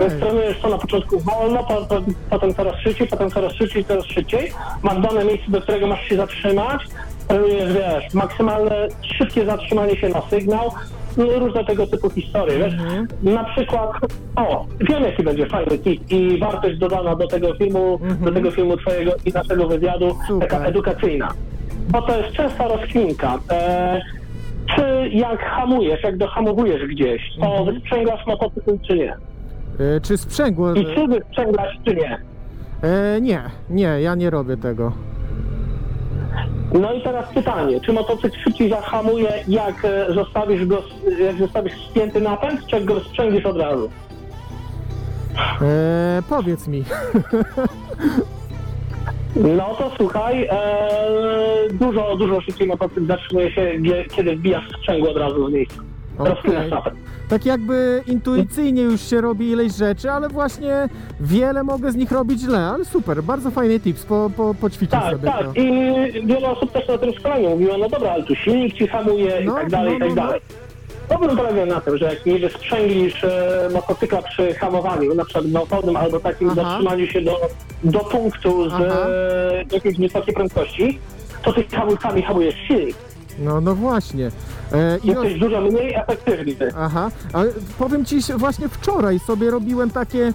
Więc 0.00 0.14
trenujesz 0.20 0.60
to 0.60 0.68
na 0.68 0.78
początku 0.78 1.20
wolno, 1.20 1.64
po, 1.64 1.74
po, 1.74 1.94
potem 2.30 2.54
coraz 2.54 2.76
szybciej, 2.76 3.06
potem 3.08 3.30
coraz 3.30 3.52
szybciej, 3.52 3.84
coraz 3.84 4.04
szybciej. 4.04 4.52
Masz 4.82 5.00
dane 5.00 5.24
miejsce, 5.24 5.50
do 5.50 5.60
którego 5.60 5.86
masz 5.86 6.08
się 6.08 6.16
zatrzymać. 6.16 6.82
Trenujesz, 7.28 7.72
wiesz, 7.72 8.14
maksymalne 8.14 8.88
szybkie 9.18 9.46
zatrzymanie 9.46 9.96
się 9.96 10.08
na 10.08 10.20
sygnał. 10.30 10.70
No, 11.16 11.24
różne 11.38 11.64
tego 11.64 11.86
typu 11.86 12.10
historie, 12.10 12.58
wiesz. 12.58 12.72
Mhm. 12.74 13.06
Na 13.22 13.44
przykład, 13.44 13.90
o, 14.36 14.66
wiem 14.80 15.02
jaki 15.02 15.22
będzie 15.22 15.46
fajny 15.46 15.78
tip 15.78 16.10
i 16.10 16.38
wartość 16.38 16.78
dodana 16.78 17.16
do 17.16 17.26
tego 17.28 17.54
filmu, 17.54 18.00
do 18.20 18.32
tego 18.32 18.50
filmu 18.50 18.76
twojego 18.76 19.12
i 19.24 19.32
naszego 19.32 19.68
wywiadu, 19.68 20.04
Mhm. 20.06 20.26
Super. 20.26 20.48
taka 20.48 20.64
edukacyjna. 20.64 21.28
Bo 21.88 22.02
to 22.02 22.18
jest 22.18 22.32
częsta 22.36 22.68
rozkminka. 22.68 23.38
E, 23.50 24.00
czy 24.76 25.08
jak 25.12 25.40
hamujesz, 25.44 26.02
jak 26.02 26.16
dohamowujesz 26.16 26.86
gdzieś, 26.86 27.22
to 27.40 27.46
Mhm. 27.46 27.64
wysprzęgasz 27.74 28.26
motocykl, 28.26 28.78
czy 28.86 28.96
nie? 28.96 29.16
E, 29.78 30.00
Czy 30.00 30.18
sprzęgło? 30.18 30.74
I 30.74 30.84
czy 30.84 31.06
wysprzęglasz, 31.08 31.78
czy 31.84 31.94
nie? 31.96 32.18
E, 32.82 33.20
nie, 33.20 33.42
nie, 33.70 34.00
ja 34.00 34.14
nie 34.14 34.30
robię 34.30 34.56
tego. 34.56 34.92
No 36.72 36.92
i 36.92 37.02
teraz 37.02 37.32
pytanie, 37.34 37.80
czy 37.80 37.92
motocykl 37.92 38.38
szybciej 38.44 38.70
zahamuje, 38.70 39.32
jak 39.48 39.84
e, 39.84 40.12
zostawisz 40.14 40.66
go, 40.66 40.82
jak 41.20 41.38
zostawisz 41.38 41.72
spięty 41.90 42.20
napęd, 42.20 42.66
czy 42.66 42.76
jak 42.76 42.84
go 42.84 43.00
sprzęglisz 43.00 43.46
od 43.46 43.56
razu? 43.56 43.90
E, 45.62 46.22
powiedz 46.28 46.68
mi. 46.68 46.84
No 49.56 49.74
to 49.78 49.90
słuchaj, 49.96 50.48
e, 50.50 50.58
dużo, 51.72 52.16
dużo 52.16 52.40
szybciej 52.40 52.66
motocykl 52.66 53.06
zatrzymuje 53.06 53.50
się, 53.52 53.72
kiedy 54.10 54.36
wbijasz 54.36 54.68
sprzęgło 54.78 55.10
od 55.10 55.16
razu 55.16 55.46
w 55.46 55.52
miejscu. 55.52 55.80
Okej. 56.18 56.32
Rozpinasz 56.34 56.70
napęd. 56.70 56.96
Tak 57.28 57.46
jakby 57.46 58.02
intuicyjnie 58.06 58.82
już 58.82 59.00
się 59.10 59.20
robi 59.20 59.50
ileś 59.50 59.72
rzeczy, 59.74 60.10
ale 60.10 60.28
właśnie 60.28 60.88
wiele 61.20 61.62
mogę 61.62 61.92
z 61.92 61.96
nich 61.96 62.12
robić 62.12 62.40
źle, 62.40 62.58
ale 62.58 62.84
super, 62.84 63.22
bardzo 63.22 63.50
fajny 63.50 63.80
tips, 63.80 64.02
po, 64.04 64.30
po, 64.36 64.54
poćwiczę 64.54 64.90
Tak, 64.90 65.12
sobie 65.12 65.28
tak. 65.30 65.44
to. 65.44 65.52
I 65.60 65.66
wiele 66.26 66.48
osób 66.48 66.72
też 66.72 66.88
na 66.88 66.98
tym 66.98 67.12
szkoleniu 67.12 67.50
mówiło, 67.50 67.78
no 67.78 67.88
dobra, 67.88 68.10
ale 68.10 68.22
tu 68.24 68.34
silnik 68.34 68.74
ci 68.74 68.86
hamuje 68.88 69.40
No, 69.44 69.52
i 69.52 69.56
tak 69.56 69.70
dalej, 69.70 69.98
no, 69.98 70.06
i 70.06 70.08
tak 70.08 70.16
no, 70.16 70.22
no. 70.22 70.26
dalej. 70.28 70.40
Problem 71.08 71.36
polega 71.36 71.66
na 71.66 71.80
tym, 71.80 71.98
że 71.98 72.04
jak 72.04 72.26
nie 72.26 72.38
wysprzęglisz 72.38 73.24
e, 73.24 73.68
motocykla 73.74 74.22
przy 74.22 74.54
hamowaniu, 74.54 75.14
na 75.14 75.24
przykład 75.24 75.46
gwałtownym 75.46 75.96
albo 75.96 76.20
takim 76.20 76.50
Aha. 76.50 76.62
zatrzymaniu 76.62 77.06
się 77.06 77.20
do, 77.22 77.40
do 77.84 77.98
punktu 77.98 78.70
z 78.70 78.72
Aha. 78.72 78.84
e, 79.08 79.64
jakiejś 79.72 79.98
wysokiej 79.98 80.34
prędkości, 80.34 80.98
to 81.44 81.52
ty 81.52 81.64
hamulcami 81.76 82.22
hamujesz 82.22 82.54
silnik. 82.68 82.96
No, 83.38 83.60
no 83.60 83.74
właśnie. 83.74 84.30
E, 84.72 84.98
i 85.04 85.06
Jesteś 85.06 85.38
dużo 85.40 85.60
mniej 85.60 85.94
efektywny. 85.94 86.54
Aha, 86.78 87.10
ale 87.32 87.50
powiem 87.78 88.04
ci, 88.04 88.20
właśnie 88.36 88.68
wczoraj 88.68 89.18
sobie 89.18 89.50
robiłem 89.50 89.90
takie 89.90 90.32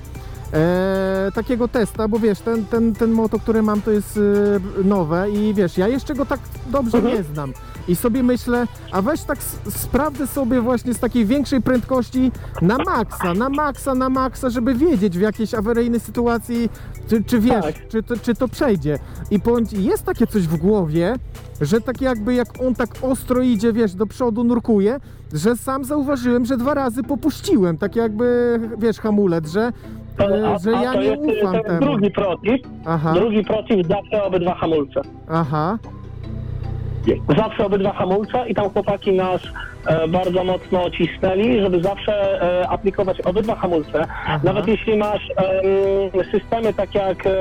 e, 0.53 1.31
takiego 1.35 1.67
testa, 1.67 2.07
bo 2.07 2.19
wiesz, 2.19 2.39
ten, 2.39 2.65
ten, 2.65 2.95
ten 2.95 3.11
moto, 3.11 3.39
który 3.39 3.61
mam 3.61 3.81
to 3.81 3.91
jest 3.91 4.17
e, 4.17 4.83
nowe 4.83 5.29
i 5.31 5.53
wiesz, 5.53 5.77
ja 5.77 5.87
jeszcze 5.87 6.15
go 6.15 6.25
tak 6.25 6.39
dobrze 6.67 6.97
Mhm. 6.97 7.15
nie 7.17 7.23
znam. 7.23 7.53
I 7.87 7.95
sobie 7.95 8.23
myślę, 8.23 8.67
a 8.91 9.01
weź 9.01 9.21
tak 9.23 9.37
sprawdzę 9.69 10.27
sobie 10.27 10.61
właśnie 10.61 10.93
z 10.93 10.99
takiej 10.99 11.25
większej 11.25 11.61
prędkości 11.61 12.31
na 12.61 12.77
maksa, 12.77 13.33
na 13.33 13.49
maksa, 13.49 13.95
na 13.95 14.09
maksa, 14.09 14.49
żeby 14.49 14.73
wiedzieć 14.73 15.17
w 15.17 15.21
jakiejś 15.21 15.53
awaryjnej 15.53 15.99
sytuacji, 15.99 16.69
czy, 17.09 17.23
czy 17.23 17.39
wiesz, 17.39 17.65
Tak. 17.65 17.87
czy, 17.87 18.03
to, 18.03 18.17
czy 18.17 18.35
to 18.35 18.47
przejdzie. 18.47 18.99
I 19.31 19.39
ci, 19.69 19.83
jest 19.83 20.03
takie 20.05 20.27
coś 20.27 20.47
w 20.47 20.55
głowie, 20.57 21.15
że 21.61 21.81
tak 21.81 22.01
jakby 22.01 22.33
jak 22.33 22.47
on 22.67 22.75
tak 22.75 22.89
ostro 23.01 23.41
idzie, 23.41 23.73
wiesz, 23.73 23.93
do 23.95 24.05
przodu 24.05 24.43
nurkuje, 24.43 24.99
że 25.33 25.55
sam 25.55 25.85
zauważyłem, 25.85 26.45
że 26.45 26.57
dwa 26.57 26.73
razy 26.73 27.03
popuściłem, 27.03 27.77
tak 27.77 27.95
jakby, 27.95 28.59
wiesz, 28.77 28.99
hamulec, 28.99 29.47
że, 29.51 29.71
e, 30.19 30.47
A, 30.55 30.57
że 30.59 30.71
ja 30.71 30.93
to 30.93 31.01
nie 31.01 31.17
ufam 31.17 31.63
temu. 31.63 31.79
drugi 31.79 32.11
protip. 32.11 32.67
Aha, 32.85 33.13
Drugi 33.13 33.43
protip 33.43 33.87
zawsze 33.87 34.23
obydwa 34.23 34.55
hamulce. 34.55 35.01
aha, 35.29 35.77
Zawsze 37.37 37.65
obydwa 37.65 37.93
hamulce 37.93 38.43
i 38.47 38.55
tam 38.55 38.69
chłopaki 38.69 39.11
nas 39.11 39.41
bardzo 40.07 40.43
mocno 40.43 40.89
cisnęli, 40.89 41.61
żeby 41.61 41.81
zawsze 41.81 42.41
e, 42.41 42.69
aplikować 42.69 43.21
obydwa 43.21 43.55
hamulce. 43.55 44.07
Nawet 44.43 44.67
jeśli 44.67 44.97
masz 44.97 45.21
em, 45.29 46.23
systemy 46.31 46.73
tak 46.73 46.95
jak 46.95 47.25
e, 47.27 47.31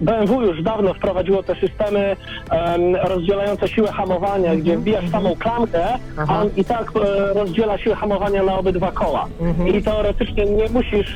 BMW 0.00 0.42
już 0.42 0.62
dawno 0.62 0.94
wprowadziło 0.94 1.42
te 1.42 1.54
systemy 1.54 2.16
em, 2.50 2.96
rozdzielające 2.96 3.68
siłę 3.68 3.92
hamowania, 3.92 4.56
gdzie 4.56 4.76
wbijasz 4.78 5.10
samą 5.10 5.36
klamkę, 5.36 5.84
Aha. 6.18 6.34
a 6.34 6.42
on 6.42 6.50
i 6.56 6.64
tak 6.64 6.92
e, 6.96 7.34
rozdziela 7.34 7.78
siłę 7.78 7.94
hamowania 7.94 8.42
na 8.42 8.58
obydwa 8.58 8.92
koła. 8.92 9.26
I 9.74 9.82
teoretycznie 9.82 10.44
nie 10.44 10.68
musisz 10.68 11.14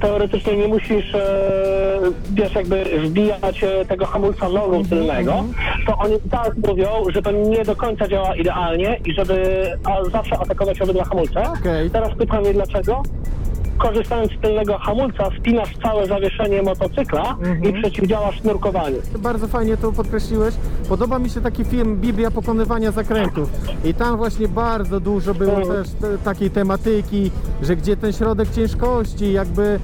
teoretycznie 0.00 0.56
nie 0.56 0.68
musisz 0.68 1.14
e, 1.14 1.20
wiesz 2.32 2.54
jakby 2.54 2.84
wbijać 2.84 3.64
e, 3.64 3.84
tego 3.84 4.06
hamulca 4.06 4.48
nogą 4.48 4.84
tylnego, 4.84 5.44
to 5.86 5.98
oni 5.98 6.16
tak 6.30 6.52
mówią, 6.68 6.88
że 7.08 7.22
to 7.22 7.30
nie 7.30 7.64
do 7.64 7.76
końca 7.76 8.08
działa 8.08 8.36
idealnie 8.36 8.98
i 9.04 9.12
żeby 9.12 9.66
a, 9.92 10.10
zawsze 10.10 10.38
atakować 10.38 10.82
obydwa 10.82 11.04
hamulce. 11.04 11.42
Okej. 11.60 11.90
Teraz 11.90 12.14
pytanie 12.18 12.54
dlaczego? 12.54 13.02
Korzystając 13.78 14.32
z 14.32 14.40
tylnego 14.40 14.78
hamulca, 14.78 15.28
spinasz 15.38 15.76
całe 15.82 16.06
zawieszenie 16.06 16.62
motocykla 16.62 17.36
i 17.68 17.72
przeciwdziałasz 17.72 18.42
nurkowaniu. 18.42 18.96
Bardzo 19.18 19.48
fajnie 19.48 19.76
to 19.76 19.92
podkreśliłeś. 19.92 20.54
Podoba 20.88 21.18
mi 21.18 21.30
się 21.30 21.40
taki 21.40 21.64
film 21.64 21.96
Biblia 21.96 22.30
pokonywania 22.30 22.90
zakrętów. 22.90 23.50
I 23.84 23.94
tam 23.94 24.16
właśnie 24.16 24.48
bardzo 24.48 25.00
dużo 25.00 25.34
było 25.34 25.52
Mhm. 25.56 25.68
też 25.84 25.92
te, 25.94 26.18
takiej 26.18 26.50
tematyki, 26.50 27.30
że 27.62 27.76
gdzie 27.76 27.96
ten 27.96 28.12
środek 28.12 28.50
ciężkości, 28.50 29.32
jakby 29.32 29.80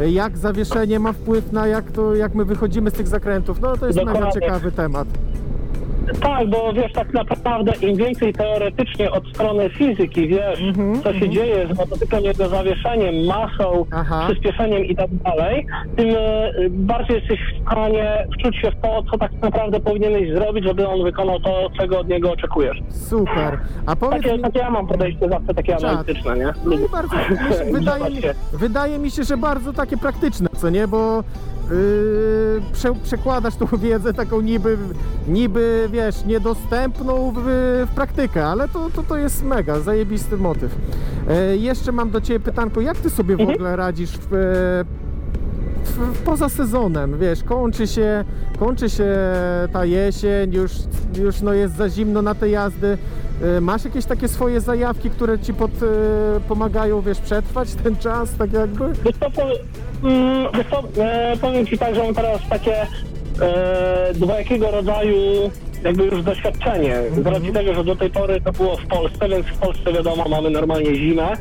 e, 0.00 0.10
jak 0.10 0.38
zawieszenie 0.38 0.98
ma 0.98 1.12
wpływ 1.12 1.52
na 1.52 1.66
jak 1.66 1.90
to, 1.90 2.14
jak 2.14 2.34
my 2.34 2.44
wychodzimy 2.44 2.90
z 2.90 2.94
tych 2.94 3.08
zakrętów. 3.08 3.60
No 3.60 3.76
to 3.76 3.86
jest 3.86 3.98
mega 3.98 4.12
Dokładnie. 4.12 4.40
ciekawy 4.40 4.72
temat. 4.72 5.08
Tak, 6.20 6.48
bo 6.50 6.72
wiesz, 6.72 6.92
tak 6.92 7.12
naprawdę 7.14 7.72
im 7.82 7.96
więcej 7.96 8.32
teoretycznie 8.32 9.10
od 9.10 9.28
strony 9.28 9.70
fizyki 9.70 10.28
wiesz, 10.28 10.62
co 11.04 11.14
się 11.14 11.28
dzieje 11.30 11.68
z 11.74 11.78
motocyklem, 11.78 12.24
jego 12.24 12.48
zawieszeniem, 12.48 13.26
masą, 13.26 13.84
Aha. 13.90 14.26
przyspieszeniem 14.28 14.84
i 14.84 14.96
tak 14.96 15.14
dalej, 15.14 15.66
tym 15.96 16.08
e, 16.10 16.52
bardziej 16.70 17.16
jesteś 17.16 17.40
w 17.40 17.66
stanie 17.70 18.26
wczuć 18.38 18.56
się 18.56 18.70
w 18.70 18.80
to, 18.82 19.02
co 19.10 19.18
tak 19.18 19.32
naprawdę 19.42 19.80
powinieneś 19.80 20.32
zrobić, 20.34 20.64
żeby 20.64 20.88
on 20.88 21.02
wykonał 21.02 21.40
to, 21.40 21.68
czego 21.80 22.00
od 22.00 22.08
niego 22.08 22.32
oczekujesz. 22.32 22.82
Super. 22.88 23.58
A 23.86 23.96
powiedz 23.96 24.22
Takie, 24.22 24.36
mi... 24.36 24.42
takie 24.42 24.58
ja 24.58 24.70
mam 24.70 24.86
podejście 24.86 25.28
zawsze 25.28 25.54
takie 25.54 25.72
Czad. 25.72 25.84
analityczne, 25.84 26.36
nie? 26.36 26.52
No 26.64 26.72
i 26.74 26.88
bardzo, 26.92 27.16
wydaje, 27.78 28.04
mi, 28.04 28.20
wydaje 28.52 28.98
mi 28.98 29.10
się, 29.10 29.24
że 29.24 29.36
bardzo 29.36 29.72
takie 29.72 29.96
praktyczne, 29.96 30.48
co 30.56 30.70
nie, 30.70 30.88
bo 30.88 31.24
yy, 31.70 32.62
prze, 32.72 32.94
przekładasz 32.94 33.56
tą 33.56 33.66
wiedzę 33.66 34.14
taką 34.14 34.40
niby, 34.40 34.78
niby 35.28 35.88
wiesz, 35.92 36.24
niedostępną 36.24 37.32
w, 37.36 37.40
w 37.90 37.94
praktykę, 37.94 38.46
ale 38.46 38.68
to, 38.68 38.90
to, 38.96 39.02
to 39.02 39.16
jest 39.16 39.44
mega, 39.44 39.80
zajebisty 39.80 40.36
motyw. 40.36 40.74
E, 41.28 41.56
jeszcze 41.56 41.92
mam 41.92 42.10
do 42.10 42.20
Ciebie 42.20 42.40
pytanko, 42.40 42.80
jak 42.80 42.96
Ty 42.96 43.10
sobie 43.10 43.36
w 43.36 43.40
Mhm. 43.40 43.54
ogóle 43.56 43.76
radzisz 43.76 44.10
w, 44.10 44.26
w, 45.84 46.14
w, 46.14 46.18
poza 46.22 46.48
sezonem, 46.48 47.18
wiesz, 47.18 47.42
kończy 47.42 47.86
się, 47.86 48.24
kończy 48.58 48.90
się 48.90 49.14
ta 49.72 49.84
jesień, 49.84 50.54
już, 50.54 50.72
już 51.18 51.40
no 51.40 51.52
jest 51.52 51.76
za 51.76 51.88
zimno 51.88 52.22
na 52.22 52.34
te 52.34 52.48
jazdy. 52.50 52.98
E, 53.56 53.60
Masz 53.60 53.84
jakieś 53.84 54.04
takie 54.04 54.28
swoje 54.28 54.60
zajawki, 54.60 55.10
które 55.10 55.38
ci 55.38 55.54
pod, 55.54 55.70
pomagają, 56.48 57.00
wiesz, 57.00 57.20
przetrwać 57.20 57.74
ten 57.74 57.96
czas, 57.96 58.30
tak 58.38 58.52
jakby? 58.52 58.84
Mm, 60.02 60.46
e, 60.98 61.36
powiem 61.36 61.66
Ci 61.66 61.78
tak, 61.78 61.94
że 61.94 62.02
mam 62.02 62.14
teraz 62.14 62.40
takie 62.50 62.82
e, 62.82 62.86
dwojakiego 64.14 64.70
rodzaju 64.70 65.50
jakby 65.84 66.04
już 66.04 66.22
doświadczenie. 66.22 66.96
Z 67.22 67.26
racji 67.26 67.52
tego, 67.52 67.74
że 67.74 67.84
do 67.84 67.96
tej 67.96 68.10
pory 68.10 68.40
to 68.40 68.52
było 68.52 68.76
w 68.76 68.86
Polsce, 68.86 69.28
więc 69.28 69.46
w 69.46 69.58
Polsce 69.58 69.92
wiadomo 69.92 70.24
mamy 70.28 70.50
normalnie 70.50 70.94
zimę. 70.94 71.32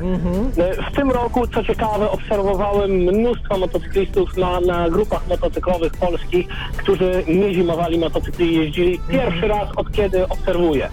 E, 0.58 0.92
W 0.92 0.96
tym 0.96 1.12
roku, 1.12 1.48
co 1.48 1.64
ciekawe, 1.64 2.12
obserwowałem 2.12 2.92
mnóstwo 2.92 3.58
motocyklistów 3.58 4.38
na, 4.38 4.60
na 4.62 4.90
grupach 4.90 5.28
motocyklowych 5.28 5.92
polskich, 5.94 6.48
którzy 6.78 7.24
nie 7.28 7.54
zimowali 7.54 7.98
motocykli 8.00 8.54
i 8.54 8.56
jeździli 8.56 9.00
pierwszy 9.10 9.48
raz 9.48 9.70
od 9.76 9.92
kiedy 9.92 10.28
obserwuję. 10.28 10.90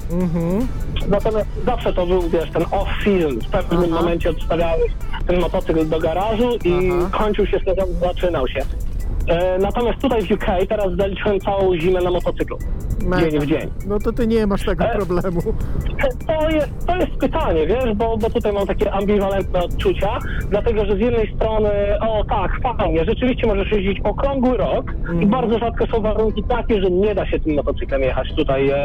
Natomiast 1.09 1.49
zawsze 1.67 1.93
to 1.93 2.07
był, 2.07 2.23
wiesz, 2.23 2.51
ten 2.51 2.63
off-season. 2.63 3.41
W 3.41 3.51
pewnym 3.51 3.91
momencie 3.91 4.31
odstawiałeś 4.31 4.93
ten 5.27 5.41
motocykl 5.41 5.89
do 5.89 5.99
garażu 6.01 6.51
i 6.65 6.89
kończył 7.11 7.47
się 7.47 7.59
sezon, 7.59 7.87
zaczynał 8.01 8.49
się. 8.49 8.61
E, 9.29 9.59
natomiast 9.59 9.99
tutaj 10.01 10.23
w 10.23 10.31
UK 10.31 10.47
teraz 10.69 10.87
zaliczyłem 10.99 11.41
całą 11.41 11.77
zimę 11.77 12.01
na 12.01 12.11
motocyklu. 12.11 12.59
Dzień 13.19 13.41
w 13.41 13.47
dzień. 13.47 13.71
No 13.87 13.99
to 13.99 14.13
ty 14.13 14.27
nie 14.27 14.47
masz 14.47 14.65
tego 14.65 14.85
E, 14.85 14.97
problemu. 14.97 15.41
To 16.27 16.51
jest, 16.51 16.87
to 16.87 16.97
jest 16.97 17.13
pytanie, 17.21 17.67
wiesz, 17.67 17.95
bo, 17.95 18.17
bo 18.17 18.31
tutaj 18.31 18.53
mam 18.53 18.67
takie 18.67 18.93
ambiwalentne 18.93 19.61
odczucia, 19.61 20.19
dlatego 20.51 20.87
że 20.87 20.97
z 20.97 21.01
jednej 21.01 21.35
strony, 21.35 21.71
o 22.01 22.25
tak, 22.25 22.51
fajnie, 22.79 23.05
rzeczywiście 23.05 23.47
możesz 23.47 23.73
jeździć 23.73 24.01
okrągły 24.05 24.57
rok 24.57 24.93
i 25.21 25.27
bardzo 25.27 25.59
rzadko 25.59 25.87
są 25.87 26.01
warunki 26.01 26.43
takie, 26.43 26.83
że 26.83 26.91
nie 26.91 27.15
da 27.15 27.27
się 27.27 27.41
tym 27.41 27.57
motocyklem 27.57 28.03
jechać 28.03 28.33
tutaj 28.37 28.69
e, 28.71 28.77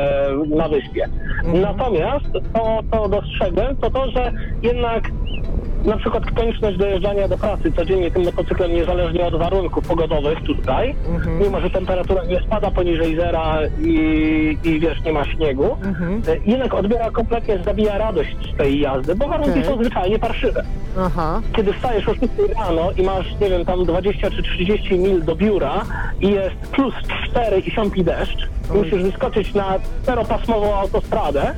na 0.55 0.69
wyspie. 0.69 1.09
Natomiast 1.53 2.25
to, 2.53 2.79
co 2.91 3.09
dostrzegłem, 3.09 3.75
to 3.75 3.89
to, 3.89 4.11
że 4.11 4.31
jednak 4.61 5.03
na 5.85 5.97
przykład 5.97 6.31
konieczność 6.31 6.77
dojeżdżania 6.77 7.27
do 7.27 7.37
pracy 7.37 7.71
codziennie 7.71 8.11
tym 8.11 8.23
motocyklem, 8.23 8.73
niezależnie 8.73 9.25
od 9.25 9.35
warunków 9.35 9.87
pogodowych 9.87 10.41
tutaj, 10.41 10.95
mimo 11.39 11.59
że 11.61 11.69
temperatura 11.69 12.23
nie 12.25 12.39
spada 12.41 12.71
poniżej 12.71 13.15
zera 13.15 13.59
i, 13.81 14.57
i 14.63 14.79
wiesz, 14.79 15.01
nie 15.05 15.13
ma 15.13 15.25
śniegu, 15.25 15.65
e, 16.27 16.37
jednak 16.45 16.73
odbiera 16.73 17.11
kompletnie, 17.11 17.59
zabija 17.65 17.97
radość 17.97 18.35
z 18.53 18.57
tej 18.57 18.79
jazdy, 18.79 19.15
bo 19.15 19.27
warunki 19.27 19.51
Okej. 19.51 19.65
są 19.65 19.75
zwyczajnie 19.75 20.19
parszywe. 20.19 20.63
Aha, 20.99 21.41
Kiedy 21.55 21.73
wstajesz 21.73 22.07
o 22.07 22.13
6 22.13 22.25
rano 22.57 22.91
i 22.97 23.03
masz, 23.03 23.27
nie 23.41 23.49
wiem, 23.49 23.65
tam 23.65 23.85
20 23.85 24.29
czy 24.31 24.43
30 24.43 24.99
mil 24.99 25.23
do 25.23 25.35
biura 25.35 25.81
i 26.21 26.31
jest 26.31 26.55
plus 26.55 26.93
4 27.29 27.59
i 27.59 27.71
siąpi 27.71 28.03
deszcz, 28.03 28.49
musisz 28.75 29.03
wyskoczyć 29.03 29.53
na 29.53 29.79
czteropasmową 30.03 30.75
autostradę, 30.75 31.53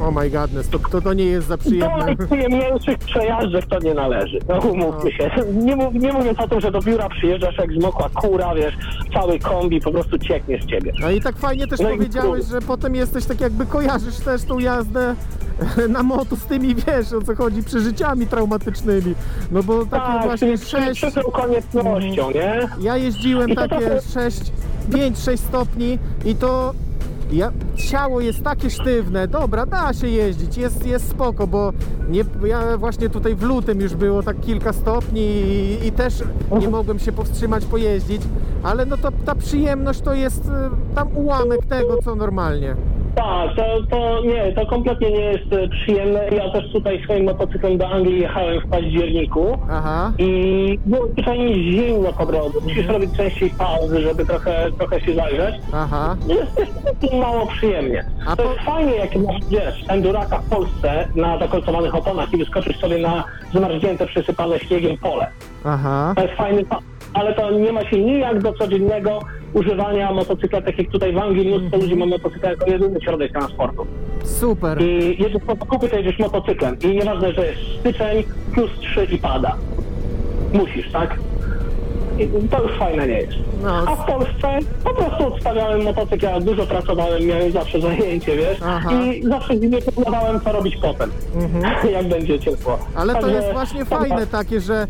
oh 0.00 0.10
my 0.20 0.30
godness, 0.30 0.68
to, 0.68 0.78
to, 0.78 1.00
to 1.00 1.12
nie 1.14 1.24
jest 1.24 1.46
za 1.48 1.56
do 1.56 1.62
przyjemne. 1.62 2.04
najprzyjemniejszych 2.04 2.98
przejażdżek 2.98 3.66
to 3.66 3.78
nie 3.78 3.94
należy. 3.94 4.38
No 4.48 4.58
umówmy 4.58 5.12
się. 5.12 5.30
Nie, 5.52 5.76
mów, 5.76 5.94
nie 5.94 6.12
mówiąc 6.12 6.40
o 6.40 6.48
tym, 6.48 6.60
że 6.60 6.70
do 6.70 6.80
biura 6.80 7.08
przyjeżdżasz 7.08 7.58
jak 7.58 7.72
zmokła 7.72 8.08
kura, 8.08 8.54
wiesz, 8.54 8.74
cały 9.14 9.38
kombi 9.38 9.80
po 9.80 9.90
prostu 9.90 10.18
cieknie 10.18 10.62
z 10.62 10.66
ciebie. 10.66 10.92
No 11.00 11.10
i 11.10 11.20
tak 11.20 11.36
fajnie 11.36 11.66
też 11.66 11.80
No 11.80 11.90
i 11.90 11.96
powiedziałeś, 11.96 12.44
że 12.44 12.60
potem 12.60 12.94
jesteś 12.94 13.24
tak 13.26 13.40
jakby 13.40 13.66
kojarzysz 13.66 14.16
też 14.16 14.42
tą 14.44 14.58
jazdę 14.58 15.14
na 15.88 16.02
moto 16.02 16.36
z 16.36 16.46
tymi, 16.46 16.74
wiesz, 16.74 17.12
o 17.12 17.22
co 17.22 17.34
chodzi, 17.36 17.62
przeżyciami 17.62 18.26
traumatycznymi. 18.26 19.14
No 19.50 19.62
bo 19.62 19.84
takie 19.86 19.96
Tak, 20.06 20.24
właśnie 20.24 20.58
przy, 20.58 20.66
sześć... 20.66 21.00
przykrą 21.00 21.22
koniecznością, 21.30 22.30
nie? 22.30 22.68
Ja 22.80 22.96
jeździłem 22.96 23.50
I 23.50 23.54
to 23.56 23.68
takie 23.68 23.86
trochę- 23.86 24.30
6, 24.30 24.40
5-6 24.90 25.36
stopni 25.36 25.98
i 26.24 26.34
to 26.34 26.74
ja, 27.32 27.52
ciało 27.76 28.20
jest 28.20 28.42
takie 28.42 28.70
sztywne, 28.70 29.28
dobra, 29.28 29.66
da 29.66 29.92
się 29.92 30.08
jeździć, 30.08 30.56
jest, 30.56 30.86
jest 30.86 31.10
spoko, 31.10 31.46
bo 31.46 31.72
nie, 32.08 32.24
ja 32.44 32.78
właśnie 32.78 33.10
tutaj 33.10 33.34
w 33.34 33.42
lutym 33.42 33.80
już 33.80 33.94
było 33.94 34.22
tak 34.22 34.40
kilka 34.40 34.72
stopni 34.72 35.22
i, 35.22 35.86
i 35.86 35.92
też 35.92 36.22
nie 36.60 36.68
mogłem 36.68 36.98
się 36.98 37.12
powstrzymać 37.12 37.64
pojeździć, 37.64 38.22
ale 38.62 38.86
no 38.86 38.96
to 38.96 39.08
ta 39.24 39.34
przyjemność 39.34 40.00
to 40.00 40.14
jest 40.14 40.46
y, 40.46 40.50
tam 40.94 41.16
ułamek 41.16 41.66
tego, 41.66 42.02
co 42.04 42.14
normalnie. 42.14 42.76
Tak, 43.14 43.56
to, 43.56 43.62
to 43.90 44.20
nie, 44.24 44.52
to 44.52 44.66
kompletnie 44.66 45.10
nie 45.10 45.20
jest 45.20 45.52
e, 45.52 45.68
przyjemne. 45.68 46.28
Ja 46.28 46.50
też 46.50 46.72
tutaj 46.72 47.02
swoim 47.04 47.24
motocyklem 47.24 47.78
do 47.78 47.88
Anglii 47.88 48.20
jechałem 48.20 48.60
w 48.60 48.70
październiku 48.70 49.58
Aha. 49.70 50.12
i 50.18 50.78
było 50.86 51.06
zwyczajnie 51.06 51.54
zimno 51.54 52.12
po 52.12 52.26
drodze. 52.26 52.58
Musisz 52.62 52.86
robić 52.86 53.16
częściej 53.16 53.50
pauzy, 53.50 54.00
żeby 54.00 54.26
trochę, 54.26 54.70
trochę 54.78 55.00
się 55.00 55.14
zagrzeć. 55.14 55.54
Aha. 55.72 56.16
Jest, 56.28 56.52
prostu 56.82 57.16
mało 57.16 57.46
przyjemnie. 57.46 58.04
A 58.26 58.36
to 58.36 58.42
po- 58.42 58.48
jest 58.52 58.64
fajnie, 58.64 58.94
jak 58.96 59.16
masz, 59.16 59.36
wiesz, 59.50 59.84
enduraka 59.88 60.38
w 60.38 60.48
Polsce 60.48 61.08
na 61.14 61.38
zakolcowanych 61.38 61.94
oponach 61.94 62.32
i 62.32 62.36
wyskoczysz 62.36 62.78
sobie 62.78 62.98
na 62.98 63.24
zmarznięte, 63.54 64.06
przysypane 64.06 64.58
śniegiem 64.58 64.96
pole. 64.98 65.26
Aha. 65.64 66.12
To 66.16 66.22
jest 66.22 66.34
fajny 66.34 66.64
fa- 66.64 66.78
ale 67.14 67.34
to 67.34 67.50
nie 67.50 67.72
ma 67.72 67.84
się 67.90 67.98
nijak 68.00 68.42
do 68.42 68.52
codziennego 68.52 69.20
używania 69.52 70.12
motocykla, 70.12 70.62
tak 70.62 70.78
jak 70.78 70.88
tutaj 70.90 71.12
w 71.12 71.18
Anglii 71.18 71.48
mnóstwo 71.48 71.76
ludzi 71.76 71.96
ma 71.96 72.06
motocykla 72.06 72.50
jako 72.50 72.66
jedyny 72.70 73.00
środek 73.00 73.32
transportu. 73.32 73.86
Super. 74.24 74.82
I 74.82 75.16
jedziesz 75.22 75.42
po 75.46 75.54
zakupy, 75.54 75.88
to 75.88 75.96
jedziesz 75.96 76.18
motocyklem. 76.18 76.76
I 76.78 76.86
nieważne, 76.88 77.32
że 77.32 77.46
jest 77.46 77.60
styczeń, 77.80 78.22
plus 78.54 78.70
3 78.80 79.04
i 79.04 79.18
pada. 79.18 79.56
Musisz, 80.52 80.92
tak? 80.92 81.18
I 82.18 82.48
to 82.48 82.62
już 82.62 82.72
fajne 82.78 83.06
nie 83.08 83.14
jest. 83.20 83.32
No. 83.62 83.84
A 83.88 83.96
w 83.96 84.06
Polsce 84.06 84.58
po 84.84 84.94
prostu 84.94 85.26
odstawiałem 85.26 85.82
motocykl, 85.82 86.24
ja 86.26 86.40
dużo 86.40 86.66
pracowałem, 86.66 87.26
miałem 87.26 87.52
zawsze 87.52 87.80
zajęcie, 87.80 88.36
wiesz? 88.36 88.58
Aha. 88.64 88.90
I 89.02 89.22
zawsze 89.24 89.56
nie 89.56 89.82
planowałem, 89.82 90.40
co 90.40 90.52
robić 90.52 90.76
potem, 90.76 91.10
jak 91.92 92.08
będzie 92.08 92.38
ciepło. 92.38 92.72
Mhm. 92.72 92.90
Ale 92.94 93.14
to 93.14 93.20
Także- 93.20 93.36
jest 93.36 93.52
właśnie 93.52 93.84
fajne 93.84 94.26
takie, 94.26 94.60
że 94.60 94.86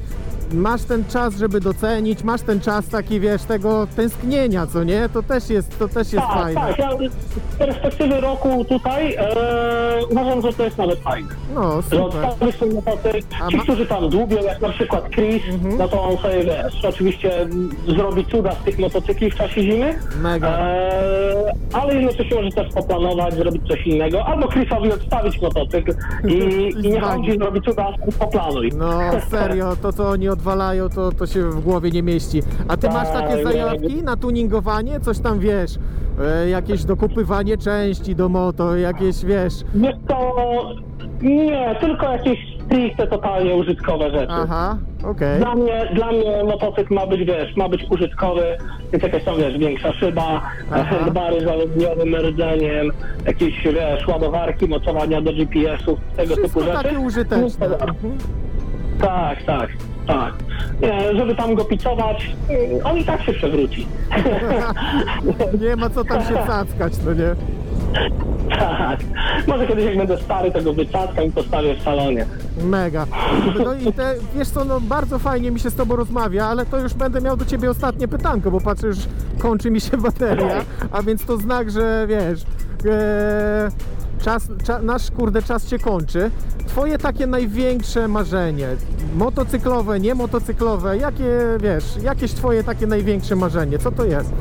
masz 0.53 0.83
ten 0.83 1.05
czas, 1.05 1.37
żeby 1.37 1.61
docenić, 1.61 2.25
masz 2.25 2.41
ten 2.43 2.61
czas 2.61 2.89
taki, 2.89 3.21
wiesz, 3.21 3.43
tego 3.43 3.87
tęsknienia, 3.97 4.67
co 4.67 4.85
nie? 4.85 5.09
To 5.09 5.23
też 5.23 5.51
jest, 5.51 5.79
to 5.79 5.89
też 5.89 6.13
jest 6.13 6.27
Tak, 6.27 6.39
fajne. 6.43 6.61
tak. 6.61 6.79
Ja 6.79 6.91
z 7.55 7.57
perspektywy 7.59 8.21
roku 8.21 8.65
tutaj 8.65 9.15
e, 9.15 9.27
uważam, 10.11 10.43
że 10.43 10.53
to 10.53 10.65
jest 10.65 10.79
nawet 10.79 10.99
fajne. 10.99 11.29
No, 11.55 11.83
Że 11.83 11.89
super. 11.99 12.25
odstawisz 12.25 12.57
ten 12.57 12.75
motocykl, 12.75 13.19
A 13.19 13.23
ci, 13.33 13.39
ma- 13.41 13.45
Mhm. 13.47 13.63
którzy 13.63 13.87
tam 13.87 14.09
dłubią, 14.09 14.37
jak 14.43 14.61
na 14.61 14.69
przykład 14.69 15.11
Chris, 15.11 15.43
no 15.79 15.89
to 15.89 16.03
on 16.03 16.17
sobie, 16.17 16.45
wiesz, 16.45 16.85
oczywiście 16.85 17.49
zrobi 17.89 18.27
cuda 18.27 18.53
z 18.53 18.65
tych 18.65 18.79
motocykli 18.79 19.31
w 19.31 19.35
czasie 19.35 19.63
zimy, 19.63 19.95
Mega. 20.23 20.49
e, 20.49 21.53
ale 21.73 21.95
jednocześnie 21.95 22.37
może 22.37 22.51
też 22.51 22.73
poplanować, 22.75 23.35
zrobić 23.35 23.69
coś 23.69 23.87
innego, 23.87 24.25
albo 24.27 24.49
Chrisowi 24.49 24.93
odstawić 24.93 25.41
motocykl 25.43 25.95
i, 26.29 26.35
i 26.85 26.89
niech 26.91 27.05
on 27.05 27.25
ci 27.25 27.39
zrobi 27.39 27.61
cuda, 27.63 27.87
poplanuj. 28.19 28.73
No 28.79 29.01
serio, 29.31 29.77
to 29.83 29.93
co 29.93 30.09
oni 30.09 30.29
odwalają, 30.45 30.88
to, 30.88 31.12
to 31.12 31.26
się 31.26 31.43
w 31.51 31.61
głowie 31.61 31.91
nie 31.91 32.03
mieści. 32.03 32.43
A 32.68 32.76
ty 32.76 32.88
masz 32.88 33.09
takie 33.09 33.36
Tak, 33.36 33.45
zajawki 33.45 34.03
na 34.03 34.16
tuningowanie? 34.16 35.01
Coś 35.01 35.18
tam 35.18 35.38
wiesz? 35.38 35.74
E, 36.45 36.49
jakieś 36.49 36.84
dokupywanie 36.84 37.57
części 37.59 38.14
do 38.14 38.28
moto, 38.28 38.76
jakieś 38.76 39.24
wiesz. 39.24 39.55
Wiesz 39.74 39.95
to, 40.09 40.34
nie, 41.22 41.76
tylko 41.80 42.12
jakieś 42.12 42.38
stricte, 42.66 43.07
totalnie 43.07 43.55
użytkowe 43.55 44.11
rzeczy. 44.11 44.32
Aha, 44.32 44.76
okej. 45.05 45.38
Dla 45.38 45.55
mnie, 45.55 45.88
dla 45.95 46.12
mnie 46.12 46.45
motocykl 46.45 46.95
ma 46.95 47.07
być, 47.07 47.24
wiesz, 47.24 47.57
ma 47.57 47.68
być 47.68 47.86
użytkowy, 47.91 48.43
więc 48.93 49.05
jakaś 49.05 49.24
tam, 49.24 49.36
wiesz, 49.36 49.59
większa 49.59 49.93
szyba, 49.93 50.43
Aha. 50.72 50.84
handbary 50.84 51.41
z 51.41 51.47
aluminiowym 51.49 52.14
rdzeniem, 52.16 52.91
jakieś, 53.26 53.64
wiesz, 53.64 54.09
ładowarki, 54.09 54.68
mocowania 54.68 55.20
do 55.22 55.32
GPS-ów, 55.32 55.99
tego 56.16 56.34
typu 56.36 56.49
Wszystko 56.49 56.61
rzeczy. 56.61 56.82
takie 56.82 56.99
użyteczne. 56.99 57.66
Mhm. 57.66 58.18
Tak, 59.01 59.43
tak, 59.43 59.68
tak. 60.13 60.35
Żeby 61.17 61.35
tam 61.35 61.55
go 61.55 61.65
picować, 61.65 62.37
mm, 62.49 62.87
on 62.87 62.99
i 62.99 63.05
tak 63.05 63.23
się 63.23 63.33
przewróci. 63.33 63.87
Nie 65.63 65.77
ma 65.77 65.91
co 65.91 66.05
tam 66.05 66.23
się 66.23 66.35
cackać, 66.35 66.93
no 67.07 67.15
nie? 67.15 67.35
tak. 68.59 69.01
Może 69.47 69.67
kiedyś 69.67 69.85
jak 69.85 69.97
będę 69.97 70.19
stary, 70.19 70.51
to 70.51 70.63
go 70.63 70.73
wycackam 70.73 71.25
i 71.25 71.33
postawię 71.33 71.75
w 71.75 71.83
salonie. 71.83 72.27
Mega. 72.65 73.07
No 73.65 73.75
i 73.75 73.93
te, 73.93 74.15
wiesz 74.35 74.49
co, 74.49 74.65
no 74.65 74.81
bardzo 74.81 75.19
fajnie 75.19 75.51
mi 75.51 75.61
się 75.61 75.71
z 75.71 75.75
tobą 75.75 75.97
rozmawia, 75.97 76.47
ale 76.47 76.67
to 76.67 76.79
już 76.79 76.95
będę 76.95 77.21
miał 77.21 77.37
do 77.37 77.45
ciebie 77.45 77.71
ostatnie 77.71 78.09
pytanko, 78.09 78.51
bo 78.51 78.61
patrzę, 78.61 78.87
już 78.87 78.99
kończy 79.39 79.71
mi 79.71 79.81
się 79.81 79.97
bateria, 79.97 80.65
a 80.93 81.03
więc 81.03 81.25
to 81.25 81.37
znak, 81.37 81.71
że 81.71 82.07
wiesz, 82.09 82.43
e, 82.87 83.71
czas, 84.25 84.49
cza, 84.64 84.83
nasz 84.83 85.11
kurde 85.11 85.43
czas 85.43 85.68
się 85.68 85.79
kończy. 85.79 86.31
Twoje 86.66 86.99
takie 86.99 87.27
największe 87.27 88.09
marzenie, 88.09 88.68
motocyklowe, 89.14 90.01
nie 90.01 90.14
motocyklowe, 90.14 90.97
jakie, 90.97 91.31
wiesz, 91.61 91.85
jakieś 92.03 92.33
twoje 92.33 92.64
takie 92.64 92.87
największe 92.87 93.37
marzenie, 93.37 93.79
co 93.79 93.93
to 93.93 94.05
jest? 94.05 94.33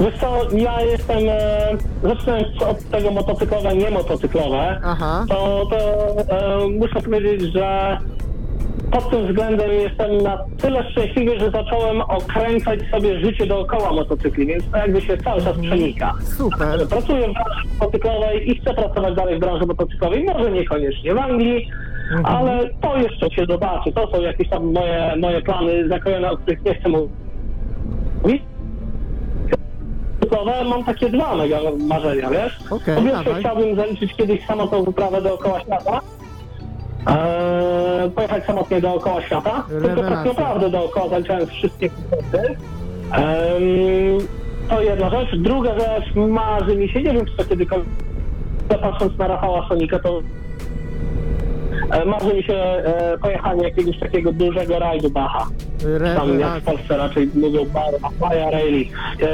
Wiesz 0.00 0.20
co, 0.20 0.56
ja 0.56 0.82
jestem, 0.82 1.18
e, 1.28 1.76
zaczynając 2.02 2.62
od 2.62 2.90
tego 2.90 3.10
motocyklowe, 3.10 3.76
nie 3.76 3.90
motocyklowe, 3.90 4.80
Aha. 4.84 5.24
to, 5.28 5.66
to 5.70 5.76
e, 6.36 6.68
muszę 6.68 7.02
powiedzieć, 7.02 7.52
że 7.52 7.98
pod 8.90 9.10
tym 9.10 9.26
względem 9.26 9.70
jestem 9.72 10.22
na 10.22 10.44
tyle 10.58 10.90
szczęśliwy, 10.90 11.38
że 11.38 11.50
zacząłem 11.50 12.00
okręcać 12.00 12.80
sobie 12.90 13.20
życie 13.20 13.46
dookoła 13.46 13.92
motocykli, 13.92 14.46
więc 14.46 14.64
to 14.70 14.76
jakby 14.78 15.00
się 15.00 15.16
cały 15.16 15.42
czas 15.42 15.58
przenika. 15.58 16.14
Super. 16.22 16.88
Pracuję 16.88 17.28
w 17.28 17.32
branży 17.32 17.68
motocyklowej 17.80 18.50
i 18.50 18.60
chcę 18.60 18.74
pracować 18.74 19.14
dalej 19.14 19.36
w 19.36 19.40
branży 19.40 19.66
motocyklowej, 19.66 20.24
może 20.24 20.50
niekoniecznie 20.50 21.14
w 21.14 21.18
Anglii, 21.18 21.68
ale 22.24 22.70
to 22.80 22.96
jeszcze 22.96 23.30
się 23.30 23.46
zobaczy. 23.46 23.92
To 23.92 24.10
są 24.10 24.20
jakieś 24.20 24.48
tam 24.48 24.72
moje, 24.72 25.14
moje 25.16 25.42
plany 25.42 25.88
zakrojone, 25.88 26.30
o 26.30 26.36
których 26.36 26.64
nie 26.64 26.74
chcę 26.74 26.88
mówić. 26.88 28.42
Mam 30.68 30.84
takie 30.84 31.08
dwa 31.10 31.36
mega 31.36 31.58
marzenia, 31.88 32.30
wiesz? 32.30 32.58
Okej, 32.70 32.96
Po 32.96 33.02
pierwsze 33.02 33.34
chciałbym 33.40 33.76
zaliczyć 33.76 34.14
kiedyś 34.14 34.46
samotną 34.46 34.84
wyprawę 34.84 35.22
dookoła 35.22 35.60
świata. 35.60 36.00
Eee, 37.06 38.10
pojechać 38.10 38.44
samotnie 38.44 38.80
dookoła 38.80 39.22
świata. 39.22 39.64
Tylko 39.68 39.88
tak 39.88 39.96
Rewelacja. 39.96 40.32
naprawdę 40.32 40.70
dookoła 40.70 41.08
zaliczając 41.08 41.50
wszystkie. 41.50 41.90
Eee, 43.12 44.18
to 44.68 44.82
jedna 44.82 45.10
rzecz. 45.10 45.36
Druga 45.36 45.74
rzecz, 45.78 46.14
marzy 46.16 46.76
mi 46.76 46.88
się, 46.88 47.02
nie 47.02 47.12
wiem 47.12 47.26
czy 47.26 47.36
to 47.36 47.44
kiedykolwiek, 47.44 47.88
patrząc 48.82 49.18
na 49.18 49.28
Rafała 49.28 49.68
Sonika, 49.68 49.98
to 49.98 50.22
e, 51.90 52.04
marzy 52.04 52.34
mi 52.34 52.42
się 52.42 52.54
e, 52.54 53.18
pojechanie 53.22 53.62
jakiegoś 53.64 53.98
takiego 53.98 54.32
dużego 54.32 54.78
rajdu 54.78 55.10
Bacha. 55.10 55.38
Tam 55.38 55.48
jak 55.48 55.98
w 55.98 56.02
Rewelacja. 56.02 56.60
Polsce 56.72 56.96
raczej 56.96 57.30
mówią 57.34 57.64
Bar- 57.64 58.12
Baja 58.20 58.50
Rally, 58.50 58.84
e, 59.22 59.26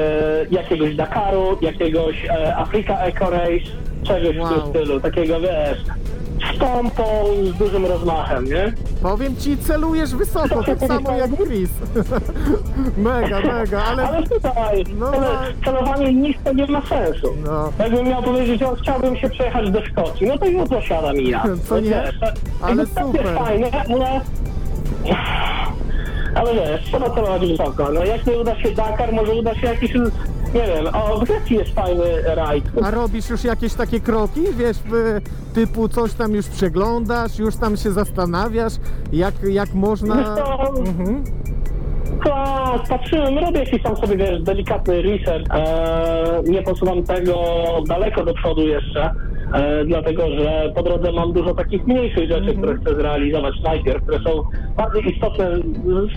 jakiegoś 0.50 0.96
Dakaru, 0.96 1.58
jakiegoś 1.60 2.24
e, 2.24 2.56
Afrika 2.56 2.98
Eco 2.98 3.30
Race, 3.30 3.70
czegoś 4.02 4.36
w 4.36 4.40
Wow. 4.40 4.48
tym 4.48 4.60
stylu, 4.70 5.00
takiego 5.00 5.40
wiesz, 5.40 5.78
z 6.54 6.58
pompą, 6.58 7.04
z 7.54 7.58
dużym 7.58 7.86
rozmachem, 7.86 8.44
nie? 8.44 8.72
Powiem 9.02 9.36
ci, 9.36 9.58
celujesz 9.58 10.14
wysoko, 10.14 10.64
tak 10.64 10.78
samo 10.78 11.12
jak 11.16 11.30
Chris. 11.36 11.70
mega, 12.96 13.40
mega, 13.40 13.82
ale... 13.84 14.08
Ale 14.08 14.22
tutaj, 14.22 14.84
No, 14.98 15.10
cele, 15.12 15.26
no. 15.26 15.64
celowanie 15.64 16.12
nisko 16.14 16.52
nie 16.52 16.66
ma 16.66 16.82
sensu. 16.86 17.28
No. 17.44 17.72
Jakbym 17.78 18.08
miał 18.08 18.22
powiedzieć, 18.22 18.60
że 18.60 18.66
chciałbym 18.82 19.16
się 19.16 19.30
przejechać 19.30 19.70
do 19.70 19.84
Szkocji, 19.86 20.26
no 20.26 20.38
to 20.38 20.46
jutro 20.46 20.80
siadam 20.82 21.16
i 21.16 21.28
ja. 21.30 21.44
Co 21.68 21.80
nie? 21.80 21.90
Wiesz, 21.90 22.20
to- 22.20 22.66
Ale 22.66 22.86
super. 22.86 23.24
jest 23.24 23.38
fajne, 23.38 23.70
ale... 23.88 24.20
Ale 26.34 26.54
wiesz, 26.54 26.84
trzeba 26.84 27.10
celować 27.10 27.46
wysoko. 27.46 27.88
No 27.92 28.04
jak 28.04 28.26
nie 28.26 28.38
uda 28.38 28.60
się 28.60 28.70
Dakar, 28.70 29.12
może 29.12 29.32
uda 29.34 29.54
się 29.54 29.66
jakiś, 29.66 29.92
nie 30.54 30.60
wiem, 30.66 30.94
o, 30.94 31.18
w 31.20 31.24
Grecji 31.24 31.56
jest 31.56 31.74
fajny 31.74 32.04
rajd. 32.24 32.64
A 32.84 32.90
robisz 32.90 33.30
już 33.30 33.44
jakieś 33.44 33.74
takie 33.74 34.00
kroki, 34.00 34.40
wiesz, 34.56 34.76
typu 35.54 35.88
coś 35.88 36.12
tam 36.14 36.34
już 36.34 36.46
przeglądasz, 36.48 37.38
już 37.38 37.56
tam 37.56 37.76
się 37.76 37.92
zastanawiasz, 37.92 38.72
jak, 39.12 39.34
jak 39.42 39.74
można... 39.74 40.36
Co, 40.36 40.56
Mhm. 40.80 41.24
Tak, 42.24 42.88
patrzyłem, 42.88 43.38
robię 43.38 43.58
jakiś 43.60 43.82
tam 43.82 43.96
sobie, 43.96 44.16
wiesz, 44.16 44.42
delikatny 44.42 45.02
research. 45.02 45.46
Eee, 45.50 46.50
nie 46.50 46.62
posuwam 46.62 47.02
tego 47.02 47.34
daleko 47.86 48.24
do 48.24 48.34
przodu 48.34 48.60
jeszcze, 48.60 49.10
e, 49.52 49.84
dlatego 49.84 50.22
że 50.38 50.72
po 50.74 50.82
drodze 50.82 51.12
mam 51.12 51.32
dużo 51.32 51.54
takich 51.54 51.86
mniejszych 51.86 52.30
rzeczy, 52.30 52.54
które 52.54 52.76
chcę 52.76 52.94
zrealizować 52.94 53.54
najpierw, 53.64 54.02
które 54.02 54.18
są 54.18 54.42
bardziej 54.76 55.14
istotne 55.14 55.50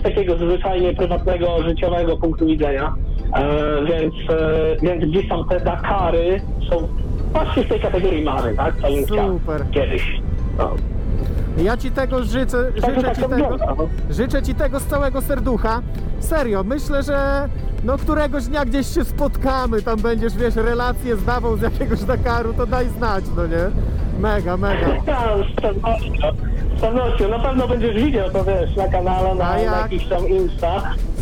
z 0.00 0.02
takiego 0.02 0.36
zwyczajnie 0.36 0.94
prywatnego, 0.94 1.62
życiowego 1.62 2.16
punktu 2.16 2.46
widzenia. 2.46 2.94
E, 3.34 3.84
więc, 3.84 4.14
e, 4.30 4.76
więc 4.82 5.04
gdzieś 5.04 5.28
tam 5.28 5.48
te 5.48 5.60
Dakary 5.60 6.40
są 6.70 6.88
właśnie 7.32 7.64
w 7.64 7.68
tej 7.68 7.80
kategorii 7.80 8.24
marzeń, 8.24 8.56
tak? 8.56 8.74
Co 8.80 8.88
Super. 9.16 9.64
kiedyś. 9.70 10.20
No. 10.58 10.70
Ja 11.58 11.76
ci 11.76 11.90
tego 11.90 12.24
życzę, 12.24 12.72
Także 12.82 13.00
życzę 13.00 13.02
tak 13.02 13.16
ci 13.16 13.22
to 13.22 13.28
tego, 13.28 13.56
no. 13.78 13.88
życzę 14.10 14.42
ci 14.42 14.54
tego 14.54 14.80
z 14.80 14.86
całego 14.86 15.20
serducha. 15.20 15.82
Serio, 16.18 16.64
myślę, 16.64 17.02
że 17.02 17.48
no 17.84 17.98
któregoś 17.98 18.44
dnia 18.44 18.64
gdzieś 18.64 18.94
się 18.94 19.04
spotkamy, 19.04 19.82
tam 19.82 19.98
będziesz, 19.98 20.36
wiesz, 20.36 20.56
relacje 20.56 21.16
zdawał 21.16 21.56
z 21.56 21.62
jakiegoś 21.62 22.04
Dakaru, 22.04 22.54
to 22.54 22.66
daj 22.66 22.88
znać, 22.88 23.24
no 23.36 23.46
nie? 23.46 23.70
Mega, 24.20 24.56
mega. 24.56 24.86
Z 26.80 26.82
pewnością. 26.82 27.28
Na 27.28 27.38
pewno 27.38 27.68
będziesz 27.68 27.94
widział 28.04 28.30
to, 28.30 28.44
wiesz, 28.44 28.76
na 28.76 28.88
kanale, 28.88 29.34
na, 29.34 29.44
A 29.44 29.52
na 29.52 29.58
jak? 29.58 29.92
jakiś 29.92 30.08
tam 30.08 30.28
Insta. 30.28 30.72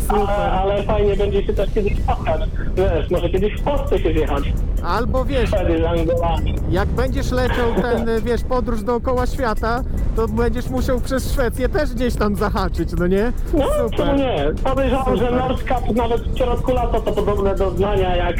ale, 0.09 0.19
super. 0.21 0.35
ale 0.39 0.83
fajnie 0.83 1.15
będzie 1.17 1.43
się 1.43 1.53
też 1.53 1.69
kiedyś 1.73 1.99
spotkać. 2.03 2.41
Wiesz, 2.75 3.09
może 3.11 3.29
kiedyś 3.29 3.53
w 3.53 3.63
Polsce 3.63 3.99
się 3.99 4.11
zjechać. 4.13 4.43
Albo 4.83 5.25
wiesz, 5.25 5.49
Wtedy 5.49 5.81
z 5.81 5.85
Angolami. 5.85 6.55
jak 6.69 6.87
będziesz 6.89 7.31
leciał 7.31 7.73
ten, 7.81 8.09
y, 8.09 8.21
wiesz, 8.27 8.41
podróż 8.43 8.83
dookoła 8.83 9.27
świata, 9.27 9.83
to 10.15 10.27
będziesz 10.27 10.69
musiał 10.69 10.99
przez 11.01 11.31
Szwecję 11.33 11.69
też 11.69 11.93
gdzieś 11.93 12.15
tam 12.15 12.35
zahaczyć, 12.35 12.89
no 12.99 13.07
nie? 13.07 13.31
No, 13.53 13.65
czemu 13.69 13.89
Super. 13.89 14.17
nie? 14.17 14.45
Podejrzewam, 14.63 15.17
że 15.17 15.25
Super. 15.25 15.33
Nord 15.39 15.59
Cup 15.63 15.95
nawet 15.95 16.21
w 16.21 16.37
środku 16.37 16.71
lata 16.73 16.99
to 17.01 17.11
podobne 17.11 17.55
doznania 17.55 18.15
jak 18.15 18.35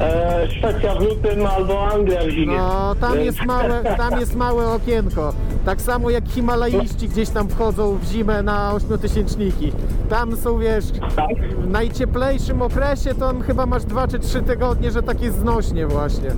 e, 0.00 0.48
Szwecja 0.58 0.94
w 0.94 1.00
lutym 1.02 1.46
albo 1.46 1.86
Anglia 1.86 2.20
w 2.26 2.28
zimie. 2.30 2.56
No, 2.56 2.94
tam 3.00 3.12
Więc- 3.14 3.24
jest 3.26 3.46
małe, 3.46 3.96
tam 3.96 4.20
jest 4.20 4.36
małe 4.36 4.68
okienko. 4.68 5.32
Tak 5.64 5.80
samo 5.82 6.10
jak 6.10 6.28
Himalaiści 6.28 7.08
gdzieś 7.08 7.28
tam 7.28 7.48
wchodzą 7.48 7.98
w 7.98 8.04
zimę 8.04 8.42
na 8.42 8.74
ośmiotysięczniki. 8.74 9.72
Tam 10.08 10.36
są, 10.36 10.58
wiesz, 10.58 10.84
Tak? 11.16 11.28
w 11.58 11.70
najcieplejszym 11.70 12.62
okresie 12.62 13.14
to 13.14 13.32
chyba 13.46 13.66
masz 13.66 13.84
dwa 13.84 14.08
czy 14.08 14.18
trzy 14.18 14.42
tygodnie, 14.42 14.90
że 14.90 15.02
tak 15.02 15.20
jest 15.22 15.38
znośnie 15.38 15.86
właśnie. 15.86 16.30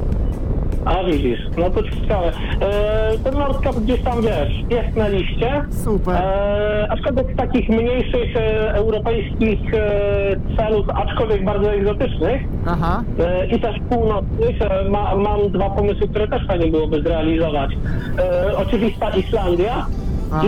A 0.85 1.05
widzisz, 1.05 1.41
no 1.59 1.71
to 1.71 1.83
ciekawe. 1.83 2.33
E, 2.61 3.19
ten 3.25 3.35
Nord 3.35 3.67
Cup 3.67 3.83
gdzieś 3.85 4.03
tam, 4.03 4.23
wiesz, 4.23 4.53
jest 4.71 4.97
na 4.97 5.09
liście. 5.09 5.65
Super. 5.71 6.15
E, 6.17 6.87
aczkolwiek 6.91 7.33
z 7.33 7.37
takich 7.37 7.69
mniejszych 7.69 8.37
e, 8.37 8.75
europejskich 8.75 9.75
e, 9.75 10.57
celów, 10.57 10.87
aczkolwiek 10.91 11.45
bardzo 11.45 11.73
egzotycznych 11.73 12.43
Aha. 12.67 13.03
e, 13.19 13.47
i 13.47 13.61
też 13.61 13.77
północnych, 13.91 14.63
e, 14.63 14.89
ma, 14.91 15.15
mam 15.17 15.51
dwa 15.51 15.71
pomysły, 15.71 16.09
które 16.09 16.29
też 16.29 16.47
fajnie 16.47 16.71
byłoby 16.71 17.03
zrealizować. 17.03 17.71
E, 18.19 18.57
oczywista 18.57 19.11
Islandia 19.11 19.87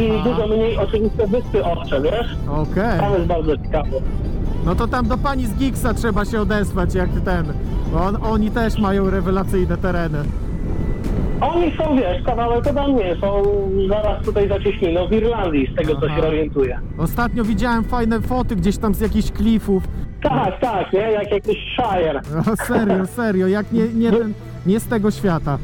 i 0.00 0.10
Aha. 0.14 0.24
dużo 0.24 0.46
mniej 0.56 0.76
oczywiste 0.78 1.26
Wyspy 1.26 1.64
Owcze, 1.64 2.00
wiesz? 2.00 2.36
Okej. 2.50 3.00
Tam 3.00 3.12
jest 3.12 3.26
bardzo 3.26 3.56
ciekawe. 3.56 3.88
No 4.66 4.74
to 4.74 4.88
tam 4.88 5.06
do 5.08 5.18
pani 5.18 5.46
z 5.46 5.54
Giggsa 5.54 5.94
trzeba 5.94 6.24
się 6.24 6.40
odesłać 6.40 6.94
jak 6.94 7.10
ten. 7.24 7.46
Bo 7.92 8.04
on, 8.04 8.16
oni 8.22 8.50
też 8.50 8.78
mają 8.78 9.10
rewelacyjne 9.10 9.76
tereny. 9.76 10.18
Oni 11.40 11.76
są, 11.76 11.96
wiesz, 11.96 12.22
kawałek 12.26 12.66
ode 12.66 12.88
mnie, 12.88 13.16
są 13.20 13.42
zaraz 13.88 14.24
tutaj 14.24 14.48
za 14.48 14.60
Cieśniną 14.60 15.08
w 15.08 15.12
Irlandii, 15.12 15.68
z 15.72 15.76
tego 15.76 16.00
co 16.00 16.06
Aha. 16.06 16.16
się 16.16 16.26
orientuję. 16.26 16.78
Ostatnio 16.98 17.44
widziałem 17.44 17.84
fajne 17.84 18.20
foty 18.20 18.56
gdzieś 18.56 18.78
tam 18.78 18.94
z 18.94 19.00
jakichś 19.00 19.30
klifów. 19.30 19.82
Tak, 20.22 20.60
tak, 20.60 20.92
nie? 20.92 21.00
Jak 21.00 21.30
jakiś 21.30 21.58
Shire. 21.74 22.20
No, 22.46 22.56
serio, 22.56 23.06
serio, 23.06 23.46
jak 23.46 23.72
nie, 23.72 23.88
nie, 23.88 24.12
ten, 24.12 24.32
nie 24.66 24.80
z 24.80 24.86
tego 24.86 25.10
świata. 25.10 25.58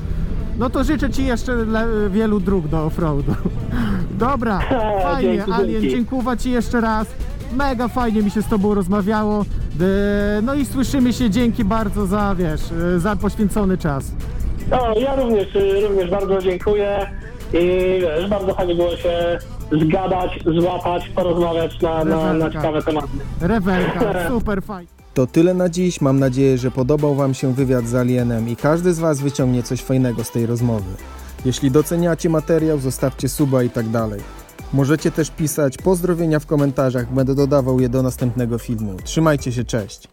No 0.58 0.70
to 0.70 0.84
życzę 0.84 1.10
Ci 1.10 1.26
jeszcze 1.26 1.52
le, 1.54 1.86
wielu 2.10 2.40
dróg 2.40 2.68
do 2.68 2.84
offroadu. 2.84 3.34
Dobra, 4.10 4.60
fajnie, 5.02 5.36
Dzięki, 5.36 5.52
Alien, 5.52 5.82
dzięki. 5.82 5.96
dziękuję 5.96 6.36
Ci 6.38 6.50
jeszcze 6.50 6.80
raz. 6.80 7.14
Mega 7.56 7.88
fajnie 7.88 8.22
mi 8.22 8.30
się 8.30 8.42
z 8.42 8.46
Tobą 8.48 8.74
rozmawiało. 8.74 9.44
E, 9.80 10.42
No 10.42 10.54
i 10.54 10.66
słyszymy 10.66 11.12
się, 11.12 11.30
dzięki 11.30 11.64
bardzo 11.64 12.06
za, 12.06 12.34
wiesz, 12.34 12.60
e, 12.96 12.98
za 13.00 13.16
poświęcony 13.16 13.78
czas. 13.78 14.04
No, 14.70 14.94
ja 15.00 15.16
również, 15.16 15.56
y, 15.56 15.80
również 15.88 16.10
bardzo 16.10 16.42
dziękuję 16.42 17.06
i 17.52 17.58
wiesz, 18.00 18.28
bardzo 18.30 18.54
fajnie 18.54 18.74
było 18.74 18.96
się 18.96 19.38
zgadać, 19.72 20.30
złapać, 20.60 21.08
porozmawiać 21.08 21.80
na, 21.80 22.04
na, 22.04 22.32
na 22.32 22.50
ciekawe 22.50 22.82
tematy. 22.82 23.08
Rewelka, 23.40 24.14
super 24.28 24.62
fajnie. 24.62 24.88
To 25.14 25.26
tyle 25.26 25.54
na 25.54 25.68
dziś. 25.68 26.00
Mam 26.00 26.18
nadzieję, 26.18 26.58
że 26.58 26.70
podobał 26.70 27.14
Wam 27.14 27.34
się 27.34 27.52
wywiad 27.54 27.86
z 27.86 27.94
Alienem 27.94 28.48
i 28.48 28.56
każdy 28.56 28.94
z 28.94 28.98
Was 28.98 29.20
wyciągnie 29.20 29.62
coś 29.62 29.80
fajnego 29.82 30.24
z 30.24 30.30
tej 30.30 30.46
rozmowy. 30.46 30.90
Jeśli 31.44 31.70
doceniacie 31.70 32.28
materiał, 32.30 32.78
zostawcie 32.78 33.28
suba 33.28 33.62
i 33.62 33.70
tak 33.70 33.88
dalej. 33.88 34.20
Możecie 34.72 35.10
też 35.10 35.30
pisać 35.30 35.78
pozdrowienia 35.78 36.40
w 36.40 36.46
komentarzach, 36.46 37.14
będę 37.14 37.34
dodawał 37.34 37.80
je 37.80 37.88
do 37.88 38.02
następnego 38.02 38.58
filmu. 38.58 38.96
Trzymajcie 39.04 39.52
się, 39.52 39.64
cześć! 39.64 40.08